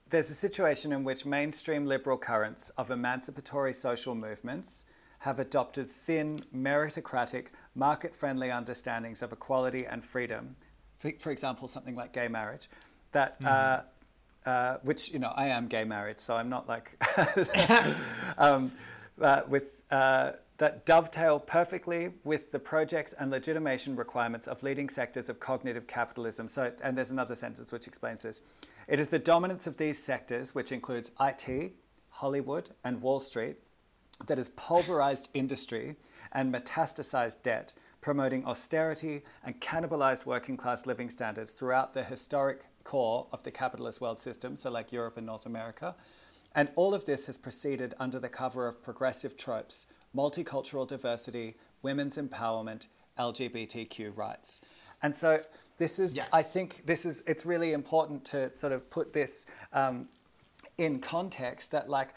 there's 0.10 0.30
a 0.30 0.34
situation 0.34 0.92
in 0.92 1.04
which 1.04 1.26
mainstream 1.26 1.86
liberal 1.86 2.18
currents 2.18 2.70
of 2.72 2.92
emancipatory 2.92 3.74
social 3.74 4.16
movements 4.16 4.86
have 5.20 5.40
adopted 5.40 5.90
thin, 5.90 6.40
meritocratic, 6.56 7.48
market 7.74 8.16
friendly 8.16 8.52
understandings 8.52 9.22
of 9.22 9.32
equality 9.32 9.86
and 9.86 10.04
freedom. 10.04 10.56
For, 11.00 11.12
for 11.20 11.32
example, 11.32 11.68
something 11.68 11.96
like 11.96 12.14
gay 12.14 12.28
marriage, 12.28 12.70
that. 13.12 13.44
Uh, 13.44 13.82
uh, 14.46 14.78
which 14.84 15.12
you 15.12 15.18
know, 15.18 15.34
I 15.36 15.48
am 15.48 15.68
gay 15.68 15.86
married, 15.86 16.20
so 16.20 16.36
I'm 16.36 16.50
not 16.50 16.68
like 16.68 16.92
um, 18.38 18.72
uh, 19.20 19.42
with 19.48 19.84
uh, 19.90 20.34
that 20.58 20.86
dovetail 20.86 21.40
perfectly 21.40 22.14
with 22.24 22.52
the 22.52 22.60
projects 22.60 23.14
and 23.14 23.30
legitimation 23.30 23.96
requirements 23.96 24.48
of 24.48 24.64
leading 24.64 24.88
sectors 24.88 25.28
of 25.28 25.40
cognitive 25.40 25.86
capitalism. 25.88 26.48
So, 26.48 26.72
and 26.84 26.98
there's 26.98 27.12
another 27.12 27.36
sentence 27.36 27.72
which 27.72 27.88
explains 27.88 28.22
this. 28.22 28.42
It 28.88 29.00
is 29.00 29.08
the 29.08 29.20
dominance 29.20 29.68
of 29.68 29.78
these 29.78 30.02
sectors, 30.02 30.56
which 30.56 30.72
includes 30.72 31.12
IT, 31.20 31.74
Hollywood, 32.10 32.70
and 32.84 33.02
Wall 33.02 33.20
Street, 33.20 33.58
that 34.28 34.38
has 34.38 34.50
pulverized 34.50 35.30
industry 35.34 35.98
and 36.32 36.54
metastasized 36.54 37.44
debt, 37.44 37.74
promoting 38.00 38.46
austerity 38.46 39.24
and 39.44 39.60
cannibalized 39.60 40.26
working 40.26 40.56
class 40.56 40.86
living 40.86 41.10
standards 41.10 41.52
throughout 41.52 41.94
the 41.94 42.04
historic 42.04 42.66
core 42.84 43.28
of 43.32 43.44
the 43.44 43.52
capitalist 43.52 44.00
world 44.00 44.20
system, 44.20 44.56
so 44.56 44.72
like 44.72 44.94
Europe 44.94 45.18
and 45.18 45.26
North 45.26 45.46
America. 45.46 45.96
And 46.54 46.72
all 46.76 46.94
of 46.94 47.04
this 47.04 47.26
has 47.26 47.38
proceeded 47.38 47.94
under 48.00 48.20
the 48.20 48.30
cover 48.30 48.68
of 48.68 48.82
progressive 48.82 49.36
tropes, 49.36 49.88
multicultural 50.16 50.88
diversity, 50.88 51.56
women's 51.82 52.18
empowerment, 52.18 52.88
LGBTQ 53.18 54.16
rights. 54.16 54.62
And 55.02 55.16
so 55.16 55.40
this 55.78 56.00
is, 56.00 56.16
Yeah. 56.16 56.26
I 56.32 56.42
think 56.42 56.86
this 56.86 57.06
is, 57.06 57.24
it's 57.28 57.46
really 57.46 57.74
important 57.74 58.26
to 58.26 58.54
sort 58.56 58.74
of 58.74 58.90
put 58.90 59.14
this 59.14 59.46
um, 59.74 60.08
in 60.78 61.00
context 61.00 61.72
that 61.72 61.90
like 61.90 62.14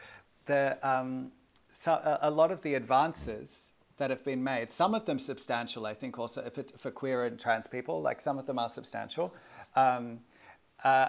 the, 0.47 0.79
um, 0.89 1.33
so 1.71 1.93
a, 1.93 2.19
a 2.23 2.31
lot 2.31 2.51
of 2.51 2.63
the 2.63 2.75
advances 2.75 3.73
that 3.99 4.11
have 4.11 4.25
been 4.25 4.43
made, 4.45 4.71
some 4.71 4.95
of 4.95 5.05
them 5.05 5.19
substantial, 5.19 5.85
I 5.85 5.95
think 5.95 6.19
also 6.19 6.49
for 6.77 6.91
queer 6.91 7.25
and 7.25 7.39
trans 7.39 7.67
people, 7.67 8.01
like 8.01 8.21
some 8.21 8.39
of 8.39 8.47
them 8.47 8.59
are 8.59 8.69
substantial, 8.69 9.35
um, 9.75 10.21
uh, 10.85 11.09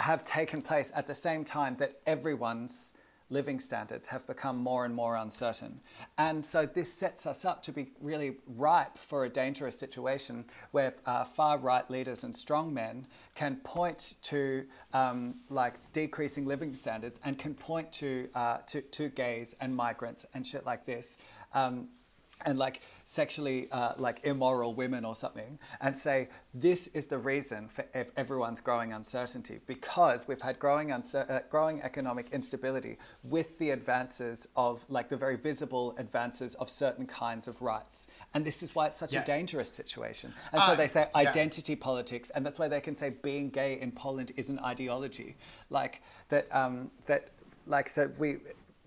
have 0.00 0.24
taken 0.24 0.60
place 0.60 0.90
at 0.96 1.06
the 1.06 1.14
same 1.14 1.44
time 1.44 1.76
that 1.76 2.00
everyone's 2.06 2.94
living 3.34 3.60
standards 3.60 4.08
have 4.08 4.26
become 4.26 4.56
more 4.56 4.86
and 4.86 4.94
more 4.94 5.16
uncertain. 5.16 5.80
And 6.16 6.46
so 6.46 6.64
this 6.64 6.90
sets 6.90 7.26
us 7.26 7.44
up 7.44 7.62
to 7.64 7.72
be 7.72 7.88
really 8.00 8.36
ripe 8.46 8.96
for 8.96 9.24
a 9.24 9.28
dangerous 9.28 9.78
situation 9.78 10.46
where 10.70 10.94
uh, 11.04 11.24
far 11.24 11.58
right 11.58 11.88
leaders 11.90 12.24
and 12.24 12.32
strongmen 12.32 13.04
can 13.34 13.56
point 13.56 14.14
to 14.22 14.64
um, 14.94 15.34
like 15.50 15.74
decreasing 15.92 16.46
living 16.46 16.72
standards 16.72 17.20
and 17.24 17.38
can 17.38 17.54
point 17.54 17.92
to, 17.92 18.28
uh, 18.34 18.58
to, 18.68 18.80
to 18.80 19.08
gays 19.10 19.54
and 19.60 19.76
migrants 19.76 20.24
and 20.32 20.46
shit 20.46 20.64
like 20.64 20.86
this. 20.86 21.18
Um, 21.52 21.88
and 22.46 22.58
like 22.58 22.80
sexually 23.04 23.68
uh, 23.70 23.92
like 23.98 24.24
immoral 24.24 24.74
women 24.74 25.04
or 25.04 25.14
something 25.14 25.58
and 25.80 25.96
say 25.96 26.28
this 26.54 26.86
is 26.88 27.06
the 27.06 27.18
reason 27.18 27.68
for 27.68 27.84
ev- 27.92 28.10
everyone's 28.16 28.60
growing 28.62 28.92
uncertainty 28.94 29.60
because 29.66 30.26
we've 30.26 30.40
had 30.40 30.58
growing 30.58 30.90
uh, 30.90 31.40
growing 31.50 31.82
economic 31.82 32.30
instability 32.32 32.96
with 33.22 33.58
the 33.58 33.70
advances 33.70 34.48
of 34.56 34.84
like 34.88 35.08
the 35.10 35.16
very 35.16 35.36
visible 35.36 35.94
advances 35.98 36.54
of 36.56 36.70
certain 36.70 37.06
kinds 37.06 37.46
of 37.46 37.60
rights 37.60 38.08
and 38.32 38.44
this 38.44 38.62
is 38.62 38.74
why 38.74 38.86
it's 38.86 38.96
such 38.96 39.12
Yeah. 39.12 39.22
a 39.22 39.24
dangerous 39.24 39.70
situation 39.70 40.32
and 40.52 40.62
so 40.62 40.72
Uh, 40.72 40.74
they 40.74 40.88
say 40.88 41.02
yeah. 41.14 41.28
identity 41.28 41.76
politics 41.76 42.30
and 42.30 42.44
that's 42.44 42.58
why 42.58 42.68
they 42.68 42.80
can 42.80 42.96
say 42.96 43.10
being 43.10 43.50
gay 43.50 43.78
in 43.80 43.92
Poland 43.92 44.32
is 44.36 44.48
an 44.48 44.58
ideology 44.60 45.36
like 45.68 46.00
that 46.28 46.46
um, 46.54 46.90
that 47.06 47.28
like 47.66 47.88
so 47.88 48.10
we 48.18 48.38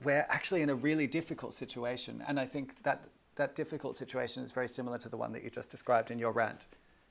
we're 0.03 0.26
actually 0.30 0.61
in 0.61 0.70
a 0.70 0.76
really 0.76 1.07
difficult 1.07 1.53
situation 1.53 2.24
and 2.28 2.39
I 2.39 2.45
think 2.45 2.82
that 2.84 3.05
that 3.38 3.55
difficult 3.55 3.97
situation 3.97 4.43
is 4.43 4.51
very 4.51 4.67
similar 4.67 4.97
to 4.99 5.09
the 5.09 5.17
one 5.17 5.31
that 5.33 5.43
you 5.43 5.49
just 5.49 5.69
described 5.71 6.11
in 6.11 6.19
your 6.19 6.31
rant. 6.31 6.65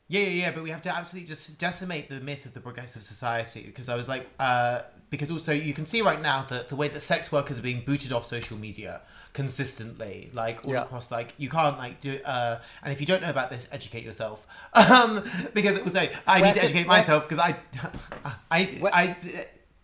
Yeah, 0.09 0.20
yeah, 0.20 0.29
yeah, 0.29 0.51
but 0.53 0.62
we 0.62 0.70
have 0.70 0.83
to 0.83 0.95
absolutely 0.97 1.27
just 1.27 1.59
decimate 1.59 2.09
the 2.09 2.20
myth 2.20 2.47
of 2.47 2.55
the 2.55 2.61
progressive 2.61 3.03
society 3.03 3.64
because 3.66 3.89
I 3.89 3.97
was 3.97 4.09
like, 4.09 4.29
uh, 4.39 4.83
because 5.11 5.33
also 5.33 5.53
you 5.53 5.74
can 5.74 5.85
see 5.85 6.01
right 6.01 6.20
now 6.20 6.45
that 6.49 6.68
the 6.68 6.77
way 6.77 6.87
that 6.87 7.01
sex 7.01 7.33
workers 7.33 7.59
are 7.59 7.62
being 7.62 7.83
booted 7.85 8.12
off 8.12 8.24
social 8.24 8.57
media 8.57 9.01
consistently, 9.33 10.31
like 10.33 10.64
all 10.64 10.72
Yeah. 10.74 10.83
across, 10.85 11.11
like 11.11 11.35
you 11.39 11.49
can't 11.49 11.77
like 11.79 12.01
do. 12.01 12.20
Uh, 12.24 12.61
and 12.83 12.93
if 12.93 13.01
you 13.01 13.07
don't 13.07 13.20
know 13.22 13.31
about 13.31 13.51
this, 13.51 13.68
educate 13.72 14.05
yourself, 14.05 14.47
um, 14.74 15.24
because 15.55 15.79
also 15.79 16.09
I 16.27 16.41
Where 16.41 16.49
need 16.51 16.55
to 16.55 16.64
educate 16.64 16.87
myself 16.87 17.29
because 17.29 17.39
I, 17.39 17.57
I, 18.51 18.64
Where- 18.64 18.95
I, 18.95 19.16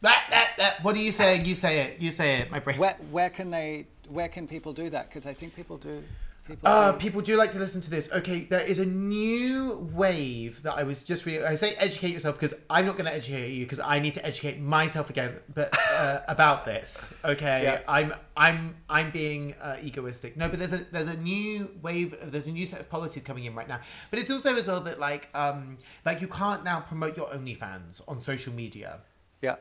that, 0.02 0.26
that, 0.30 0.50
that, 0.58 0.84
what 0.84 0.94
are 0.94 1.00
you 1.00 1.12
saying? 1.12 1.44
You 1.46 1.54
say 1.54 1.80
it. 1.80 2.00
You 2.00 2.10
say 2.10 2.38
it. 2.40 2.50
My 2.50 2.60
brain. 2.60 2.78
Where 2.78 2.96
where 3.10 3.30
can 3.30 3.50
they 3.50 3.86
where 4.08 4.28
can 4.28 4.46
people 4.48 4.72
do 4.72 4.90
that? 4.90 5.08
Because 5.08 5.26
I 5.26 5.34
think 5.34 5.54
people 5.54 5.78
do 5.78 6.02
people 6.46 6.68
Uh, 6.68 6.92
do. 6.92 6.98
people 6.98 7.20
do 7.20 7.36
like 7.36 7.52
to 7.52 7.58
listen 7.58 7.80
to 7.80 7.90
this. 7.90 8.10
Okay, 8.12 8.40
there 8.44 8.60
is 8.60 8.78
a 8.78 8.84
new 8.86 9.88
wave 9.92 10.62
that 10.64 10.74
I 10.74 10.82
was 10.82 11.04
just 11.04 11.24
reading. 11.26 11.44
I 11.44 11.54
say 11.54 11.74
educate 11.74 12.10
yourself 12.10 12.34
because 12.38 12.54
I'm 12.68 12.84
not 12.86 12.96
going 12.96 13.04
to 13.06 13.14
educate 13.14 13.52
you 13.52 13.64
because 13.64 13.78
I 13.80 13.98
need 14.00 14.14
to 14.14 14.26
educate 14.26 14.60
myself 14.60 15.08
again, 15.10 15.32
but 15.54 15.76
uh, 15.92 16.20
about 16.28 16.64
this. 16.64 17.14
Okay, 17.24 17.62
Yeah. 17.62 17.80
I'm 17.86 18.12
I'm 18.36 18.76
I'm 18.90 19.10
being 19.10 19.54
uh, 19.62 19.76
egoistic. 19.82 20.36
No, 20.36 20.48
but 20.48 20.58
there's 20.58 20.72
a 20.72 20.78
there's 20.90 21.08
a 21.08 21.16
new 21.16 21.70
wave. 21.80 22.12
Of 22.14 22.32
there's 22.32 22.46
a 22.46 22.52
new 22.52 22.64
set 22.66 22.80
of 22.80 22.90
policies 22.90 23.24
coming 23.24 23.44
in 23.44 23.54
right 23.54 23.68
now. 23.68 23.80
But 24.10 24.18
it's 24.18 24.30
also 24.30 24.56
as 24.56 24.66
well 24.68 24.80
that 24.80 24.98
like 24.98 25.28
um 25.34 25.78
like 26.04 26.20
you 26.20 26.28
can't 26.28 26.64
now 26.64 26.80
promote 26.80 27.16
your 27.16 27.28
OnlyFans 27.28 28.00
on 28.08 28.20
social 28.20 28.52
media 28.52 29.00
yeah. 29.40 29.56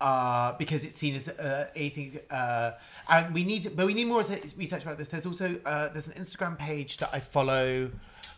uh, 0.00 0.52
because 0.58 0.84
it's 0.84 0.96
seen 0.96 1.14
as 1.14 1.28
uh, 1.28 1.68
anything. 1.76 2.18
Uh, 2.30 2.72
and 3.08 3.34
we 3.34 3.44
need, 3.44 3.70
but 3.76 3.86
we 3.86 3.94
need 3.94 4.06
more 4.06 4.22
research 4.56 4.82
about 4.82 4.98
this. 4.98 5.08
There's 5.08 5.26
also 5.26 5.56
uh, 5.64 5.88
there's 5.88 6.08
an 6.08 6.14
Instagram 6.14 6.58
page 6.58 6.98
that 6.98 7.10
I 7.12 7.20
follow 7.20 7.90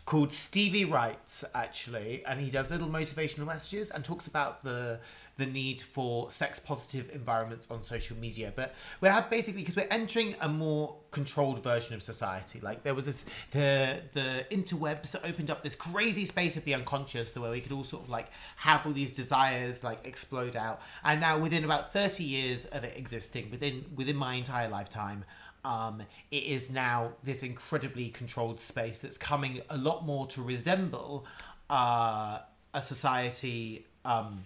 called 0.05 0.33
Stevie 0.33 0.85
Writes 0.85 1.45
actually, 1.55 2.23
and 2.25 2.39
he 2.39 2.49
does 2.49 2.69
little 2.69 2.89
motivational 2.89 3.45
messages 3.45 3.89
and 3.89 4.03
talks 4.03 4.27
about 4.27 4.63
the 4.63 4.99
the 5.35 5.45
need 5.45 5.81
for 5.81 6.29
sex 6.29 6.59
positive 6.59 7.09
environments 7.13 7.67
on 7.71 7.81
social 7.83 8.15
media. 8.17 8.53
But 8.55 8.75
we 9.01 9.07
have 9.07 9.29
basically 9.29 9.61
because 9.61 9.75
we're 9.75 9.87
entering 9.89 10.35
a 10.39 10.47
more 10.47 10.95
controlled 11.11 11.63
version 11.63 11.95
of 11.95 12.03
society. 12.03 12.59
Like 12.59 12.83
there 12.83 12.93
was 12.93 13.05
this 13.05 13.25
the 13.51 14.01
the 14.13 14.45
interwebs 14.51 15.15
opened 15.27 15.49
up 15.49 15.63
this 15.63 15.75
crazy 15.75 16.25
space 16.25 16.55
of 16.55 16.65
the 16.65 16.73
unconscious, 16.73 17.31
the 17.31 17.41
where 17.41 17.51
we 17.51 17.61
could 17.61 17.71
all 17.71 17.83
sort 17.83 18.03
of 18.03 18.09
like 18.09 18.27
have 18.57 18.85
all 18.85 18.93
these 18.93 19.15
desires 19.15 19.83
like 19.83 20.05
explode 20.05 20.55
out. 20.55 20.81
And 21.03 21.19
now 21.19 21.39
within 21.39 21.63
about 21.63 21.91
thirty 21.91 22.23
years 22.23 22.65
of 22.65 22.83
it 22.83 22.95
existing, 22.95 23.49
within 23.49 23.85
within 23.95 24.15
my 24.15 24.35
entire 24.35 24.69
lifetime. 24.69 25.25
Um, 25.65 26.01
it 26.29 26.43
is 26.43 26.69
now 26.69 27.13
this 27.23 27.41
incredibly 27.41 28.09
controlled 28.09 28.59
space 28.59 28.99
that's 28.99 29.17
coming 29.17 29.61
a 29.69 29.77
lot 29.77 30.05
more 30.05 30.27
to 30.27 30.41
resemble 30.41 31.25
uh, 31.69 32.39
a 32.73 32.81
society 32.81 33.85
um, 34.03 34.43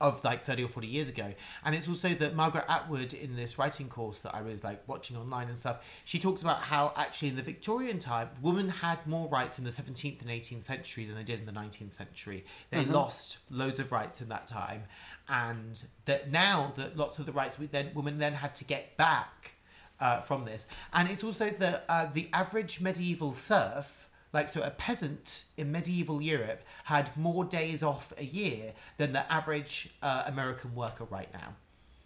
of 0.00 0.22
like 0.24 0.42
30 0.42 0.64
or 0.64 0.68
40 0.68 0.86
years 0.86 1.10
ago. 1.10 1.34
And 1.64 1.74
it's 1.74 1.88
also 1.88 2.10
that 2.10 2.34
margaret 2.34 2.64
atwood 2.68 3.14
in 3.14 3.36
this 3.36 3.58
writing 3.58 3.88
course 3.88 4.20
that 4.20 4.34
i 4.34 4.42
was 4.42 4.62
like 4.62 4.86
watching 4.86 5.16
online 5.16 5.48
and 5.48 5.58
stuff 5.58 5.84
she 6.04 6.18
talks 6.18 6.42
about 6.42 6.58
how 6.58 6.92
actually 6.96 7.28
in 7.28 7.36
the 7.36 7.42
victorian 7.42 7.98
time 7.98 8.28
women 8.42 8.68
had 8.68 9.06
more 9.06 9.28
rights 9.28 9.58
in 9.58 9.64
the 9.64 9.70
17th 9.70 10.20
and 10.20 10.30
18th 10.30 10.64
century 10.64 11.04
than 11.04 11.14
they 11.16 11.22
did 11.22 11.40
in 11.40 11.46
the 11.46 11.52
19th 11.52 11.92
century. 11.92 12.44
They 12.70 12.84
lost 12.84 13.38
loads 13.50 13.80
of 13.80 13.92
rights 13.92 14.20
in 14.20 14.28
that 14.28 14.46
time. 14.46 14.84
And 15.28 15.82
that 16.04 16.30
now 16.30 16.72
that 16.76 16.96
lots 16.96 17.18
of 17.18 17.26
the 17.26 17.32
rights 17.32 17.58
we 17.58 17.66
then 17.66 17.90
women 17.94 18.18
then 18.18 18.34
had 18.34 18.54
to 18.56 18.64
get 18.64 18.96
back 18.96 19.52
uh, 20.00 20.20
from 20.20 20.44
this. 20.44 20.66
And 20.92 21.08
it's 21.08 21.24
also 21.24 21.50
that 21.50 21.84
uh, 21.88 22.06
the 22.12 22.28
average 22.32 22.80
medieval 22.80 23.32
serf 23.32 24.05
like 24.36 24.48
so 24.50 24.62
a 24.62 24.70
peasant 24.70 25.46
in 25.56 25.72
medieval 25.72 26.20
europe 26.20 26.62
had 26.84 27.06
more 27.16 27.44
days 27.44 27.82
off 27.82 28.12
a 28.18 28.24
year 28.24 28.72
than 28.98 29.12
the 29.12 29.24
average 29.32 29.90
uh, 30.02 30.22
american 30.26 30.74
worker 30.74 31.04
right 31.18 31.32
now. 31.32 31.50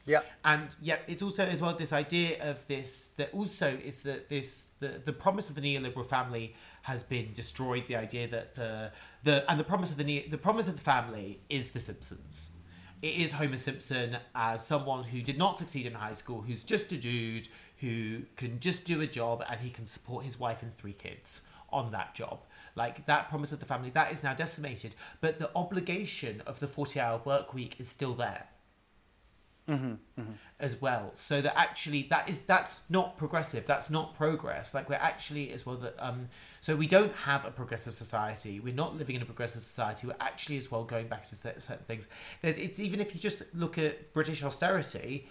Yeah. 0.06 0.22
and 0.44 0.74
yeah 0.80 0.96
it's 1.06 1.22
also 1.22 1.44
as 1.44 1.60
well 1.60 1.74
this 1.76 1.92
idea 1.92 2.30
of 2.50 2.66
this 2.66 2.90
that 3.18 3.28
also 3.34 3.68
is 3.90 3.96
that 4.08 4.28
this 4.28 4.70
the, 4.80 5.00
the 5.04 5.12
promise 5.12 5.50
of 5.50 5.54
the 5.56 5.60
neoliberal 5.60 6.06
family 6.06 6.54
has 6.82 7.02
been 7.02 7.32
destroyed 7.34 7.84
the 7.86 7.96
idea 7.96 8.26
that 8.28 8.54
the 8.54 8.92
the 9.22 9.34
and 9.50 9.60
the 9.60 9.68
promise 9.72 9.90
of 9.90 9.98
the 9.98 10.04
ne- 10.04 10.28
the 10.28 10.38
promise 10.38 10.66
of 10.66 10.76
the 10.80 10.86
family 10.94 11.40
is 11.48 11.70
the 11.70 11.80
simpsons. 11.80 12.52
It 13.02 13.14
is 13.24 13.32
homer 13.32 13.58
simpson 13.58 14.16
as 14.34 14.66
someone 14.66 15.04
who 15.04 15.20
did 15.22 15.38
not 15.38 15.58
succeed 15.58 15.86
in 15.86 15.94
high 15.94 16.14
school 16.14 16.40
who's 16.46 16.64
just 16.64 16.90
a 16.92 16.96
dude 16.96 17.48
who 17.80 18.22
can 18.36 18.60
just 18.60 18.84
do 18.84 19.00
a 19.00 19.06
job 19.06 19.44
and 19.48 19.60
he 19.60 19.70
can 19.70 19.86
support 19.86 20.24
his 20.24 20.40
wife 20.40 20.62
and 20.62 20.76
three 20.76 20.92
kids 20.92 21.46
on 21.72 21.92
that 21.92 22.14
job. 22.14 22.40
Like 22.76 23.06
that 23.06 23.28
promise 23.28 23.52
of 23.52 23.60
the 23.60 23.66
family 23.66 23.90
that 23.90 24.12
is 24.12 24.22
now 24.22 24.32
decimated 24.34 24.94
but 25.20 25.38
the 25.38 25.50
obligation 25.56 26.40
of 26.46 26.60
the 26.60 26.66
40 26.68 27.00
hour 27.00 27.20
work 27.24 27.52
week 27.52 27.76
is 27.78 27.88
still 27.88 28.14
there. 28.14 28.46
As 30.58 30.80
well. 30.82 31.12
So 31.14 31.40
that 31.42 31.56
actually 31.56 32.02
that 32.10 32.28
is 32.28 32.42
that's 32.42 32.80
not 32.88 33.16
progressive 33.16 33.66
that's 33.66 33.88
not 33.88 34.16
progress. 34.16 34.74
Like 34.74 34.88
we're 34.88 34.96
actually 34.96 35.52
as 35.52 35.64
well 35.64 35.76
that 35.76 35.94
um 35.98 36.28
so 36.60 36.74
we 36.74 36.88
don't 36.88 37.14
have 37.14 37.44
a 37.44 37.50
progressive 37.52 37.92
society. 37.94 38.58
We're 38.58 38.74
not 38.74 38.96
living 38.98 39.14
in 39.16 39.22
a 39.22 39.24
progressive 39.24 39.62
society. 39.62 40.08
We're 40.08 40.16
actually 40.20 40.56
as 40.56 40.70
well 40.72 40.82
going 40.84 41.06
back 41.06 41.24
to 41.26 41.40
th- 41.40 41.60
certain 41.60 41.84
things. 41.84 42.08
There's 42.42 42.58
it's 42.58 42.80
even 42.80 43.00
if 43.00 43.14
you 43.14 43.20
just 43.20 43.42
look 43.54 43.78
at 43.78 44.12
british 44.12 44.42
austerity 44.42 45.28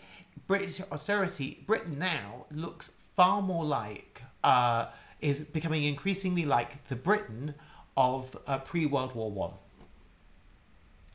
british 0.47 0.79
austerity 0.91 1.63
britain 1.67 1.99
now 1.99 2.45
looks 2.51 2.93
far 3.15 3.41
more 3.41 3.65
like 3.65 4.23
uh 4.43 4.85
is 5.21 5.41
becoming 5.41 5.83
increasingly 5.83 6.45
like 6.45 6.87
the 6.87 6.95
britain 6.95 7.55
of 7.97 8.37
uh, 8.47 8.57
pre-world 8.59 9.13
war 9.15 9.29
one. 9.29 9.51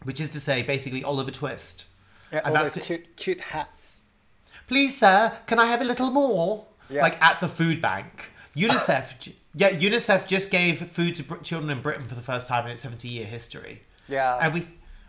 Which 0.03 0.21
is 0.21 0.29
to 0.31 0.41
say 0.41 0.63
basically 0.63 1.03
oliver 1.03 1.31
twist. 1.31 1.87
Yeah, 2.33 2.39
And 2.45 2.49
all 2.49 2.63
that's 2.65 2.75
those 2.75 2.85
cute, 2.87 3.17
cute 3.17 3.41
hats. 3.41 4.03
please 4.67 4.99
sir 4.99 5.33
can 5.47 5.59
i 5.59 5.67
have 5.67 5.81
a 5.81 5.85
little 5.85 6.11
more? 6.11 6.67
Yeah. 6.91 7.03
like 7.03 7.21
at 7.23 7.41
the 7.41 7.49
food 7.49 7.81
bank. 7.81 8.31
Unicef 8.57 9.33
yeah 9.55 9.71
unicef 9.71 10.27
just 10.27 10.51
gave 10.51 10.79
food 10.87 11.17
to 11.17 11.23
Br- 11.23 11.37
children 11.37 11.71
in 11.71 11.81
britain 11.83 12.05
for 12.05 12.15
the 12.15 12.21
first 12.23 12.47
time 12.49 12.67
in 12.67 12.73
its 12.73 12.83
70 12.83 13.09
year 13.09 13.25
history. 13.25 13.83
Yeah. 14.09 14.39
and 14.41 14.53
we 14.55 14.67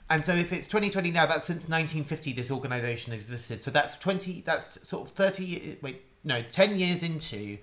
and 0.10 0.24
so 0.24 0.34
if 0.36 0.54
it's 0.54 0.68
2020 0.68 1.12
now 1.12 1.26
that's 1.26 1.43
since 1.46 1.64
1950 1.68 2.32
this 2.34 2.50
organization 2.52 3.12
existed. 3.12 3.62
So 3.64 3.72
that's 3.72 3.98
20 3.98 4.41
that's 4.46 4.88
sort 4.88 5.08
of 5.08 5.14
30 5.14 5.78
wait 5.82 6.04
no 6.24 6.41
10 6.43 6.78
years 6.80 7.04
into 7.04 7.58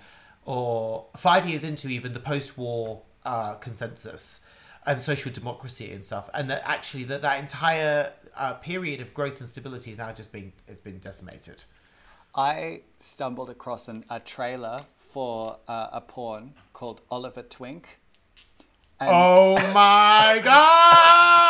or 0.45 1.07
5 1.17 1.49
years 1.49 1.65
into 1.65 1.89
even 1.89 2.13
the 2.13 2.21
post-war 2.21 3.03
uh, 3.25 3.55
consensus 3.55 4.45
and 4.85 5.01
social 5.01 5.31
democracy 5.31 5.93
and 5.93 6.05
stuff 6.05 6.29
and 6.35 6.51
that 6.51 6.63
actually 6.65 7.05
that 7.05 7.23
that 7.23 7.39
entire 7.39 8.13
uh, 8.37 8.55
period 8.55 9.01
of 9.01 9.15
growth 9.15 9.39
and 9.41 9.49
stability 9.49 9.93
is 9.93 9.99
now 9.99 10.11
just 10.13 10.33
being 10.33 10.53
it's 10.67 10.81
been 10.81 10.99
decimated 10.99 11.65
I 12.35 12.81
stumbled 12.99 13.51
across 13.51 13.89
an, 13.89 14.05
a 14.09 14.19
trailer 14.19 14.81
for 14.97 15.59
uh, 15.69 15.89
a 15.93 16.01
porn 16.01 16.55
called 16.73 17.03
Oliver 17.11 17.43
Twink. 17.43 17.99
And, 18.99 19.11
oh 19.13 19.57
my 19.75 20.41
god 20.45 21.43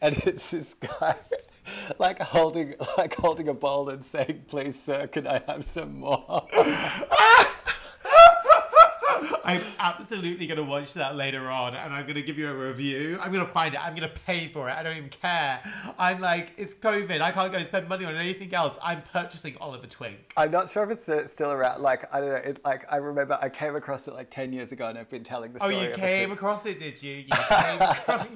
and 0.00 0.16
it's 0.26 0.50
this 0.50 0.74
guy 0.74 1.16
like 1.98 2.20
holding 2.20 2.74
like 2.96 3.14
holding 3.14 3.48
a 3.48 3.54
bowl 3.54 3.88
and 3.88 4.04
saying, 4.04 4.44
Please 4.48 4.80
sir, 4.80 5.06
can 5.06 5.26
I 5.26 5.42
have 5.46 5.64
some 5.64 6.00
more? 6.00 6.46
I'm 9.44 9.60
absolutely 9.78 10.46
going 10.46 10.56
to 10.56 10.64
watch 10.64 10.94
that 10.94 11.16
later 11.16 11.50
on 11.50 11.74
and 11.74 11.92
I'm 11.92 12.04
going 12.04 12.14
to 12.14 12.22
give 12.22 12.38
you 12.38 12.48
a 12.48 12.54
review. 12.54 13.18
I'm 13.20 13.30
going 13.30 13.44
to 13.44 13.52
find 13.52 13.74
it. 13.74 13.80
I'm 13.84 13.94
going 13.94 14.08
to 14.08 14.20
pay 14.20 14.48
for 14.48 14.68
it. 14.68 14.72
I 14.72 14.82
don't 14.82 14.96
even 14.96 15.10
care. 15.10 15.60
I'm 15.98 16.20
like, 16.20 16.52
it's 16.56 16.74
COVID. 16.74 17.20
I 17.20 17.30
can't 17.30 17.52
go 17.52 17.62
spend 17.62 17.88
money 17.88 18.04
on 18.04 18.14
anything 18.16 18.52
else. 18.54 18.78
I'm 18.82 19.02
purchasing 19.02 19.56
Oliver 19.60 19.86
Twink. 19.86 20.32
I'm 20.36 20.50
not 20.50 20.70
sure 20.70 20.84
if 20.84 20.90
it's 20.90 21.32
still 21.32 21.52
around. 21.52 21.82
Like 21.82 22.12
I 22.12 22.20
don't 22.20 22.28
know. 22.30 22.34
It, 22.36 22.64
like 22.64 22.90
I 22.90 22.96
remember, 22.96 23.38
I 23.40 23.48
came 23.48 23.76
across 23.76 24.08
it 24.08 24.14
like 24.14 24.30
ten 24.30 24.52
years 24.52 24.72
ago, 24.72 24.88
and 24.88 24.98
I've 24.98 25.10
been 25.10 25.24
telling 25.24 25.52
the 25.52 25.62
oh, 25.62 25.70
story. 25.70 25.86
Oh, 25.86 25.88
you 25.90 25.94
came 25.94 26.28
since. 26.28 26.36
across 26.38 26.66
it, 26.66 26.78
did 26.78 27.02
you? 27.02 27.16
You 27.16 27.24
came 27.48 27.80
across 27.80 28.26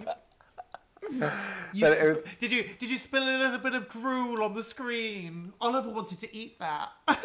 You 1.10 1.80
But 1.82 1.92
it 1.92 1.98
sp- 1.98 2.24
was- 2.24 2.34
Did 2.40 2.52
you 2.52 2.64
did 2.78 2.90
you 2.90 2.96
spill 2.96 3.22
a 3.22 3.38
little 3.44 3.58
bit 3.58 3.74
of 3.74 3.88
gruel 3.88 4.42
on 4.42 4.54
the 4.54 4.62
screen? 4.62 5.52
Oliver 5.60 5.90
wanted 5.90 6.18
to 6.20 6.34
eat 6.36 6.58
that. 6.58 6.90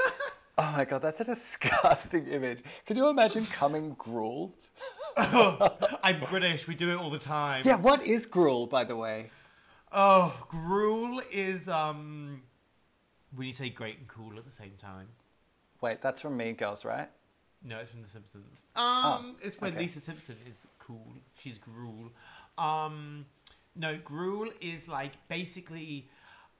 Oh 0.55 0.71
my 0.77 0.85
god, 0.85 1.01
that's 1.01 1.19
a 1.19 1.23
disgusting 1.23 2.27
image. 2.27 2.61
Can 2.85 2.95
you 2.95 3.09
imagine 3.09 3.43
coming 3.47 3.95
gruel? 3.97 4.53
I'm 5.17 6.19
British. 6.29 6.67
We 6.67 6.75
do 6.75 6.91
it 6.91 6.95
all 6.99 7.09
the 7.09 7.17
time. 7.17 7.63
Yeah, 7.65 7.77
what 7.77 8.05
is 8.05 8.27
gruel, 8.27 8.67
by 8.67 8.83
the 8.83 8.95
way? 8.95 9.31
Oh, 9.91 10.31
gruel 10.47 11.21
is 11.31 11.67
um 11.67 12.43
when 13.35 13.47
you 13.47 13.53
say 13.53 13.69
great 13.69 13.97
and 13.97 14.07
cool 14.07 14.37
at 14.37 14.45
the 14.45 14.51
same 14.51 14.73
time. 14.77 15.07
Wait, 15.81 16.01
that's 16.01 16.21
from 16.21 16.37
Mean 16.37 16.53
Girls, 16.53 16.85
right? 16.85 17.09
No, 17.63 17.79
it's 17.79 17.89
from 17.89 18.03
The 18.03 18.09
Simpsons. 18.09 18.65
Um, 18.75 19.37
it's 19.41 19.59
when 19.59 19.71
okay. 19.71 19.79
Lisa 19.81 20.01
Simpson 20.01 20.35
is 20.47 20.67
cool. 20.77 21.07
She's 21.39 21.57
gruel. 21.57 22.11
Um, 22.59 23.25
no, 23.75 23.97
gruel 24.03 24.49
is 24.61 24.87
like 24.87 25.13
basically, 25.27 26.09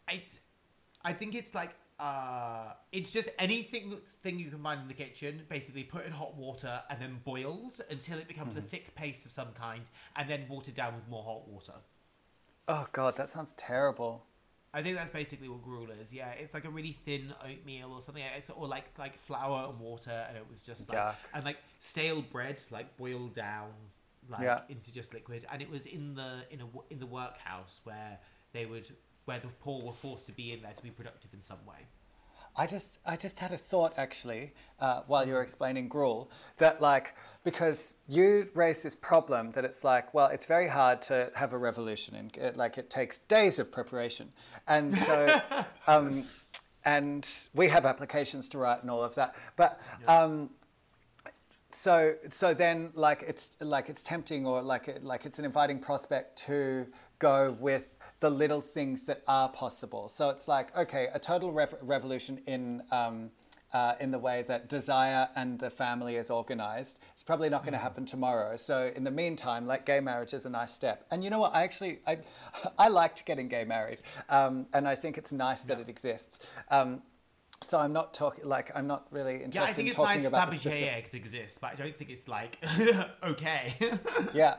it's. 0.10 0.42
I 1.06 1.14
think 1.14 1.36
it's 1.36 1.54
like 1.54 1.76
uh, 2.00 2.74
it's 2.92 3.14
just 3.14 3.30
any 3.40 3.62
single 3.62 4.00
thing 4.24 4.40
you 4.40 4.50
can 4.50 4.62
find 4.62 4.82
in 4.82 4.88
the 4.88 4.94
kitchen. 4.94 5.42
Basically, 5.50 5.84
put 5.84 6.06
in 6.06 6.12
hot 6.12 6.36
water 6.36 6.82
and 6.90 7.00
then 7.00 7.20
boiled 7.24 7.82
until 7.90 8.18
it 8.18 8.28
becomes 8.28 8.56
a 8.58 8.62
thick 8.62 8.96
paste 8.96 9.26
of 9.26 9.32
some 9.32 9.50
kind, 9.54 9.84
and 10.16 10.30
then 10.30 10.46
watered 10.50 10.76
down 10.76 10.96
with 10.96 11.08
more 11.10 11.24
hot 11.24 11.48
water. 11.48 11.74
Oh 12.68 12.88
god, 12.92 13.16
that 13.18 13.30
sounds 13.30 13.54
terrible. 13.54 14.26
I 14.76 14.82
think 14.82 14.98
that's 14.98 15.12
basically 15.12 15.48
what 15.50 15.62
gruel 15.62 15.90
is. 16.02 16.12
Yeah, 16.12 16.32
it's 16.32 16.54
like 16.54 16.66
a 16.66 16.70
really 16.70 16.98
thin 17.06 17.32
oatmeal 17.46 17.94
or 17.94 18.02
something. 18.02 18.24
It's 18.36 18.50
or 18.50 18.68
like 18.68 18.86
like 18.98 19.18
flour 19.20 19.70
and 19.70 19.80
water, 19.80 20.26
and 20.28 20.36
it 20.36 20.46
was 20.50 20.64
just 20.64 20.90
like 20.90 20.98
Yuck. 20.98 21.16
and 21.34 21.44
like 21.44 21.58
stale 21.80 22.22
bread, 22.22 22.60
like 22.72 22.98
boiled 22.98 23.34
down, 23.34 23.70
like 24.30 24.42
Yeah. 24.42 24.62
into 24.70 24.92
just 24.92 25.14
liquid. 25.14 25.46
And 25.52 25.62
it 25.62 25.70
was 25.70 25.86
in 25.86 26.16
the 26.16 26.46
in 26.50 26.62
a 26.62 26.68
in 26.90 27.00
the 27.00 27.06
workhouse 27.06 27.82
where 27.84 28.20
they 28.54 28.66
would 28.66 28.90
where 29.26 29.40
the 29.40 29.48
poor 29.60 29.82
were 29.82 29.94
forced 29.94 30.26
to 30.28 30.32
be 30.34 30.52
in 30.52 30.62
there 30.62 30.74
to 30.74 30.84
be 30.84 30.90
productive 30.92 31.34
in 31.34 31.42
some 31.42 31.66
way. 31.66 31.88
I 32.56 32.68
just, 32.68 33.00
I 33.04 33.16
just 33.16 33.40
had 33.40 33.52
a 33.52 33.58
thought 33.58 33.94
actually 33.98 34.54
uh, 34.80 35.02
while 35.08 35.28
you 35.28 35.34
were 35.34 35.42
explaining 35.42 35.88
gruel 35.88 36.30
that 36.58 36.82
like 36.82 37.16
because 37.44 37.96
you 38.08 38.48
raised 38.54 38.84
this 38.84 38.96
problem 38.96 39.50
that 39.52 39.66
it's 39.66 39.84
like 39.84 40.14
well 40.14 40.28
it's 40.28 40.46
very 40.46 40.68
hard 40.68 41.02
to 41.04 41.32
have 41.34 41.54
a 41.54 41.58
revolution 41.58 42.16
and 42.16 42.38
it, 42.38 42.56
like 42.56 42.78
it 42.78 42.92
takes 42.92 43.18
days 43.20 43.58
of 43.58 43.72
preparation 43.72 44.32
and 44.68 44.96
so 44.96 45.42
um, 45.88 46.24
and 46.86 47.28
we 47.56 47.70
have 47.70 47.88
applications 47.88 48.50
to 48.50 48.60
write 48.60 48.82
and 48.82 48.92
all 48.92 49.04
of 49.04 49.16
that 49.16 49.34
but 49.56 49.80
um, 50.08 50.52
so 51.74 52.16
so 52.30 52.54
then 52.54 52.92
like 52.94 53.24
it's 53.28 53.58
like 53.62 53.90
it's 53.90 54.04
tempting 54.04 54.46
or 54.46 54.62
like 54.62 54.88
it, 54.88 55.04
like 55.04 55.26
it's 55.26 55.40
an 55.40 55.46
inviting 55.46 55.80
prospect 55.80 56.38
to 56.38 56.88
go 57.20 57.56
with 57.60 57.98
the 58.20 58.30
little 58.30 58.62
things 58.62 59.06
that 59.06 59.22
are 59.28 59.50
possible 59.50 60.08
so 60.08 60.30
it's 60.30 60.48
like 60.48 60.76
okay 60.78 61.08
a 61.14 61.20
total 61.20 61.52
rev- 61.52 61.76
revolution 61.82 62.40
in 62.46 62.82
um, 62.92 63.32
uh, 63.74 63.96
in 64.00 64.12
the 64.12 64.20
way 64.20 64.44
that 64.44 64.70
desire 64.70 65.28
and 65.36 65.60
the 65.60 65.70
family 65.70 66.16
is 66.16 66.30
organized. 66.30 67.00
It's 67.12 67.24
probably 67.24 67.50
not 67.50 67.64
going 67.64 67.74
to 67.74 67.80
happen 67.80 68.06
tomorrow. 68.06 68.56
So 68.56 68.92
in 68.96 69.04
the 69.04 69.12
meantime, 69.12 69.66
like 69.66 69.86
gay 69.86 70.00
marriage 70.00 70.34
is 70.34 70.46
a 70.46 70.50
nice 70.50 70.72
step. 70.72 71.06
And 71.10 71.24
you 71.24 71.30
know 71.30 71.40
what? 71.40 71.56
I 71.56 71.64
actually 71.64 72.00
I, 72.06 72.20
I 72.78 72.90
liked 72.90 73.26
getting 73.26 73.48
gay 73.48 73.64
married, 73.64 74.02
um, 74.30 74.68
and 74.74 74.88
I 74.88 74.96
think 74.96 75.18
it's 75.18 75.34
nice 75.34 75.64
that 75.64 75.80
it 75.80 75.90
exists. 75.90 76.46
Um, 76.70 77.02
so 77.64 77.80
I'm 77.80 77.94
not 77.94 78.14
talking 78.14 78.46
like 78.46 78.72
I'm 78.76 78.88
not 78.88 79.08
really 79.12 79.44
interested 79.44 79.56
Yeah, 79.56 79.64
I 79.64 79.74
think 79.74 79.86
in 79.86 79.88
it's 79.88 79.96
talking 79.96 80.18
nice 80.18 80.28
about 80.28 80.52
the 80.52 80.58
specific. 80.58 80.94
eggs 80.94 81.14
exist, 81.14 81.60
but 81.62 81.72
I 81.72 81.76
don't 81.76 81.96
think 81.98 82.10
it's 82.10 82.28
like 82.28 82.58
okay. 83.24 83.74
yeah. 84.34 84.58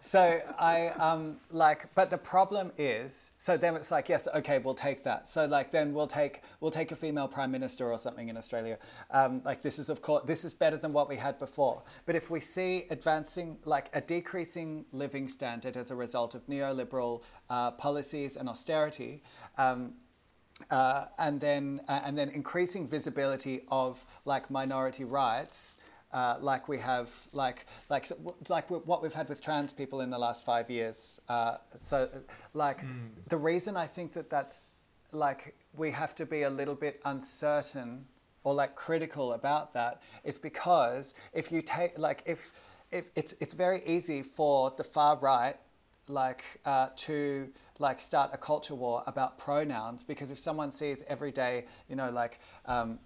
So 0.00 0.40
I 0.58 0.88
um 0.88 1.36
like 1.50 1.94
but 1.94 2.10
the 2.10 2.18
problem 2.18 2.72
is 2.76 3.30
so 3.38 3.56
then 3.56 3.74
it's 3.76 3.90
like 3.90 4.08
yes 4.08 4.26
okay 4.34 4.58
we'll 4.58 4.74
take 4.74 5.02
that 5.04 5.26
so 5.28 5.46
like 5.46 5.70
then 5.70 5.92
we'll 5.94 6.06
take 6.06 6.42
we'll 6.60 6.70
take 6.70 6.92
a 6.92 6.96
female 6.96 7.28
prime 7.28 7.50
minister 7.50 7.90
or 7.90 7.98
something 7.98 8.28
in 8.28 8.36
Australia 8.36 8.78
um, 9.10 9.40
like 9.44 9.62
this 9.62 9.78
is 9.78 9.88
of 9.88 10.02
course 10.02 10.24
this 10.26 10.44
is 10.44 10.54
better 10.54 10.76
than 10.76 10.92
what 10.92 11.08
we 11.08 11.16
had 11.16 11.38
before 11.38 11.82
but 12.06 12.14
if 12.16 12.30
we 12.30 12.40
see 12.40 12.84
advancing 12.90 13.58
like 13.64 13.90
a 13.94 14.00
decreasing 14.00 14.84
living 14.92 15.28
standard 15.28 15.76
as 15.76 15.90
a 15.90 15.96
result 15.96 16.34
of 16.34 16.46
neoliberal 16.46 17.22
uh, 17.50 17.70
policies 17.72 18.36
and 18.36 18.48
austerity 18.48 19.22
um, 19.56 19.92
uh, 20.70 21.06
and 21.18 21.40
then 21.40 21.80
uh, 21.88 22.00
and 22.04 22.16
then 22.16 22.28
increasing 22.30 22.86
visibility 22.86 23.62
of 23.68 24.04
like 24.24 24.50
minority 24.50 25.04
rights, 25.04 25.76
uh, 26.12 26.36
like 26.40 26.68
we 26.68 26.78
have 26.78 27.10
like 27.32 27.66
like 27.88 28.08
like 28.48 28.70
what 28.70 29.02
we've 29.02 29.14
had 29.14 29.28
with 29.28 29.40
trans 29.40 29.72
people 29.72 30.00
in 30.00 30.10
the 30.10 30.18
last 30.18 30.44
five 30.44 30.70
years. 30.70 31.20
Uh, 31.28 31.56
so 31.76 32.08
like 32.54 32.80
the 33.28 33.36
reason 33.36 33.76
I 33.76 33.86
think 33.86 34.12
that 34.12 34.30
that's 34.30 34.72
like 35.12 35.54
we 35.74 35.90
have 35.90 36.14
to 36.16 36.26
be 36.26 36.42
a 36.42 36.50
little 36.50 36.74
bit 36.74 37.00
uncertain 37.04 38.06
or 38.44 38.54
like 38.54 38.74
critical 38.74 39.32
about 39.32 39.74
that 39.74 40.02
is 40.24 40.38
because 40.38 41.14
if 41.32 41.50
you 41.52 41.62
take 41.62 41.98
like 41.98 42.22
if 42.26 42.52
if 42.90 43.10
it's 43.14 43.34
it's 43.40 43.52
very 43.52 43.82
easy 43.86 44.22
for 44.22 44.72
the 44.76 44.84
far 44.84 45.16
right 45.18 45.56
like 46.08 46.42
uh, 46.64 46.88
to 46.96 47.48
like 47.78 48.00
start 48.00 48.30
a 48.32 48.38
culture 48.38 48.74
war 48.74 49.02
about 49.06 49.38
pronouns 49.38 50.02
because 50.04 50.30
if 50.30 50.38
someone 50.38 50.70
sees 50.70 51.02
every 51.08 51.30
day 51.32 51.64
you 51.88 51.96
know 51.96 52.10
like 52.10 52.40
um, 52.66 52.98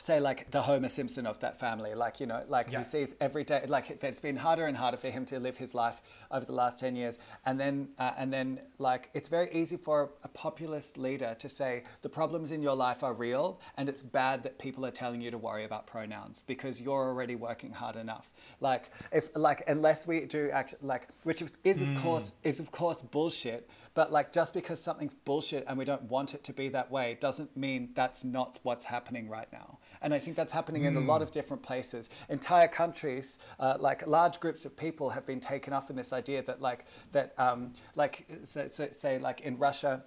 say 0.00 0.18
like 0.18 0.50
the 0.50 0.62
Homer 0.62 0.88
Simpson 0.88 1.26
of 1.26 1.38
that 1.40 1.60
family 1.60 1.94
like 1.94 2.20
you 2.20 2.26
know 2.26 2.42
like 2.48 2.70
Yeah. 2.70 2.78
he 2.78 2.84
sees 2.84 3.14
every 3.20 3.44
day 3.44 3.64
like 3.68 3.90
it- 3.90 4.02
it's 4.02 4.18
been 4.20 4.36
harder 4.36 4.64
and 4.66 4.76
harder 4.78 4.96
for 4.96 5.10
him 5.10 5.26
to 5.26 5.38
live 5.38 5.58
his 5.58 5.74
life 5.74 6.00
over 6.30 6.46
the 6.46 6.52
last 6.52 6.78
10 6.78 6.96
years. 6.96 7.18
And 7.44 7.60
then 7.60 7.88
uh, 7.98 8.12
and 8.16 8.32
then 8.32 8.60
like 8.78 9.10
it's 9.12 9.28
very 9.28 9.50
easy 9.52 9.76
for 9.76 10.12
a 10.24 10.28
populist 10.28 10.96
leader 10.96 11.36
to 11.38 11.48
say 11.50 11.82
the 12.00 12.08
problems 12.08 12.50
in 12.50 12.62
your 12.62 12.74
life 12.76 13.02
are 13.02 13.12
real 13.12 13.60
and 13.76 13.90
it's 13.90 14.00
bad 14.02 14.42
that 14.44 14.58
people 14.58 14.86
are 14.86 14.90
telling 14.92 15.20
you 15.20 15.30
to 15.32 15.36
worry 15.38 15.64
about 15.64 15.86
pronouns 15.86 16.42
because 16.46 16.80
you're 16.80 17.08
already 17.10 17.34
working 17.34 17.72
hard 17.72 17.96
enough. 17.96 18.30
Like 18.60 18.90
if 19.12 19.28
like 19.36 19.64
unless 19.68 20.06
we 20.06 20.20
do 20.24 20.48
act 20.50 20.76
like 20.80 21.08
which 21.24 21.42
is, 21.42 21.52
is 21.62 21.82
of 21.82 21.94
course 22.02 22.32
is 22.42 22.58
of 22.58 22.70
course 22.70 23.02
bullshit 23.02 23.68
but 23.94 24.12
like 24.12 24.32
just 24.32 24.54
because 24.54 24.82
something's 24.82 25.14
bullshit 25.14 25.64
and 25.66 25.76
we 25.76 25.84
don't 25.84 26.02
want 26.04 26.34
it 26.34 26.44
to 26.44 26.52
be 26.52 26.68
that 26.68 26.90
way 26.90 27.16
doesn't 27.20 27.56
mean 27.56 27.90
that's 27.94 28.24
not 28.24 28.58
what's 28.62 28.86
happening 28.86 29.28
right 29.28 29.52
now. 29.52 29.78
And 30.02 30.14
i 30.14 30.18
think 30.18 30.36
that's 30.36 30.52
happening 30.52 30.84
in 30.84 30.96
a 30.96 31.00
lot 31.00 31.22
of 31.22 31.30
different 31.30 31.62
places. 31.62 32.08
Entire 32.28 32.68
countries 32.68 33.38
uh, 33.58 33.76
like 33.78 34.06
large 34.06 34.40
groups 34.40 34.64
of 34.64 34.76
people 34.76 35.10
have 35.10 35.26
been 35.26 35.40
taken 35.40 35.72
up 35.72 35.90
in 35.90 35.96
this 35.96 36.12
idea 36.12 36.42
that 36.42 36.60
like 36.60 36.84
that 37.12 37.34
um, 37.38 37.72
like 37.94 38.26
so, 38.44 38.66
so, 38.66 38.88
say 38.90 39.18
like 39.18 39.40
in 39.40 39.58
russia 39.58 40.02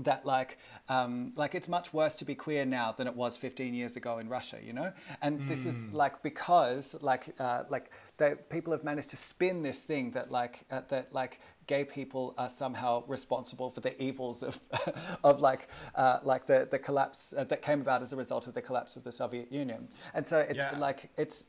that 0.00 0.26
like 0.26 0.58
um, 0.88 1.32
like 1.36 1.54
it's 1.54 1.68
much 1.68 1.92
worse 1.92 2.16
to 2.16 2.24
be 2.24 2.34
queer 2.34 2.64
now 2.64 2.92
than 2.92 3.06
it 3.06 3.14
was 3.16 3.36
15 3.36 3.74
years 3.74 3.96
ago 3.96 4.18
in 4.18 4.28
Russia, 4.28 4.58
you 4.62 4.72
know. 4.72 4.92
And 5.22 5.46
this 5.46 5.64
is 5.66 5.88
like 5.92 6.22
because 6.22 6.96
like 7.00 7.34
uh, 7.38 7.64
like 7.68 7.90
the 8.18 8.38
people 8.50 8.72
have 8.72 8.84
managed 8.84 9.08
to 9.10 9.16
spin 9.16 9.62
this 9.62 9.80
thing 9.80 10.10
that 10.12 10.30
like 10.30 10.64
uh, 10.70 10.82
that 10.88 11.12
like 11.12 11.40
gay 11.66 11.84
people 11.84 12.34
are 12.38 12.48
somehow 12.48 13.02
responsible 13.08 13.70
for 13.70 13.80
the 13.80 14.00
evils 14.02 14.42
of 14.42 14.60
of 15.24 15.40
like 15.40 15.68
uh, 15.94 16.18
like 16.22 16.46
the 16.46 16.68
the 16.70 16.78
collapse 16.78 17.34
uh, 17.36 17.44
that 17.44 17.62
came 17.62 17.80
about 17.80 18.02
as 18.02 18.12
a 18.12 18.16
result 18.16 18.46
of 18.46 18.54
the 18.54 18.62
collapse 18.62 18.96
of 18.96 19.02
the 19.04 19.12
Soviet 19.12 19.50
Union. 19.50 19.88
And 20.14 20.26
so 20.28 20.40
it's 20.40 20.64
Yeah. 20.64 20.78
like 20.78 21.10
it's 21.16 21.44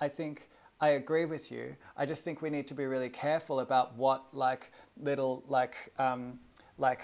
I 0.00 0.08
think 0.08 0.48
I 0.80 0.90
agree 0.90 1.26
with 1.26 1.52
you. 1.52 1.76
I 1.96 2.06
just 2.06 2.24
think 2.24 2.40
we 2.40 2.48
need 2.50 2.66
to 2.68 2.74
be 2.74 2.86
really 2.86 3.10
careful 3.10 3.60
about 3.60 3.96
what 3.96 4.24
like 4.32 4.72
little 4.96 5.44
like 5.46 5.76
um, 5.98 6.38
like 6.78 7.02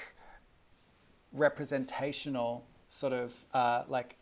representational 1.37 2.67
sort 2.91 3.13
of 3.13 3.45
uh, 3.55 3.83
like 3.89 4.17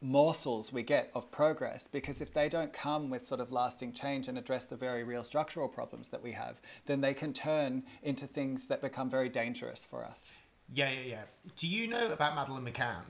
morsels 0.00 0.72
we 0.72 0.82
get 0.82 1.10
of 1.14 1.30
progress 1.30 1.86
because 1.86 2.20
if 2.20 2.34
they 2.34 2.46
don't 2.48 2.74
come 2.74 3.08
with 3.08 3.26
sort 3.26 3.40
of 3.40 3.50
lasting 3.50 3.92
change 3.92 4.28
and 4.28 4.36
address 4.36 4.64
the 4.64 4.76
very 4.76 5.02
real 5.02 5.24
structural 5.24 5.66
problems 5.66 6.08
that 6.08 6.22
we 6.22 6.32
have 6.32 6.60
then 6.84 7.00
they 7.00 7.14
can 7.14 7.32
turn 7.32 7.82
into 8.02 8.26
things 8.26 8.66
that 8.66 8.82
become 8.82 9.08
very 9.08 9.30
dangerous 9.30 9.84
for 9.84 10.04
us 10.04 10.40
yeah, 10.72 10.90
yeah, 10.90 11.06
yeah. 11.06 11.22
Do 11.56 11.68
you 11.68 11.86
know 11.86 12.10
about 12.10 12.34
Madeleine 12.34 12.64
McCann? 12.64 13.04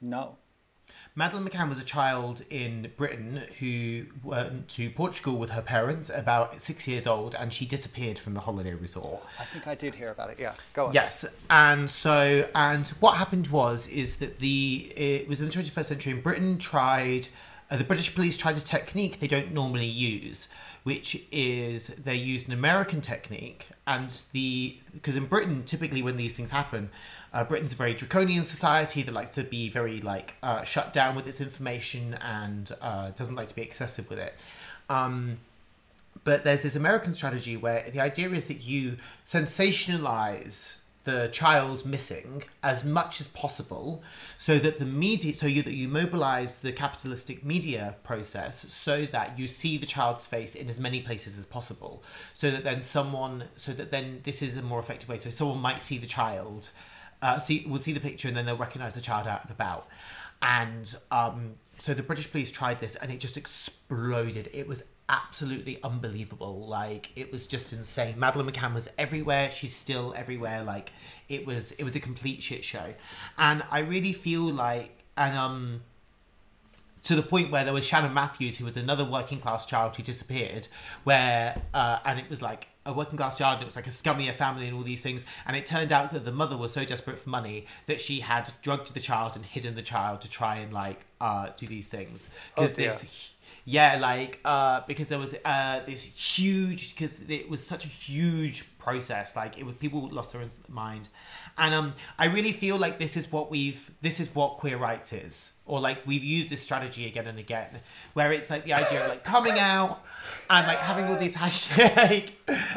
no 0.00 0.36
Madeleine 1.14 1.46
McCann 1.46 1.68
was 1.68 1.78
a 1.78 1.84
child 1.84 2.40
in 2.48 2.90
Britain 2.96 3.42
who 3.58 4.06
went 4.24 4.66
to 4.68 4.88
Portugal 4.88 5.36
with 5.36 5.50
her 5.50 5.60
parents, 5.60 6.08
about 6.08 6.62
six 6.62 6.88
years 6.88 7.06
old, 7.06 7.34
and 7.34 7.52
she 7.52 7.66
disappeared 7.66 8.18
from 8.18 8.32
the 8.32 8.40
holiday 8.40 8.72
resort. 8.72 9.22
i 9.38 9.44
think 9.44 9.66
i 9.66 9.74
did 9.74 9.94
hear 9.96 10.10
about 10.10 10.30
it 10.30 10.38
yeah 10.40 10.54
go 10.72 10.86
on 10.86 10.94
Yes, 10.94 11.26
and 11.50 11.90
so 11.90 12.48
and 12.54 12.88
what 13.00 13.18
happened 13.18 13.48
was 13.48 13.86
is 13.88 14.16
that 14.20 14.38
the 14.38 14.90
it 14.96 15.28
was 15.28 15.40
in 15.40 15.46
the 15.46 15.52
twenty 15.52 15.68
first 15.68 15.90
century. 15.90 16.12
in 16.12 16.22
Britain 16.22 16.56
tried 16.56 17.28
uh, 17.70 17.76
the 17.76 17.84
British 17.84 18.14
police 18.14 18.36
tried 18.38 18.56
a 18.56 18.60
technique 18.60 19.20
they 19.20 19.26
don't 19.28 19.52
normally 19.52 19.86
use, 19.86 20.48
which 20.82 21.24
is 21.30 21.88
they 21.88 22.14
used 22.16 22.46
an 22.48 22.54
American 22.54 23.02
technique, 23.02 23.68
and 23.86 24.08
the 24.32 24.78
because 24.94 25.16
in 25.16 25.26
Britain 25.26 25.62
typically 25.64 26.00
when 26.00 26.16
these 26.16 26.34
things 26.34 26.50
happen. 26.50 26.88
Uh, 27.32 27.44
Britain's 27.44 27.72
a 27.72 27.76
very 27.76 27.94
draconian 27.94 28.44
society 28.44 29.02
that 29.02 29.12
likes 29.12 29.34
to 29.36 29.42
be 29.42 29.70
very 29.70 30.00
like 30.00 30.34
uh, 30.42 30.62
shut 30.64 30.92
down 30.92 31.14
with 31.14 31.26
its 31.26 31.40
information 31.40 32.14
and 32.14 32.72
uh, 32.82 33.10
doesn't 33.10 33.34
like 33.34 33.48
to 33.48 33.54
be 33.54 33.62
excessive 33.62 34.08
with 34.10 34.18
it. 34.18 34.34
Um, 34.90 35.38
but 36.24 36.44
there's 36.44 36.62
this 36.62 36.76
American 36.76 37.14
strategy 37.14 37.56
where 37.56 37.88
the 37.90 38.00
idea 38.00 38.30
is 38.30 38.46
that 38.46 38.62
you 38.62 38.98
sensationalize 39.24 40.82
the 41.04 41.28
child 41.32 41.84
missing 41.84 42.44
as 42.62 42.84
much 42.84 43.20
as 43.20 43.26
possible 43.28 44.02
so 44.38 44.58
that 44.60 44.78
the 44.78 44.84
media 44.84 45.34
so 45.34 45.46
you 45.46 45.62
that 45.62 45.74
you 45.74 45.88
mobilize 45.88 46.60
the 46.60 46.70
capitalistic 46.70 47.44
media 47.44 47.96
process 48.04 48.72
so 48.72 49.04
that 49.06 49.36
you 49.36 49.48
see 49.48 49.76
the 49.76 49.86
child's 49.86 50.26
face 50.28 50.54
in 50.54 50.68
as 50.68 50.78
many 50.78 51.00
places 51.00 51.36
as 51.36 51.44
possible 51.44 52.04
so 52.32 52.52
that 52.52 52.62
then 52.62 52.80
someone 52.80 53.44
so 53.56 53.72
that 53.72 53.90
then 53.90 54.20
this 54.22 54.42
is 54.42 54.56
a 54.56 54.62
more 54.62 54.78
effective 54.78 55.08
way 55.08 55.16
so 55.16 55.28
someone 55.28 55.58
might 55.58 55.82
see 55.82 55.98
the 55.98 56.06
child 56.06 56.70
uh, 57.22 57.38
see 57.38 57.64
will 57.66 57.78
see 57.78 57.92
the 57.92 58.00
picture 58.00 58.28
and 58.28 58.36
then 58.36 58.44
they'll 58.44 58.56
recognize 58.56 58.94
the 58.94 59.00
child 59.00 59.26
out 59.26 59.42
and 59.42 59.50
about 59.50 59.88
and 60.42 60.96
um, 61.12 61.54
so 61.78 61.94
the 61.94 62.02
British 62.02 62.30
police 62.30 62.50
tried 62.50 62.80
this 62.80 62.96
and 62.96 63.12
it 63.12 63.20
just 63.20 63.36
exploded. 63.36 64.50
It 64.52 64.66
was 64.66 64.82
absolutely 65.08 65.78
unbelievable. 65.84 66.66
Like 66.66 67.10
it 67.14 67.30
was 67.30 67.46
just 67.46 67.72
insane. 67.72 68.18
Madeleine 68.18 68.50
McCann 68.50 68.74
was 68.74 68.88
everywhere. 68.98 69.50
She's 69.50 69.74
still 69.74 70.12
everywhere. 70.16 70.64
Like 70.64 70.92
it 71.28 71.46
was 71.46 71.72
it 71.72 71.84
was 71.84 71.94
a 71.94 72.00
complete 72.00 72.42
shit 72.42 72.64
show, 72.64 72.94
and 73.38 73.62
I 73.70 73.80
really 73.80 74.12
feel 74.12 74.42
like 74.42 75.04
and 75.16 75.36
um 75.36 75.82
to 77.04 77.16
the 77.16 77.22
point 77.22 77.50
where 77.50 77.64
there 77.64 77.72
was 77.72 77.84
Shannon 77.84 78.14
Matthews, 78.14 78.58
who 78.58 78.64
was 78.64 78.76
another 78.76 79.04
working 79.04 79.40
class 79.40 79.66
child 79.66 79.96
who 79.96 80.02
disappeared, 80.02 80.68
where 81.04 81.60
uh, 81.74 81.98
and 82.04 82.18
it 82.18 82.30
was 82.30 82.40
like 82.40 82.68
a 82.86 82.92
working 82.92 83.16
class 83.16 83.38
child, 83.38 83.54
and 83.54 83.62
it 83.62 83.66
was 83.66 83.76
like 83.76 83.86
a 83.86 83.90
scummier 83.90 84.32
family 84.32 84.66
and 84.66 84.76
all 84.76 84.82
these 84.82 85.00
things, 85.00 85.24
and 85.46 85.56
it 85.56 85.66
turned 85.66 85.92
out 85.92 86.12
that 86.12 86.24
the 86.24 86.32
mother 86.32 86.56
was 86.56 86.72
so 86.72 86.84
desperate 86.84 87.18
for 87.18 87.30
money 87.30 87.66
that 87.86 88.00
she 88.00 88.20
had 88.20 88.50
drugged 88.62 88.94
the 88.94 89.00
child 89.00 89.36
and 89.36 89.44
hidden 89.44 89.74
the 89.74 89.82
child 89.82 90.20
to 90.20 90.30
try 90.30 90.56
and 90.56 90.72
like 90.72 91.04
uh, 91.20 91.48
do 91.56 91.66
these 91.66 91.88
things 91.88 92.28
because 92.54 92.72
Oh, 92.72 92.76
this. 92.76 93.28
Yeah, 93.64 93.98
like 94.00 94.40
uh, 94.44 94.80
because 94.88 95.08
there 95.08 95.20
was 95.20 95.36
uh, 95.44 95.80
this 95.86 96.02
huge 96.04 96.94
because 96.94 97.20
it 97.28 97.48
was 97.48 97.64
such 97.64 97.84
a 97.84 97.88
huge 97.88 98.76
process. 98.78 99.36
Like 99.36 99.56
it 99.56 99.64
was 99.64 99.76
people 99.76 100.08
lost 100.08 100.32
their 100.32 100.44
mind, 100.68 101.08
and 101.58 101.74
um, 101.74 101.94
I 102.18 102.26
really 102.26 102.52
feel 102.52 102.76
like 102.76 102.98
this 102.98 103.16
is 103.16 103.30
what 103.30 103.50
we've 103.50 103.90
this 104.00 104.20
is 104.20 104.34
what 104.34 104.58
queer 104.58 104.76
rights 104.76 105.12
is, 105.12 105.54
or 105.66 105.80
like 105.80 106.06
we've 106.06 106.24
used 106.24 106.50
this 106.50 106.62
strategy 106.62 107.06
again 107.06 107.26
and 107.26 107.38
again, 107.38 107.80
where 108.14 108.32
it's 108.32 108.50
like 108.50 108.64
the 108.64 108.72
idea 108.72 109.02
of 109.02 109.08
like 109.08 109.24
coming 109.24 109.58
out 109.58 110.02
and 110.50 110.66
like 110.66 110.78
having 110.78 111.06
all 111.06 111.16
these 111.16 111.36
hashtag 111.42 112.30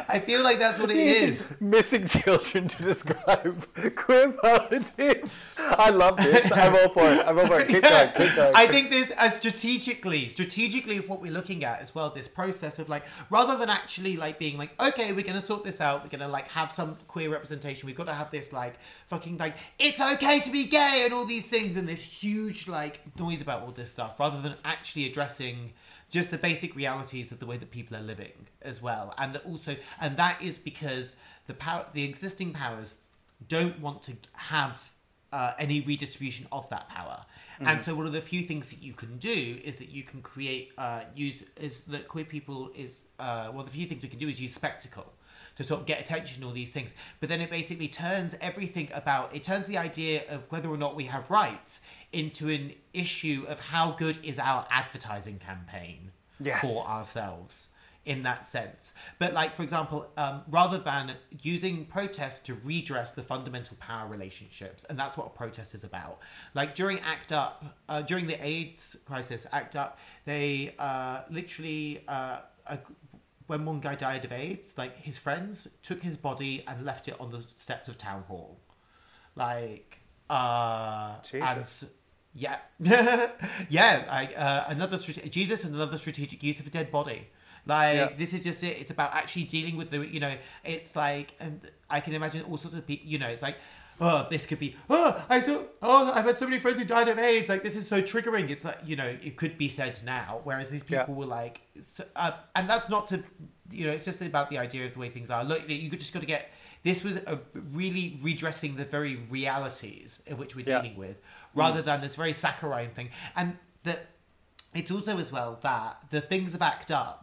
I 0.08 0.20
feel 0.20 0.42
like 0.42 0.58
that's 0.58 0.78
what 0.78 0.90
it 0.90 0.96
is. 0.96 1.54
Missing 1.60 2.06
children 2.06 2.68
to 2.68 2.82
describe 2.82 3.66
queer 3.96 4.32
politics. 4.32 5.54
I 5.58 5.90
love 5.90 6.16
this. 6.16 6.50
I'm 6.52 6.74
all 6.74 6.88
for 6.88 7.08
it. 7.10 7.26
I'm 7.26 7.38
all 7.38 7.46
for 7.46 7.60
it. 7.60 7.68
Keep 7.68 7.82
going. 7.88 8.10
Keep 8.16 8.36
going. 8.36 8.52
I 8.54 8.66
think 8.66 8.90
there's 8.90 9.10
a 9.18 9.30
strategically, 9.30 10.28
strategically 10.28 10.98
of 10.98 11.08
what 11.08 11.20
we're 11.20 11.32
looking 11.32 11.64
at 11.64 11.80
as 11.80 11.94
well. 11.94 12.10
This 12.10 12.28
process 12.28 12.78
of 12.78 12.88
like, 12.88 13.04
rather 13.28 13.56
than 13.56 13.68
actually 13.68 14.16
like 14.16 14.38
being 14.38 14.56
like, 14.56 14.70
okay, 14.80 15.12
we're 15.12 15.24
gonna 15.24 15.42
sort 15.42 15.64
this 15.64 15.80
out. 15.80 16.04
We're 16.04 16.10
gonna 16.10 16.28
like 16.30 16.48
have 16.48 16.70
some 16.70 16.96
queer 17.08 17.30
representation. 17.30 17.86
We've 17.86 17.96
got 17.96 18.06
to 18.06 18.14
have 18.14 18.30
this 18.30 18.52
like 18.52 18.74
fucking 19.08 19.38
like 19.38 19.56
it's 19.78 20.00
okay 20.00 20.40
to 20.40 20.50
be 20.50 20.66
gay 20.66 21.02
and 21.04 21.12
all 21.12 21.24
these 21.24 21.48
things 21.48 21.76
and 21.76 21.88
this 21.88 22.02
huge 22.02 22.68
like 22.68 23.00
noise 23.18 23.42
about 23.42 23.62
all 23.62 23.72
this 23.72 23.90
stuff. 23.90 24.20
Rather 24.20 24.40
than 24.40 24.54
actually 24.64 25.06
addressing 25.06 25.72
just 26.10 26.30
the 26.30 26.38
basic 26.38 26.76
realities 26.76 27.32
of 27.32 27.38
the 27.40 27.46
way 27.46 27.56
that 27.56 27.70
people 27.70 27.96
are 27.96 28.02
living 28.02 28.46
as 28.62 28.82
well, 28.82 29.14
and 29.18 29.34
that 29.34 29.44
also, 29.44 29.76
and 30.00 30.16
that 30.16 30.40
is 30.42 30.58
because 30.58 31.16
the 31.46 31.54
power, 31.54 31.86
the 31.92 32.04
existing 32.04 32.52
powers, 32.52 32.94
don't 33.48 33.80
want 33.80 34.02
to 34.02 34.12
have 34.32 34.92
uh, 35.32 35.52
any 35.58 35.80
redistribution 35.80 36.46
of 36.50 36.68
that 36.70 36.88
power. 36.88 37.24
And 37.60 37.80
so 37.80 37.94
one 37.94 38.06
of 38.06 38.12
the 38.12 38.20
few 38.20 38.42
things 38.42 38.68
that 38.70 38.82
you 38.82 38.92
can 38.92 39.16
do 39.16 39.58
is 39.64 39.76
that 39.76 39.88
you 39.88 40.02
can 40.02 40.20
create, 40.20 40.72
uh, 40.76 41.00
use, 41.14 41.44
is 41.58 41.84
that 41.84 42.06
queer 42.06 42.24
people 42.24 42.70
is, 42.76 43.08
uh, 43.18 43.48
one 43.48 43.60
of 43.60 43.66
the 43.66 43.76
few 43.76 43.86
things 43.86 44.02
we 44.02 44.08
can 44.08 44.18
do 44.18 44.28
is 44.28 44.40
use 44.40 44.54
spectacle 44.54 45.12
to 45.54 45.64
sort 45.64 45.80
of 45.80 45.86
get 45.86 45.98
attention 45.98 46.42
and 46.42 46.44
all 46.44 46.52
these 46.52 46.70
things. 46.70 46.94
But 47.18 47.30
then 47.30 47.40
it 47.40 47.50
basically 47.50 47.88
turns 47.88 48.36
everything 48.42 48.90
about, 48.92 49.34
it 49.34 49.42
turns 49.42 49.66
the 49.66 49.78
idea 49.78 50.24
of 50.28 50.50
whether 50.52 50.68
or 50.68 50.76
not 50.76 50.96
we 50.96 51.04
have 51.04 51.30
rights 51.30 51.80
into 52.16 52.48
an 52.48 52.72
issue 52.94 53.44
of 53.48 53.60
how 53.60 53.92
good 53.92 54.18
is 54.22 54.38
our 54.38 54.66
advertising 54.70 55.38
campaign 55.38 56.12
Yes. 56.40 56.60
for 56.60 56.86
ourselves 56.86 57.68
in 58.04 58.22
that 58.22 58.46
sense. 58.46 58.94
But 59.18 59.32
like 59.34 59.52
for 59.52 59.62
example, 59.62 60.08
um, 60.16 60.42
rather 60.48 60.78
than 60.78 61.16
using 61.42 61.84
protest 61.86 62.46
to 62.46 62.54
redress 62.54 63.10
the 63.12 63.22
fundamental 63.22 63.76
power 63.80 64.08
relationships, 64.08 64.84
and 64.88 64.98
that's 64.98 65.18
what 65.18 65.26
a 65.26 65.30
protest 65.30 65.74
is 65.74 65.82
about. 65.84 66.20
Like 66.54 66.74
during 66.74 67.00
ACT 67.00 67.32
UP, 67.32 67.64
uh, 67.88 68.02
during 68.02 68.26
the 68.28 68.38
AIDS 68.46 68.96
crisis, 69.06 69.46
ACT 69.52 69.76
UP, 69.76 69.98
they 70.24 70.74
uh, 70.78 71.22
literally. 71.30 72.02
Uh, 72.08 72.38
when 73.48 73.64
one 73.64 73.78
guy 73.78 73.94
died 73.94 74.24
of 74.24 74.32
AIDS, 74.32 74.76
like 74.76 74.96
his 75.00 75.18
friends 75.18 75.68
took 75.80 76.02
his 76.02 76.16
body 76.16 76.64
and 76.66 76.84
left 76.84 77.06
it 77.06 77.14
on 77.20 77.30
the 77.30 77.44
steps 77.54 77.88
of 77.88 77.96
town 77.96 78.24
hall, 78.26 78.58
like 79.36 79.98
uh, 80.28 81.14
and 81.32 81.64
yeah, 82.36 82.58
yeah. 83.68 84.04
Like 84.08 84.34
uh, 84.36 84.64
another 84.68 84.98
strate- 84.98 85.30
Jesus 85.32 85.64
is 85.64 85.70
another 85.70 85.96
strategic 85.98 86.42
use 86.42 86.60
of 86.60 86.66
a 86.66 86.70
dead 86.70 86.90
body. 86.92 87.28
Like 87.66 87.96
Yeah. 87.96 88.08
this 88.16 88.32
is 88.32 88.44
just 88.44 88.62
it. 88.62 88.76
It's 88.80 88.90
about 88.90 89.14
actually 89.14 89.44
dealing 89.44 89.76
with 89.76 89.90
the 89.90 90.06
you 90.06 90.20
know. 90.20 90.34
It's 90.64 90.94
like 90.94 91.34
and 91.40 91.60
I 91.90 92.00
can 92.00 92.14
imagine 92.14 92.42
all 92.42 92.56
sorts 92.58 92.76
of 92.76 92.86
people. 92.86 93.06
You 93.08 93.18
know, 93.18 93.28
it's 93.28 93.42
like. 93.42 93.56
Oh, 93.98 94.26
this 94.28 94.44
could 94.44 94.58
be. 94.58 94.76
Oh, 94.90 95.24
I 95.30 95.40
saw. 95.40 95.62
Oh, 95.80 96.12
I've 96.12 96.26
had 96.26 96.38
so 96.38 96.44
many 96.44 96.58
friends 96.58 96.78
who 96.78 96.84
died 96.84 97.08
of 97.08 97.18
AIDS. 97.18 97.48
Like 97.48 97.62
this 97.62 97.74
is 97.74 97.88
so 97.88 98.02
triggering. 98.02 98.50
It's 98.50 98.62
like 98.62 98.78
you 98.84 98.94
know, 98.94 99.06
it 99.06 99.38
could 99.38 99.56
be 99.56 99.68
said 99.68 99.98
now. 100.04 100.42
Whereas 100.44 100.68
these 100.68 100.84
Yeah. 100.86 100.98
people 101.04 101.14
were 101.14 101.24
like, 101.24 101.62
so, 101.80 102.04
uh, 102.14 102.32
and 102.54 102.68
that's 102.68 102.90
not 102.90 103.06
to, 103.06 103.22
you 103.70 103.86
know, 103.86 103.92
it's 103.92 104.04
just 104.04 104.20
about 104.20 104.50
the 104.50 104.58
idea 104.58 104.84
of 104.84 104.92
the 104.92 104.98
way 104.98 105.08
things 105.08 105.30
are. 105.30 105.42
Look, 105.44 105.66
you 105.70 105.88
could 105.88 106.00
just 106.00 106.12
got 106.12 106.20
to 106.20 106.26
get. 106.26 106.50
This 106.84 107.02
was 107.02 107.16
a 107.16 107.38
really 107.72 108.18
redressing 108.22 108.76
the 108.76 108.84
very 108.84 109.16
realities 109.30 110.22
of 110.26 110.38
which 110.38 110.54
we're 110.54 110.66
Yeah. 110.68 110.82
dealing 110.82 110.98
with, 110.98 111.16
rather 111.56 111.82
than 111.82 112.00
this 112.00 112.14
very 112.16 112.32
saccharine 112.32 112.90
thing. 112.90 113.10
And 113.34 113.56
that 113.84 114.06
it's 114.74 114.90
also 114.90 115.18
as 115.18 115.32
well 115.32 115.58
that 115.62 115.98
the 116.10 116.20
things 116.20 116.54
of 116.54 116.62
ACT 116.62 116.90
UP 116.90 117.22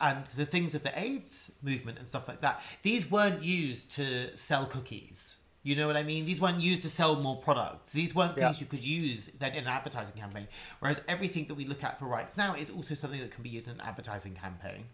and 0.00 0.26
the 0.36 0.46
things 0.46 0.74
of 0.74 0.82
the 0.82 0.98
AIDS 0.98 1.52
movement 1.62 1.98
and 1.98 2.06
stuff 2.06 2.26
like 2.26 2.40
that, 2.40 2.62
these 2.82 3.10
weren't 3.10 3.42
used 3.42 3.90
to 3.92 4.36
sell 4.36 4.66
cookies. 4.66 5.36
You 5.62 5.76
know 5.76 5.86
what 5.86 5.96
I 5.96 6.02
mean? 6.02 6.24
These 6.24 6.40
weren't 6.40 6.60
used 6.62 6.82
to 6.82 6.88
sell 6.88 7.16
more 7.16 7.36
products. 7.36 7.92
These 7.92 8.14
weren't 8.14 8.36
Yeah. 8.36 8.46
things 8.46 8.60
you 8.62 8.66
could 8.66 8.82
use 8.82 9.26
then 9.38 9.52
in 9.52 9.64
an 9.64 9.68
advertising 9.68 10.18
campaign. 10.18 10.48
Whereas 10.80 11.02
everything 11.06 11.46
that 11.48 11.54
we 11.54 11.66
look 11.66 11.84
at 11.84 11.98
for 11.98 12.06
rights 12.06 12.36
now 12.36 12.54
is 12.54 12.70
also 12.70 12.94
something 12.94 13.20
that 13.20 13.30
can 13.30 13.42
be 13.42 13.50
used 13.50 13.68
in 13.68 13.74
an 13.74 13.80
advertising 13.82 14.34
campaign. 14.34 14.86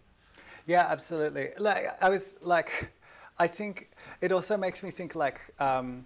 Yeah, 0.65 0.85
absolutely. 0.89 1.51
Like 1.57 1.97
I 2.03 2.09
was 2.09 2.35
like, 2.41 2.91
I 3.39 3.47
think 3.47 3.91
it 4.19 4.33
also 4.33 4.57
makes 4.57 4.83
me 4.83 4.91
think 4.91 5.15
like, 5.15 5.39
um, 5.59 6.05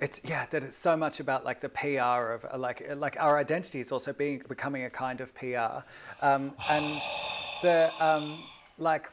it's 0.00 0.20
yeah 0.24 0.46
that 0.50 0.64
it's 0.64 0.76
so 0.76 0.96
much 0.96 1.20
about 1.20 1.44
like 1.44 1.60
the 1.60 1.68
PR 1.68 2.32
of 2.32 2.46
uh, 2.52 2.58
like 2.58 2.86
uh, 2.90 2.96
like 2.96 3.16
our 3.18 3.38
identity 3.38 3.80
is 3.80 3.92
also 3.92 4.12
being 4.12 4.42
becoming 4.48 4.84
a 4.84 4.90
kind 4.90 5.20
of 5.20 5.34
PR, 5.34 5.84
um, 6.22 6.54
and 6.70 7.02
the 7.62 7.90
um, 8.00 8.38
like 8.78 9.10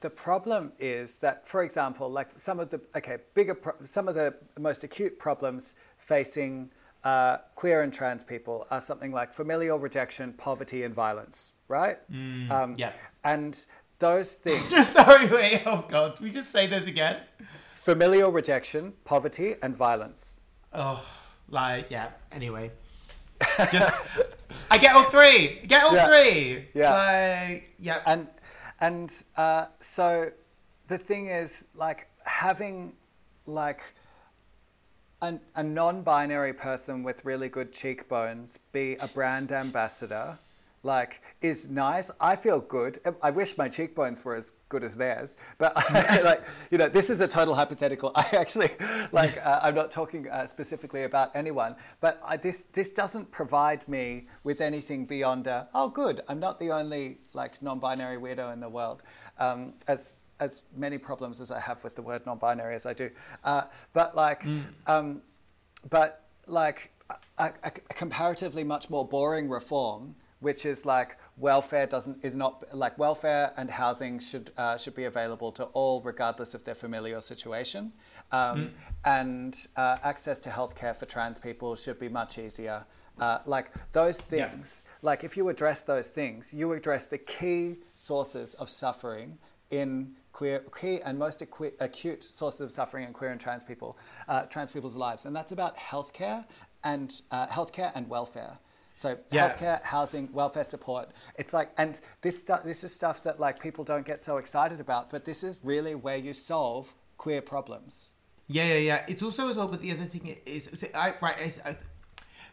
the 0.00 0.10
problem 0.10 0.72
is 0.78 1.16
that 1.18 1.48
for 1.48 1.62
example 1.62 2.10
like 2.10 2.28
some 2.36 2.60
of 2.60 2.70
the 2.70 2.80
okay 2.94 3.18
bigger 3.34 3.54
pro- 3.54 3.74
some 3.84 4.08
of 4.08 4.14
the 4.14 4.34
most 4.58 4.84
acute 4.84 5.18
problems 5.18 5.74
facing 5.96 6.70
uh, 7.04 7.38
queer 7.54 7.82
and 7.82 7.92
trans 7.92 8.22
people 8.22 8.66
are 8.70 8.80
something 8.80 9.12
like 9.12 9.32
familial 9.32 9.78
rejection, 9.78 10.32
poverty, 10.32 10.82
and 10.82 10.94
violence, 10.94 11.56
right? 11.68 11.98
um, 12.50 12.74
yeah. 12.78 12.92
and 13.22 13.66
those 13.98 14.32
things 14.46 14.88
Sorry, 14.88 15.28
wait. 15.28 15.62
Oh 15.66 15.84
God, 15.86 16.18
we 16.20 16.30
just 16.30 16.50
say 16.50 16.66
those 16.66 16.86
again. 16.86 17.18
Familial 17.84 18.32
rejection, 18.32 18.94
poverty, 19.04 19.56
and 19.62 19.76
violence. 19.76 20.40
Oh, 20.72 21.04
like 21.50 21.90
yeah. 21.90 22.08
Anyway, 22.32 22.70
just 23.70 23.92
I 24.70 24.78
get 24.78 24.96
all 24.96 25.04
three. 25.04 25.60
Get 25.66 25.84
all 25.84 25.94
Yeah. 25.94 26.06
three. 26.08 26.68
Yeah. 26.74 26.94
Like 26.94 27.74
yeah. 27.78 28.00
And 28.06 28.26
and 28.80 29.12
uh, 29.36 29.66
so 29.80 30.30
the 30.88 30.96
thing 30.96 31.26
is 31.26 31.66
like 31.74 32.08
having 32.24 32.94
like 33.44 33.82
a, 35.20 35.34
a 35.54 35.62
non-binary 35.62 36.54
person 36.54 37.02
with 37.02 37.22
really 37.24 37.50
good 37.50 37.70
cheekbones 37.70 38.58
be 38.72 38.96
a 38.96 39.08
brand 39.08 39.52
ambassador 39.52 40.38
like 40.84 41.22
is 41.40 41.70
nice. 41.70 42.10
I 42.20 42.36
feel 42.36 42.60
good. 42.60 42.98
I 43.22 43.30
wish 43.30 43.58
my 43.58 43.68
cheekbones 43.68 44.24
were 44.24 44.34
as 44.34 44.52
good 44.68 44.84
as 44.84 44.96
theirs 44.96 45.38
but 45.58 45.74
like 46.24 46.42
you 46.70 46.78
know 46.78 46.88
this 46.88 47.10
is 47.10 47.20
a 47.20 47.28
total 47.28 47.54
hypothetical. 47.54 48.12
I 48.16 48.26
actually 48.32 48.70
like 49.12 49.38
uh, 49.44 49.60
i'm 49.62 49.74
not 49.74 49.90
talking 49.90 50.28
uh, 50.28 50.46
specifically 50.46 51.04
about 51.04 51.34
anyone 51.34 51.76
but 52.00 52.20
I, 52.26 52.36
this 52.36 52.64
this 52.64 52.92
doesn't 52.92 53.30
provide 53.30 53.86
me 53.88 54.28
with 54.42 54.60
anything 54.60 55.06
beyond 55.06 55.46
a, 55.46 55.68
oh 55.74 55.88
good 55.88 56.20
i'm 56.28 56.40
not 56.40 56.58
the 56.58 56.70
only 56.70 57.18
like 57.32 57.62
non-binary 57.62 58.18
weirdo 58.18 58.52
in 58.52 58.60
the 58.60 58.68
world 58.68 59.02
um, 59.38 59.74
as 59.88 60.16
as 60.40 60.62
many 60.76 60.98
problems 60.98 61.40
as 61.40 61.50
i 61.50 61.60
have 61.60 61.82
with 61.84 61.94
the 61.94 62.02
word 62.02 62.24
non-binary 62.26 62.74
as 62.74 62.86
i 62.86 62.92
do. 62.92 63.10
Uh, 63.44 63.62
but 63.92 64.16
like 64.16 64.44
um, 64.86 65.22
but 65.88 66.24
like 66.46 66.90
a, 67.38 67.52
a 67.62 67.70
comparatively 67.70 68.64
much 68.64 68.90
more 68.90 69.06
boring 69.06 69.48
reform, 69.48 70.14
which 70.44 70.64
is 70.72 70.84
like 70.86 71.16
welfare 71.48 71.86
doesn't 71.86 72.24
is 72.28 72.36
not 72.36 72.52
like 72.84 72.94
welfare 72.98 73.52
and 73.56 73.68
housing 73.70 74.18
should 74.28 74.50
uh, 74.56 74.76
should 74.76 74.94
be 74.94 75.04
available 75.04 75.50
to 75.52 75.64
all 75.78 76.00
regardless 76.02 76.54
of 76.54 76.62
their 76.64 76.74
familial 76.84 77.20
situation, 77.20 77.92
um, 78.30 78.70
and 79.04 79.52
uh, 79.76 79.96
access 80.10 80.38
to 80.44 80.48
healthcare 80.50 80.94
for 80.94 81.06
trans 81.06 81.38
people 81.38 81.74
should 81.74 81.98
be 81.98 82.08
much 82.08 82.38
easier. 82.38 82.84
Uh, 83.18 83.38
like 83.46 83.66
those 83.92 84.18
Yeah. 84.20 84.48
things, 84.50 84.84
like 85.02 85.20
if 85.28 85.36
you 85.36 85.48
address 85.48 85.80
those 85.92 86.08
things, 86.08 86.52
you 86.52 86.72
address 86.72 87.04
the 87.14 87.18
key 87.18 87.62
sources 87.94 88.54
of 88.62 88.68
suffering 88.68 89.38
in 89.70 90.16
queer, 90.32 90.58
key 90.80 91.00
and 91.06 91.16
most 91.26 91.38
acu- 91.40 91.76
acute 91.78 92.22
sources 92.24 92.60
of 92.60 92.70
suffering 92.72 93.06
in 93.06 93.12
queer 93.12 93.30
and 93.30 93.40
trans 93.40 93.62
people, 93.62 93.96
uh, 94.28 94.42
trans 94.52 94.72
people's 94.72 94.96
lives, 94.96 95.24
and 95.26 95.34
that's 95.36 95.52
about 95.52 95.74
healthcare 95.90 96.44
and 96.82 97.22
uh, 97.30 97.46
healthcare 97.46 97.92
and 97.94 98.08
welfare. 98.08 98.58
So 98.94 99.18
Yeah. 99.30 99.48
healthcare, 99.48 99.82
housing, 99.82 100.32
welfare 100.32 100.64
support. 100.64 101.10
It's 101.36 101.52
like, 101.52 101.70
and 101.76 102.00
this 102.22 102.40
stuff, 102.40 102.62
this 102.62 102.84
is 102.84 102.94
stuff 102.94 103.22
that 103.24 103.40
like 103.40 103.60
people 103.60 103.84
don't 103.84 104.06
get 104.06 104.22
so 104.22 104.36
excited 104.36 104.80
about, 104.80 105.10
but 105.10 105.24
this 105.24 105.42
is 105.42 105.58
really 105.62 105.94
where 105.94 106.16
you 106.16 106.32
solve 106.32 106.94
queer 107.18 107.42
problems. 107.42 108.12
Yeah, 108.46 108.66
yeah, 108.66 108.74
yeah. 108.78 109.04
It's 109.08 109.22
also 109.22 109.48
as 109.48 109.56
well, 109.56 109.68
but 109.68 109.80
the 109.80 109.90
other 109.92 110.04
thing 110.04 110.36
is, 110.46 110.68
I, 110.94 111.14
right, 111.20 111.40
is, 111.40 111.58
I, 111.64 111.76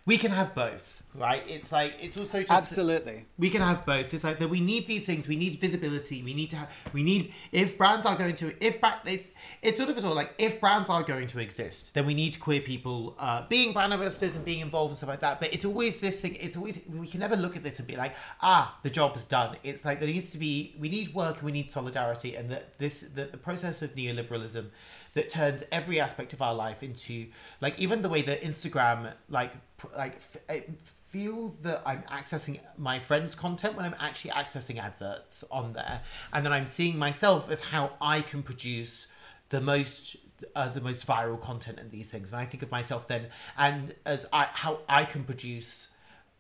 we 0.06 0.18
can 0.18 0.32
have 0.32 0.56
both, 0.56 1.04
right? 1.16 1.44
It's 1.48 1.72
like 1.72 1.94
it's 2.02 2.18
also 2.18 2.42
just 2.42 2.52
Absolutely. 2.52 3.26
we 3.38 3.50
can 3.50 3.62
have 3.62 3.86
both. 3.86 4.14
It's 4.14 4.24
like 4.24 4.40
that 4.40 4.50
we 4.50 4.60
need 4.62 4.88
these 4.88 5.06
things. 5.06 5.28
We 5.28 5.36
need 5.36 5.56
visibility. 5.58 6.24
We 6.24 6.34
need 6.34 6.50
to 6.52 6.56
have. 6.58 6.76
We 6.94 7.04
need 7.04 7.34
if 7.52 7.78
brands 7.78 8.06
are 8.06 8.16
going 8.16 8.36
to 8.38 8.54
if 8.66 8.80
it's 9.06 9.28
it's 9.62 9.78
sort 9.78 9.90
of 9.90 9.98
as 9.98 10.04
well 10.04 10.16
like 10.16 10.34
if 10.38 10.60
brands 10.60 10.90
are 10.90 11.04
going 11.04 11.28
to 11.28 11.40
exist, 11.40 11.94
then 11.94 12.06
we 12.06 12.14
need 12.14 12.40
queer 12.40 12.62
people 12.62 13.16
uh, 13.20 13.48
being 13.48 13.74
brand 13.74 13.94
ambassadors 13.94 14.36
and 14.36 14.46
being 14.46 14.62
involved 14.62 14.92
and 14.92 14.98
stuff 14.98 15.10
like 15.10 15.22
that. 15.22 15.40
But 15.40 15.54
it's 15.54 15.66
always 15.66 16.00
this 16.00 16.22
thing. 16.22 16.36
It's 16.36 16.58
always 16.58 16.82
we 16.90 17.08
can 17.08 17.20
never 17.20 17.36
look 17.36 17.56
at 17.56 17.64
this 17.64 17.80
and 17.80 17.88
be 17.88 17.96
like, 17.96 18.16
ah, 18.42 18.78
the 18.84 18.90
job's 18.90 19.26
done. 19.26 19.58
It's 19.64 19.84
like 19.86 20.00
there 20.00 20.10
needs 20.10 20.32
to 20.32 20.38
be 20.38 20.76
we 20.80 20.90
need 20.90 21.14
work 21.14 21.38
and 21.38 21.46
we 21.46 21.52
need 21.52 21.72
solidarity, 21.72 22.36
and 22.36 22.50
that 22.52 22.78
this 22.80 23.02
that 23.16 23.32
the 23.32 23.38
process 23.38 23.82
of 23.82 23.96
neoliberalism 23.96 24.68
that 25.14 25.30
turns 25.30 25.64
every 25.74 26.00
aspect 26.00 26.32
of 26.32 26.42
our 26.42 26.54
life 26.54 26.82
into 26.82 27.28
like 27.60 27.78
even 27.78 28.02
the 28.02 28.08
way 28.08 28.22
that 28.22 28.42
Instagram 28.42 29.14
like 29.30 29.52
like 29.98 30.16
f- 30.16 30.64
feel 31.12 31.56
that 31.62 31.84
I'm 31.86 32.04
accessing 32.04 32.60
my 32.78 33.00
friends' 33.00 33.36
content 33.36 33.76
when 33.76 33.86
I'm 33.86 33.96
actually 34.00 34.32
accessing 34.32 34.80
adverts 34.80 35.44
on 35.52 35.74
there, 35.74 36.02
and 36.34 36.46
then 36.46 36.54
I'm 36.54 36.66
seeing 36.66 36.98
myself 36.98 37.52
as 37.52 37.62
how 37.62 37.92
I 38.02 38.22
can 38.22 38.42
produce 38.44 39.08
the 39.50 39.62
most 39.62 40.18
uh, 40.56 40.70
the 40.70 40.82
most 40.82 41.06
viral 41.06 41.40
content 41.40 41.78
and 41.80 41.92
these 41.92 42.10
things, 42.12 42.34
and 42.34 42.42
I 42.42 42.46
think 42.46 42.64
of 42.64 42.72
myself 42.72 43.08
then 43.08 43.28
and 43.58 43.94
as 44.06 44.26
I 44.34 44.46
how 44.46 44.80
I 44.90 45.06
can 45.06 45.24
produce. 45.24 45.90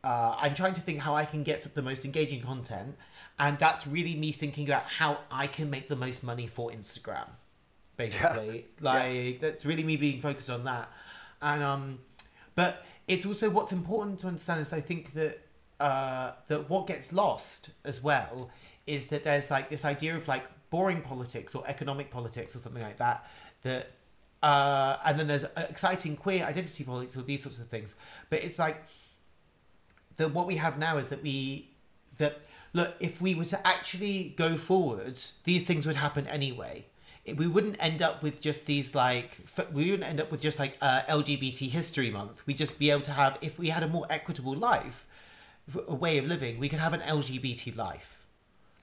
Uh, 0.03 0.35
I'm 0.35 0.55
trying 0.55 0.73
to 0.73 0.81
think 0.81 0.97
how 0.97 1.13
I 1.13 1.25
can 1.25 1.43
get 1.43 1.61
the 1.75 1.81
most 1.83 2.05
engaging 2.05 2.41
content, 2.41 2.97
and 3.37 3.59
that's 3.59 3.85
really 3.85 4.15
me 4.15 4.31
thinking 4.31 4.67
about 4.67 4.85
how 4.85 5.19
I 5.29 5.45
can 5.45 5.69
make 5.69 5.89
the 5.89 5.95
most 5.95 6.23
money 6.23 6.47
for 6.47 6.71
Instagram 6.71 7.27
basically. 7.97 8.65
Like 8.81 9.39
that's 9.39 9.65
really 9.65 9.83
me 9.83 9.95
being 9.95 10.21
focused 10.21 10.49
on 10.49 10.63
that. 10.63 10.89
And 11.41 11.61
um 11.61 11.99
but 12.55 12.83
it's 13.11 13.25
also 13.25 13.49
what's 13.49 13.73
important 13.73 14.19
to 14.19 14.27
understand 14.27 14.61
is 14.61 14.71
I 14.71 14.81
think 14.81 15.13
that 15.13 15.39
uh 15.79 16.31
that 16.47 16.69
what 16.69 16.87
gets 16.87 17.11
lost 17.11 17.71
as 17.83 18.01
well 18.01 18.49
is 18.87 19.07
that 19.07 19.23
there's 19.23 19.51
like 19.51 19.69
this 19.69 19.83
idea 19.83 20.15
of 20.15 20.27
like 20.27 20.45
boring 20.69 21.01
politics 21.01 21.53
or 21.53 21.63
economic 21.67 22.09
politics 22.09 22.55
or 22.55 22.59
something 22.59 22.81
like 22.81 22.97
that 22.97 23.27
that 23.63 23.91
uh 24.41 24.97
and 25.05 25.19
then 25.19 25.27
there's 25.27 25.45
exciting 25.57 26.15
queer 26.15 26.45
identity 26.45 26.83
politics 26.83 27.17
or 27.17 27.23
these 27.23 27.43
sorts 27.43 27.59
of 27.59 27.67
things. 27.67 27.95
But 28.29 28.43
it's 28.43 28.59
like 28.59 28.77
that 30.17 30.33
what 30.33 30.47
we 30.47 30.55
have 30.55 30.79
now 30.79 30.97
is 30.97 31.09
that 31.09 31.21
we 31.21 31.69
that 32.17 32.39
look 32.73 32.95
if 32.99 33.21
we 33.21 33.35
were 33.35 33.45
to 33.45 33.67
actually 33.67 34.33
go 34.37 34.55
forwards 34.55 35.39
these 35.43 35.67
things 35.67 35.85
would 35.85 35.97
happen 35.97 36.25
anyway 36.27 36.85
we 37.37 37.47
wouldn't 37.47 37.77
end 37.79 38.01
up 38.01 38.23
with 38.23 38.41
just 38.41 38.65
these 38.65 38.95
like 38.95 39.37
f- 39.43 39.71
we 39.71 39.91
wouldn't 39.91 40.09
end 40.09 40.19
up 40.19 40.31
with 40.31 40.41
just 40.41 40.57
like 40.59 40.77
uh, 40.81 41.01
lgbt 41.07 41.69
history 41.69 42.09
month. 42.09 42.45
We'd 42.47 42.57
just 42.57 42.79
be 42.79 42.89
able 42.91 43.01
to 43.03 43.11
have 43.11 43.37
if 43.41 43.59
we 43.59 43.69
had 43.69 43.83
a 43.83 43.87
more 43.87 44.05
equitable 44.09 44.53
life 44.55 45.05
a 45.87 45.93
way 45.93 46.17
of 46.17 46.25
living 46.25 46.59
we 46.59 46.67
could 46.67 46.79
have 46.79 46.93
an 46.93 47.01
lgbt 47.01 47.75
life 47.77 48.17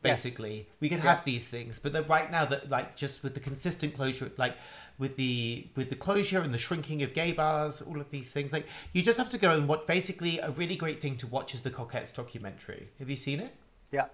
Yes. 0.05 0.23
basically. 0.23 0.69
We 0.79 0.89
could 0.89 1.01
have 1.01 1.25
these 1.25 1.49
things 1.49 1.81
but 1.81 1.93
then 1.93 2.07
right 2.07 2.31
now 2.31 2.45
that 2.45 2.71
like 2.71 2.95
just 2.95 3.25
with 3.25 3.35
the 3.35 3.41
consistent 3.41 3.95
closure 3.95 4.31
like 4.37 4.57
with 4.97 5.17
the 5.17 5.67
with 5.75 5.91
the 5.91 5.97
closure 5.97 6.41
and 6.41 6.55
the 6.55 6.59
shrinking 6.59 7.03
of 7.03 7.15
gay 7.15 7.33
bars 7.33 7.83
all 7.83 8.01
of 8.01 8.09
these 8.11 8.33
things 8.33 8.53
like 8.53 8.67
you 8.93 9.03
just 9.03 9.19
have 9.19 9.29
to 9.31 9.39
go 9.39 9.51
and 9.55 9.67
watch 9.69 9.85
basically 9.89 10.39
a 10.39 10.51
really 10.51 10.77
great 10.77 11.01
thing 11.01 11.17
to 11.17 11.27
watch 11.27 11.53
is 11.55 11.63
the 11.63 11.71
Cockettes 11.71 12.15
documentary. 12.15 12.89
Have 13.01 13.11
you 13.11 13.17
seen 13.17 13.41
it? 13.41 13.53
Yeah. 13.91 14.07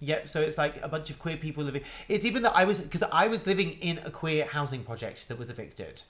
Yep. 0.00 0.28
So 0.28 0.40
it's 0.40 0.58
like 0.58 0.82
a 0.82 0.88
bunch 0.88 1.10
of 1.10 1.18
queer 1.18 1.36
people 1.36 1.64
living. 1.64 1.82
It's 2.08 2.24
even 2.24 2.42
that 2.42 2.54
I 2.54 2.64
was 2.64 2.78
because 2.78 3.02
I 3.02 3.28
was 3.28 3.46
living 3.46 3.72
in 3.80 3.98
a 4.04 4.10
queer 4.10 4.44
housing 4.44 4.82
project 4.84 5.28
that 5.28 5.38
was 5.38 5.48
evicted, 5.48 6.02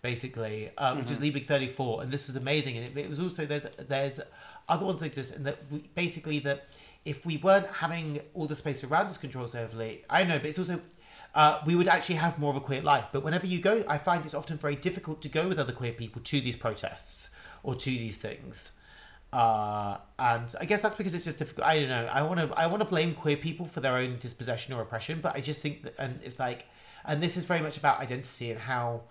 basically, 0.00 0.70
uh, 0.78 0.94
which 0.94 1.10
is 1.10 1.18
Liebig 1.18 1.46
Thirty 1.46 1.66
Four, 1.66 2.02
and 2.02 2.10
this 2.10 2.28
was 2.28 2.36
amazing. 2.36 2.76
And 2.76 2.86
it, 2.86 2.96
it 2.96 3.08
was 3.08 3.18
also 3.18 3.44
there's 3.44 3.66
there's 3.88 4.20
other 4.68 4.86
ones 4.86 5.00
that 5.00 5.06
exist, 5.06 5.34
and 5.34 5.44
that 5.44 5.58
we, 5.70 5.80
basically 5.94 6.38
that 6.40 6.66
if 7.04 7.26
we 7.26 7.36
weren't 7.38 7.66
having 7.66 8.20
all 8.32 8.46
the 8.46 8.54
space 8.54 8.84
around 8.84 9.06
us 9.06 9.18
controlled 9.18 9.50
so 9.50 9.58
heavily, 9.58 10.04
I 10.08 10.24
know, 10.24 10.38
but 10.38 10.46
it's 10.46 10.58
also. 10.58 10.80
Uh, 11.34 11.58
we 11.64 11.74
would 11.74 11.88
actually 11.88 12.16
have 12.16 12.38
more 12.38 12.50
of 12.50 12.56
a 12.56 12.60
queer 12.60 12.82
life, 12.82 13.06
but 13.10 13.24
whenever 13.24 13.46
you 13.46 13.58
go, 13.58 13.82
I 13.88 13.96
find 13.96 14.22
it's 14.22 14.34
often 14.34 14.58
very 14.58 14.76
difficult 14.76 15.22
to 15.22 15.30
go 15.30 15.48
with 15.48 15.58
other 15.58 15.72
queer 15.72 15.92
people 15.92 16.20
to 16.24 16.42
these 16.42 16.56
protests 16.56 17.30
or 17.62 17.74
to 17.74 17.88
these 17.88 18.18
things 18.18 18.72
uh, 19.32 19.96
and 20.18 20.54
I 20.60 20.66
guess 20.66 20.82
that's 20.82 20.94
because 20.94 21.14
it's 21.14 21.24
just 21.24 21.38
difficult. 21.38 21.66
I 21.66 21.80
don't 21.80 21.88
know. 21.88 22.06
I 22.12 22.22
want 22.22 22.38
to 22.40 22.58
I 22.58 22.66
want 22.66 22.80
to 22.80 22.88
blame 22.88 23.14
queer 23.14 23.36
people 23.36 23.64
for 23.66 23.80
their 23.80 23.96
own 23.96 24.18
dispossession 24.18 24.74
or 24.74 24.82
oppression, 24.82 25.20
but 25.22 25.34
I 25.34 25.40
just 25.40 25.62
think 25.62 25.82
that 25.84 25.94
and 25.98 26.20
it's 26.22 26.38
like, 26.38 26.66
and 27.04 27.22
this 27.22 27.36
is 27.36 27.46
very 27.46 27.60
much 27.60 27.76
about 27.76 28.00
identity 28.00 28.50
and 28.50 28.60
how. 28.60 29.02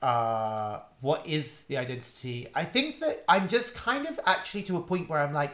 Uh, 0.00 0.80
what 1.00 1.26
is 1.26 1.62
the 1.62 1.76
identity? 1.76 2.46
I 2.54 2.64
think 2.64 3.00
that 3.00 3.24
I'm 3.28 3.48
just 3.48 3.74
kind 3.74 4.06
of 4.06 4.20
actually 4.24 4.62
to 4.64 4.76
a 4.76 4.80
point 4.80 5.08
where 5.08 5.18
I'm 5.18 5.32
like, 5.32 5.52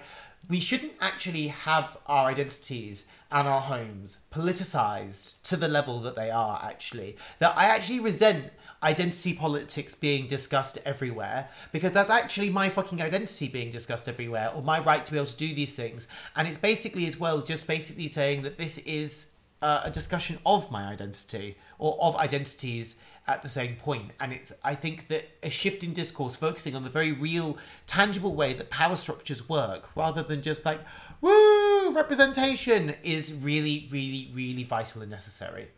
we 0.51 0.61
shouldn't 0.61 0.93
actually 1.01 1.49
have 1.49 1.97
our 2.07 2.27
identities 2.27 3.07
and 3.33 3.49
our 3.49 3.63
homes 3.63 4.25
politicized 4.31 5.43
to 5.45 5.57
the 5.57 5.67
level 5.67 5.99
that 6.01 6.15
they 6.15 6.31
are 6.31 6.61
actually. 6.63 7.17
That 7.39 7.57
I 7.57 7.65
actually 7.65 8.01
resent 8.01 8.53
identity 8.85 9.35
politics 9.35 9.95
being 9.95 10.27
discussed 10.27 10.79
everywhere 10.85 11.49
because 11.73 11.93
that's 11.93 12.11
actually 12.11 12.51
my 12.51 12.69
fucking 12.69 13.01
identity 13.01 13.49
being 13.49 13.71
discussed 13.71 14.09
everywhere 14.09 14.51
or 14.55 14.63
my 14.63 14.79
right 14.79 15.05
to 15.07 15.13
be 15.13 15.19
able 15.19 15.27
to 15.27 15.37
do 15.37 15.55
these 15.55 15.75
things. 15.75 16.07
And 16.37 16.47
it's 16.47 16.59
basically 16.59 17.07
as 17.07 17.19
well 17.19 17.41
just 17.41 17.67
basically 17.67 18.09
saying 18.09 18.43
that 18.43 18.59
this 18.59 18.79
is 18.79 19.31
uh, 19.63 19.81
a 19.85 19.91
discussion 19.91 20.39
of 20.45 20.71
my 20.71 20.85
identity 20.85 21.57
or 21.79 21.97
of 22.01 22.15
identities 22.17 22.97
at 23.27 23.43
the 23.43 23.49
same 23.49 23.75
point 23.77 24.11
and 24.21 24.35
it's 24.35 24.53
i 24.63 24.75
think 24.75 25.09
that 25.09 25.25
a 25.43 25.49
shift 25.49 25.83
in 25.83 25.95
discourse 25.95 26.37
focusing 26.37 26.77
on 26.77 26.85
the 26.85 26.91
very 26.91 27.11
real 27.11 27.57
tangible 27.87 28.35
way 28.35 28.53
that 28.53 28.69
power 28.69 28.95
structures 28.95 29.49
work 29.49 29.89
rather 29.97 30.23
than 30.23 30.43
just 30.43 30.67
like 30.67 30.81
woo 31.23 31.91
representation 31.95 32.95
is 33.03 33.33
really 33.33 33.89
really 33.91 34.31
really 34.35 34.63
vital 34.63 35.01
and 35.01 35.11
necessary 35.11 35.69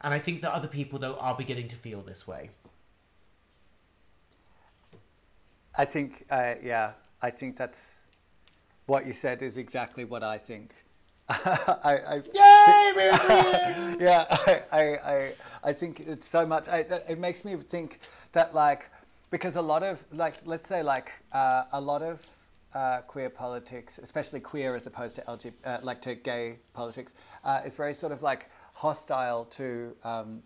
and 0.00 0.14
i 0.14 0.18
think 0.18 0.42
that 0.42 0.52
other 0.52 0.68
people 0.68 0.98
though 0.98 1.16
are 1.16 1.34
beginning 1.36 1.68
to 1.68 1.76
feel 1.76 2.02
this 2.02 2.26
way 2.26 2.50
I 5.78 5.84
think, 5.84 6.24
uh, 6.30 6.54
yeah, 6.62 6.92
I 7.20 7.30
think 7.30 7.56
that's 7.56 8.00
what 8.86 9.06
you 9.06 9.12
said 9.12 9.42
is 9.42 9.56
exactly 9.56 10.04
what 10.04 10.22
I 10.22 10.38
think. 10.38 10.72
I, 11.28 11.98
I, 12.08 12.14
yay 12.32 12.92
we 12.96 13.08
agree! 13.08 14.04
yeah, 14.06 14.24
I, 14.30 14.62
I, 14.72 14.82
I, 14.82 15.32
I 15.64 15.72
think 15.72 16.00
it's 16.00 16.26
so 16.26 16.46
much. 16.46 16.68
I, 16.68 16.78
it 17.08 17.18
makes 17.18 17.44
me 17.44 17.56
think 17.56 18.00
that 18.32 18.54
like 18.54 18.90
because 19.30 19.56
a 19.56 19.62
lot 19.62 19.82
of 19.82 20.04
like 20.12 20.36
let's 20.46 20.68
say 20.68 20.84
like 20.84 21.10
uh, 21.32 21.64
a 21.72 21.80
lot 21.80 22.00
of 22.00 22.24
uh, 22.74 23.00
queer 23.08 23.28
politics, 23.28 23.98
especially 24.00 24.38
queer 24.38 24.76
as 24.76 24.86
opposed 24.86 25.16
to 25.16 25.22
LG, 25.22 25.52
uh, 25.64 25.78
like 25.82 26.00
to 26.02 26.14
gay 26.14 26.58
politics, 26.74 27.12
uh, 27.44 27.60
is 27.66 27.74
very 27.74 27.92
sort 27.92 28.12
of 28.12 28.22
like 28.22 28.48
hostile 28.76 29.44
to. 29.46 29.96
Um, 30.04 30.42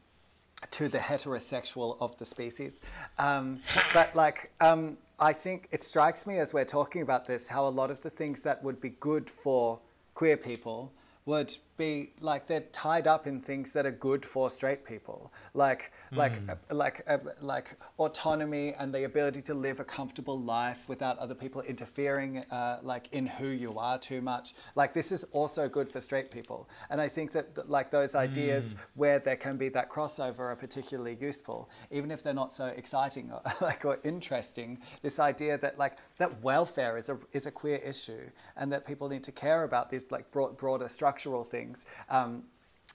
to 0.72 0.88
the 0.88 0.98
heterosexual 0.98 1.96
of 2.02 2.18
the 2.18 2.26
species. 2.26 2.82
Um, 3.18 3.60
but 3.94 4.14
like, 4.14 4.50
um, 4.60 4.98
I 5.18 5.32
think 5.32 5.68
it 5.70 5.82
strikes 5.82 6.26
me 6.26 6.38
as 6.38 6.52
we're 6.52 6.66
talking 6.66 7.00
about 7.00 7.24
this 7.24 7.48
how 7.48 7.66
a 7.66 7.70
lot 7.70 7.90
of 7.90 8.02
the 8.02 8.10
things 8.10 8.42
that 8.42 8.62
would 8.62 8.78
be 8.78 8.90
good 8.90 9.30
for 9.30 9.80
queer 10.14 10.36
people 10.36 10.92
would 11.24 11.56
be 11.80 12.12
like 12.20 12.46
they're 12.46 12.68
tied 12.72 13.08
up 13.08 13.26
in 13.26 13.40
things 13.40 13.72
that 13.72 13.86
are 13.86 13.96
good 14.08 14.24
for 14.24 14.50
straight 14.50 14.84
people, 14.84 15.32
like 15.54 15.92
like 16.12 16.34
uh, 16.48 16.54
like 16.70 17.02
uh, 17.08 17.18
like 17.40 17.68
autonomy 17.98 18.74
and 18.78 18.94
the 18.94 19.04
ability 19.04 19.42
to 19.42 19.54
live 19.54 19.80
a 19.80 19.84
comfortable 19.84 20.38
life 20.38 20.88
without 20.88 21.18
other 21.18 21.34
people 21.34 21.62
interfering 21.62 22.44
uh, 22.50 22.78
like 22.82 23.08
in 23.12 23.26
who 23.26 23.48
you 23.48 23.72
are 23.78 23.98
too 23.98 24.20
much. 24.20 24.52
Like 24.76 24.92
this 24.92 25.10
is 25.10 25.24
also 25.32 25.68
good 25.68 25.88
for 25.88 26.00
straight 26.00 26.30
people, 26.30 26.68
and 26.90 27.00
I 27.00 27.08
think 27.08 27.32
that 27.32 27.68
like 27.68 27.90
those 27.90 28.14
ideas 28.14 28.76
where 28.94 29.18
there 29.18 29.40
can 29.46 29.56
be 29.56 29.68
that 29.70 29.88
crossover 29.88 30.44
are 30.52 30.56
particularly 30.56 31.16
useful, 31.18 31.70
even 31.90 32.10
if 32.10 32.22
they're 32.22 32.40
not 32.44 32.52
so 32.52 32.66
exciting 32.66 33.32
or 33.32 33.40
like 33.60 33.84
or 33.84 33.98
interesting. 34.04 34.78
This 35.02 35.18
idea 35.18 35.56
that 35.58 35.78
like 35.78 35.94
that 36.18 36.42
welfare 36.42 36.98
is 36.98 37.08
a 37.08 37.18
is 37.32 37.46
a 37.46 37.50
queer 37.50 37.76
issue, 37.76 38.24
and 38.56 38.70
that 38.72 38.86
people 38.86 39.08
need 39.08 39.24
to 39.24 39.32
care 39.32 39.64
about 39.64 39.88
these 39.90 40.04
like 40.10 40.30
broad, 40.30 40.58
broader 40.58 40.88
structural 40.88 41.44
things. 41.44 41.69
Um, 42.08 42.44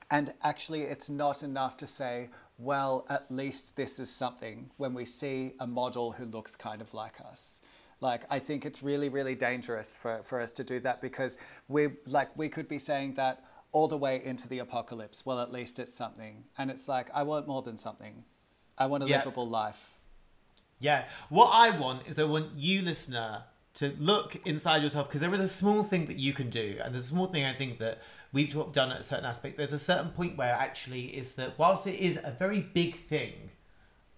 and 0.09 0.33
actually, 0.43 0.81
it's 0.81 1.09
not 1.09 1.43
enough 1.43 1.77
to 1.77 1.87
say, 1.87 2.29
well, 2.57 3.05
at 3.09 3.29
least 3.31 3.75
this 3.75 3.99
is 3.99 4.09
something 4.09 4.69
when 4.77 4.93
we 4.93 5.05
see 5.05 5.53
a 5.59 5.67
model 5.67 6.13
who 6.13 6.25
looks 6.25 6.55
kind 6.55 6.81
of 6.81 6.93
like 6.93 7.19
us. 7.21 7.61
Like, 8.01 8.23
I 8.29 8.39
think 8.39 8.65
it's 8.65 8.83
really, 8.83 9.09
really 9.09 9.35
dangerous 9.35 9.97
for, 9.97 10.21
for 10.23 10.39
us 10.39 10.51
to 10.53 10.63
do 10.63 10.79
that 10.81 11.01
because 11.01 11.37
we, 11.67 11.89
like, 12.05 12.37
we 12.37 12.49
could 12.49 12.67
be 12.67 12.77
saying 12.77 13.15
that 13.15 13.43
all 13.71 13.87
the 13.87 13.97
way 13.97 14.21
into 14.23 14.47
the 14.47 14.59
apocalypse. 14.59 15.25
Well, 15.25 15.39
at 15.39 15.51
least 15.51 15.79
it's 15.79 15.93
something. 15.93 16.43
And 16.57 16.69
it's 16.69 16.87
like, 16.87 17.09
I 17.13 17.23
want 17.23 17.47
more 17.47 17.61
than 17.61 17.77
something. 17.77 18.23
I 18.77 18.85
want 18.85 19.03
a 19.03 19.07
Yeah. 19.07 19.17
livable 19.17 19.47
life. 19.49 19.97
Yeah. 20.79 21.05
What 21.29 21.49
I 21.51 21.77
want 21.77 22.07
is 22.07 22.19
I 22.19 22.25
want 22.25 22.51
you, 22.55 22.81
listener, 22.81 23.43
to 23.75 23.93
look 23.99 24.37
inside 24.45 24.81
yourself 24.83 25.07
because 25.07 25.21
there 25.21 25.33
is 25.33 25.39
a 25.39 25.47
small 25.47 25.83
thing 25.83 26.05
that 26.05 26.17
you 26.17 26.31
can 26.33 26.49
do, 26.49 26.79
and 26.83 26.93
there's 26.93 27.05
a 27.05 27.09
small 27.09 27.27
thing 27.27 27.43
I 27.43 27.53
think 27.53 27.79
that 27.79 28.01
we've 28.35 28.53
done 28.73 28.91
at 28.91 28.99
a 28.99 29.03
certain 29.03 29.25
aspect. 29.25 29.57
There's 29.57 29.73
a 29.73 29.79
certain 29.79 30.11
point 30.11 30.37
where 30.37 30.53
actually 30.53 31.05
is 31.05 31.35
that 31.35 31.57
whilst 31.57 31.87
it 31.87 31.99
is 31.99 32.19
a 32.21 32.31
very 32.31 32.59
big 32.59 33.07
thing 33.07 33.51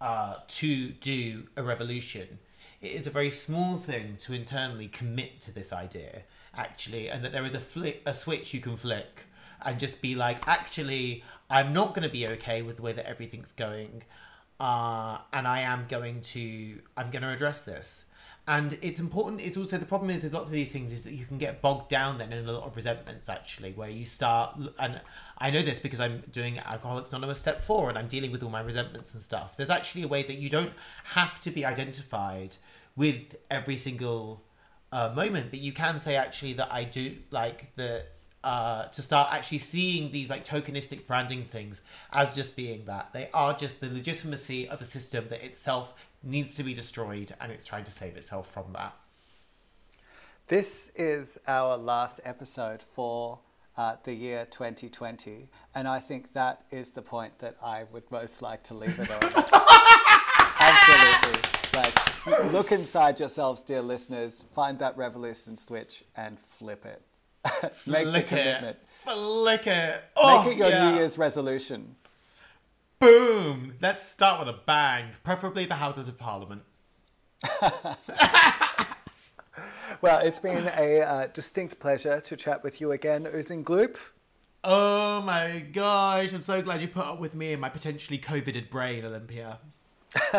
uh, 0.01 0.37
to 0.47 0.89
do 0.89 1.47
a 1.55 1.61
revolution, 1.61 2.39
it 2.81 2.91
is 2.91 3.07
a 3.07 3.11
very 3.11 3.29
small 3.29 3.77
thing 3.77 4.17
to 4.21 4.33
internally 4.33 4.87
commit 4.87 5.39
to 5.41 5.53
this 5.53 5.71
idea 5.71 6.23
actually, 6.53 7.07
and 7.07 7.23
that 7.23 7.31
there 7.31 7.45
is 7.45 7.53
a 7.53 7.59
flick, 7.59 8.01
a 8.05 8.13
switch 8.13 8.51
you 8.51 8.59
can 8.59 8.75
flick, 8.75 9.25
and 9.61 9.79
just 9.79 10.01
be 10.01 10.15
like, 10.15 10.47
actually, 10.47 11.23
I'm 11.51 11.71
not 11.71 11.93
going 11.93 12.01
to 12.01 12.11
be 12.11 12.27
okay 12.27 12.63
with 12.63 12.77
the 12.77 12.81
way 12.81 12.93
that 12.93 13.05
everything's 13.05 13.51
going 13.51 14.01
uh, 14.59 15.19
and 15.31 15.47
I 15.47 15.61
am 15.61 15.85
going 15.87 16.21
to 16.21 16.79
I'm 16.95 17.11
going 17.11 17.21
to 17.21 17.29
address 17.29 17.63
this. 17.63 18.05
And 18.47 18.77
it's 18.81 18.99
important. 19.01 19.41
It's 19.41 19.57
also 19.57 19.77
the 19.77 19.85
problem 19.85 20.09
is 20.09 20.23
with 20.23 20.33
lots 20.33 20.45
of 20.45 20.53
these 20.53 20.71
things 20.71 20.93
is 20.93 21.03
that 21.03 21.11
you 21.11 21.25
can 21.25 21.37
get 21.37 21.61
bogged 21.61 21.89
down 21.89 22.17
then 22.17 22.31
in 22.31 22.47
a 22.47 22.51
lot 22.51 22.63
of 22.63 22.77
resentments 22.77 23.27
actually, 23.27 23.73
where 23.73 23.89
you 23.89 24.05
start 24.05 24.57
and 24.79 25.01
I 25.37 25.51
know 25.51 25.61
this 25.61 25.79
because 25.79 25.99
I'm 25.99 26.23
doing 26.31 26.57
Alcoholics 26.59 27.09
Anonymous 27.09 27.39
Step 27.39 27.61
Four 27.61 27.89
and 27.89 27.97
I'm 27.97 28.07
dealing 28.07 28.31
with 28.31 28.41
all 28.41 28.49
my 28.49 28.61
resentments 28.61 29.13
and 29.13 29.21
stuff. 29.21 29.57
There's 29.57 29.69
actually 29.69 30.03
a 30.03 30.07
way 30.07 30.23
that 30.23 30.37
you 30.37 30.49
don't 30.49 30.71
have 31.15 31.41
to 31.41 31.51
be 31.51 31.65
identified 31.65 32.55
with 32.95 33.35
every 33.51 33.75
single 33.75 34.45
uh, 34.93 35.11
moment, 35.13 35.51
but 35.51 35.59
you 35.59 35.73
can 35.73 35.99
say 35.99 36.15
actually 36.15 36.53
that 36.53 36.71
I 36.71 36.85
do 36.85 37.17
like 37.31 37.75
the 37.75 38.03
uh, 38.43 38.85
to 38.85 39.01
start 39.01 39.33
actually 39.33 39.57
seeing 39.57 40.11
these 40.11 40.29
like 40.29 40.45
tokenistic 40.45 41.05
branding 41.05 41.43
things 41.43 41.81
as 42.13 42.33
just 42.33 42.55
being 42.55 42.85
that 42.85 43.11
they 43.11 43.29
are 43.33 43.53
just 43.53 43.81
the 43.81 43.89
legitimacy 43.89 44.69
of 44.69 44.79
a 44.79 44.85
system 44.85 45.25
that 45.29 45.43
itself 45.43 45.93
needs 46.27 46.55
to 46.55 46.63
be 46.63 46.73
destroyed 46.73 47.31
and 47.39 47.51
it's 47.51 47.65
trying 47.65 47.83
to 47.85 47.91
save 47.91 48.17
itself 48.17 48.51
from 48.51 48.73
that. 48.73 48.93
This 50.47 50.91
is 50.95 51.39
our 51.47 51.77
last 51.77 52.21
episode 52.23 52.81
for 52.81 53.39
uh, 53.75 53.95
the 54.03 54.13
year 54.13 54.47
2020, 54.49 55.49
and 55.75 55.87
I 55.87 55.99
think 55.99 56.33
that 56.33 56.63
is 56.71 56.91
the 56.91 57.01
point 57.01 57.39
that 57.39 57.57
I 57.61 57.83
would 57.91 58.09
most 58.09 58.41
like 58.41 58.63
to 58.63 58.73
leave 58.73 58.97
it 58.97 59.11
on. 59.11 59.23
Absolutely. 60.59 61.41
Like, 61.75 62.51
look 62.53 62.71
inside 62.71 63.19
yourselves, 63.19 63.61
dear 63.61 63.81
listeners, 63.81 64.43
find 64.53 64.79
that 64.79 64.97
revolution 64.97 65.57
switch 65.57 66.03
and 66.15 66.39
flip 66.39 66.85
it. 66.85 67.01
Make 67.85 68.07
Flick 68.07 68.13
the 68.13 68.23
commitment. 68.23 68.77
it. 68.77 68.87
Flick 69.03 69.67
it. 69.67 70.03
Oh, 70.15 70.43
Make 70.43 70.53
it 70.53 70.57
your 70.57 70.69
yeah. 70.69 70.91
New 70.91 70.97
Year's 70.97 71.17
resolution. 71.17 71.95
Boom! 72.99 73.75
Let's 73.81 74.03
start 74.03 74.39
with 74.39 74.55
a 74.55 74.59
bang. 74.65 75.09
Preferably 75.23 75.65
the 75.65 75.75
Houses 75.75 76.07
of 76.07 76.17
Parliament. 76.17 76.63
Well, 79.99 80.19
it's 80.19 80.37
been 80.37 80.69
a 80.77 81.01
uh, 81.01 81.27
distinct 81.33 81.79
pleasure 81.79 82.19
to 82.19 82.35
chat 82.35 82.63
with 82.63 82.79
you 82.79 82.91
again, 82.91 83.27
Oozing 83.33 83.65
Gloop. 83.65 83.95
Oh 84.63 85.21
my 85.21 85.65
gosh, 85.73 86.33
I'm 86.33 86.41
so 86.41 86.61
glad 86.61 86.81
you 86.81 86.87
put 86.87 87.05
up 87.05 87.19
with 87.19 87.33
me 87.33 87.51
and 87.53 87.59
my 87.59 87.69
potentially 87.69 88.19
COVIDed 88.19 88.69
brain, 88.69 89.05
Olympia. 89.05 89.59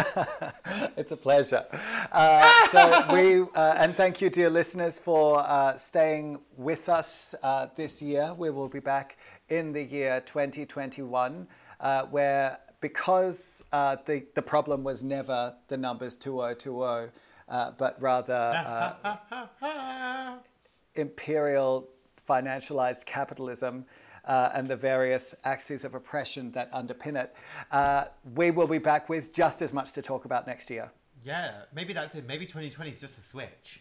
It's 0.97 1.13
a 1.13 1.17
pleasure. 1.17 1.65
Uh, 2.13 2.69
so 2.69 3.05
we 3.13 3.43
uh, 3.55 3.75
and 3.79 3.95
thank 3.97 4.21
you, 4.21 4.31
dear 4.31 4.51
listeners, 4.51 4.99
for 4.99 5.41
uh, 5.41 5.77
staying 5.77 6.41
with 6.57 6.89
us 6.89 7.35
uh, 7.43 7.67
this 7.75 8.01
year. 8.01 8.35
We 8.35 8.51
will 8.51 8.69
be 8.69 8.81
back 8.81 9.17
in 9.49 9.73
the 9.73 9.83
year 9.83 10.21
2021, 10.21 11.47
uh, 11.81 12.03
where 12.05 12.59
because 12.81 13.65
uh, 13.73 13.97
the 14.07 14.25
the 14.35 14.43
problem 14.43 14.85
was 14.85 15.03
never 15.03 15.55
the 15.69 15.77
numbers 15.77 16.15
2020, 16.17 17.11
uh, 17.49 17.73
but 17.77 18.01
rather 18.01 18.95
uh, 19.63 20.37
imperial 20.95 21.89
financialized 22.29 23.07
capitalism 23.07 23.85
uh, 24.25 24.51
and 24.55 24.69
the 24.69 24.77
various 24.77 25.35
axes 25.45 25.85
of 25.85 25.95
oppression 25.95 26.53
that 26.53 26.71
underpin 26.73 27.21
it. 27.21 27.35
Uh, 27.73 28.05
we 28.35 28.51
will 28.51 28.67
be 28.67 28.79
back 28.79 29.09
with 29.09 29.33
just 29.33 29.63
as 29.63 29.73
much 29.73 29.93
to 29.93 30.03
talk 30.03 30.25
about 30.25 30.47
next 30.47 30.71
year. 30.71 30.91
Yeah, 31.25 31.63
maybe 31.75 31.93
that's 31.93 32.15
it. 32.15 32.27
Maybe 32.27 32.45
2020 32.45 32.91
is 32.91 33.01
just 33.01 33.19
a 33.19 33.21
switch. 33.21 33.81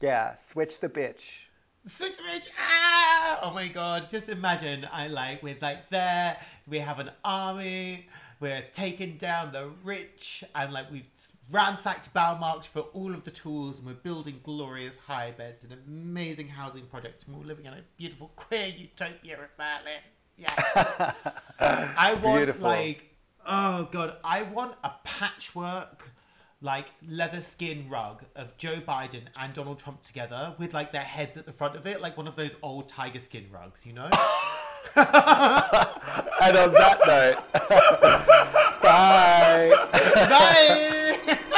Yeah, 0.00 0.34
switch 0.34 0.80
the 0.80 0.88
bitch. 0.88 1.44
Switch, 1.86 2.16
switch! 2.16 2.48
Ah! 2.58 3.40
Oh 3.42 3.50
my 3.52 3.68
god! 3.68 4.10
Just 4.10 4.28
imagine, 4.28 4.86
I 4.92 5.08
like 5.08 5.42
we're 5.42 5.56
like 5.60 5.88
there. 5.90 6.36
We 6.68 6.78
have 6.78 6.98
an 6.98 7.10
army. 7.24 8.08
We're 8.38 8.64
taking 8.72 9.16
down 9.16 9.52
the 9.52 9.70
rich, 9.84 10.44
and 10.54 10.72
like 10.72 10.90
we've 10.90 11.08
ransacked 11.50 12.12
Baumarkt 12.14 12.64
for 12.64 12.80
all 12.80 13.12
of 13.14 13.24
the 13.24 13.30
tools, 13.30 13.78
and 13.78 13.86
we're 13.86 13.94
building 13.94 14.40
glorious 14.42 14.98
high 14.98 15.30
beds 15.30 15.64
and 15.64 15.72
amazing 15.86 16.48
housing 16.48 16.86
projects, 16.86 17.24
and 17.24 17.36
we're 17.36 17.44
living 17.44 17.66
in 17.66 17.72
a 17.72 17.80
beautiful 17.96 18.30
queer 18.36 18.66
utopia 18.66 19.38
of 19.42 19.56
Berlin. 19.56 20.00
Yes. 20.36 21.14
I 21.60 22.14
want 22.14 22.38
Beautiful. 22.38 22.68
like, 22.68 23.14
oh 23.46 23.88
god, 23.90 24.16
I 24.24 24.42
want 24.42 24.74
a 24.84 24.92
patchwork 25.04 26.10
like 26.62 26.88
leather 27.06 27.40
skin 27.40 27.86
rug 27.88 28.22
of 28.36 28.56
Joe 28.58 28.80
Biden 28.80 29.22
and 29.36 29.54
Donald 29.54 29.78
Trump 29.78 30.02
together 30.02 30.54
with 30.58 30.74
like 30.74 30.92
their 30.92 31.00
heads 31.00 31.36
at 31.36 31.46
the 31.46 31.52
front 31.52 31.76
of 31.76 31.86
it, 31.86 32.00
like 32.00 32.16
one 32.16 32.28
of 32.28 32.36
those 32.36 32.54
old 32.62 32.88
tiger 32.88 33.18
skin 33.18 33.46
rugs, 33.50 33.86
you 33.86 33.92
know? 33.92 34.10
and 34.96 36.56
on 36.56 36.72
that 36.72 36.98
note, 37.06 37.52
bye. 38.82 39.88
Bye. 40.28 41.38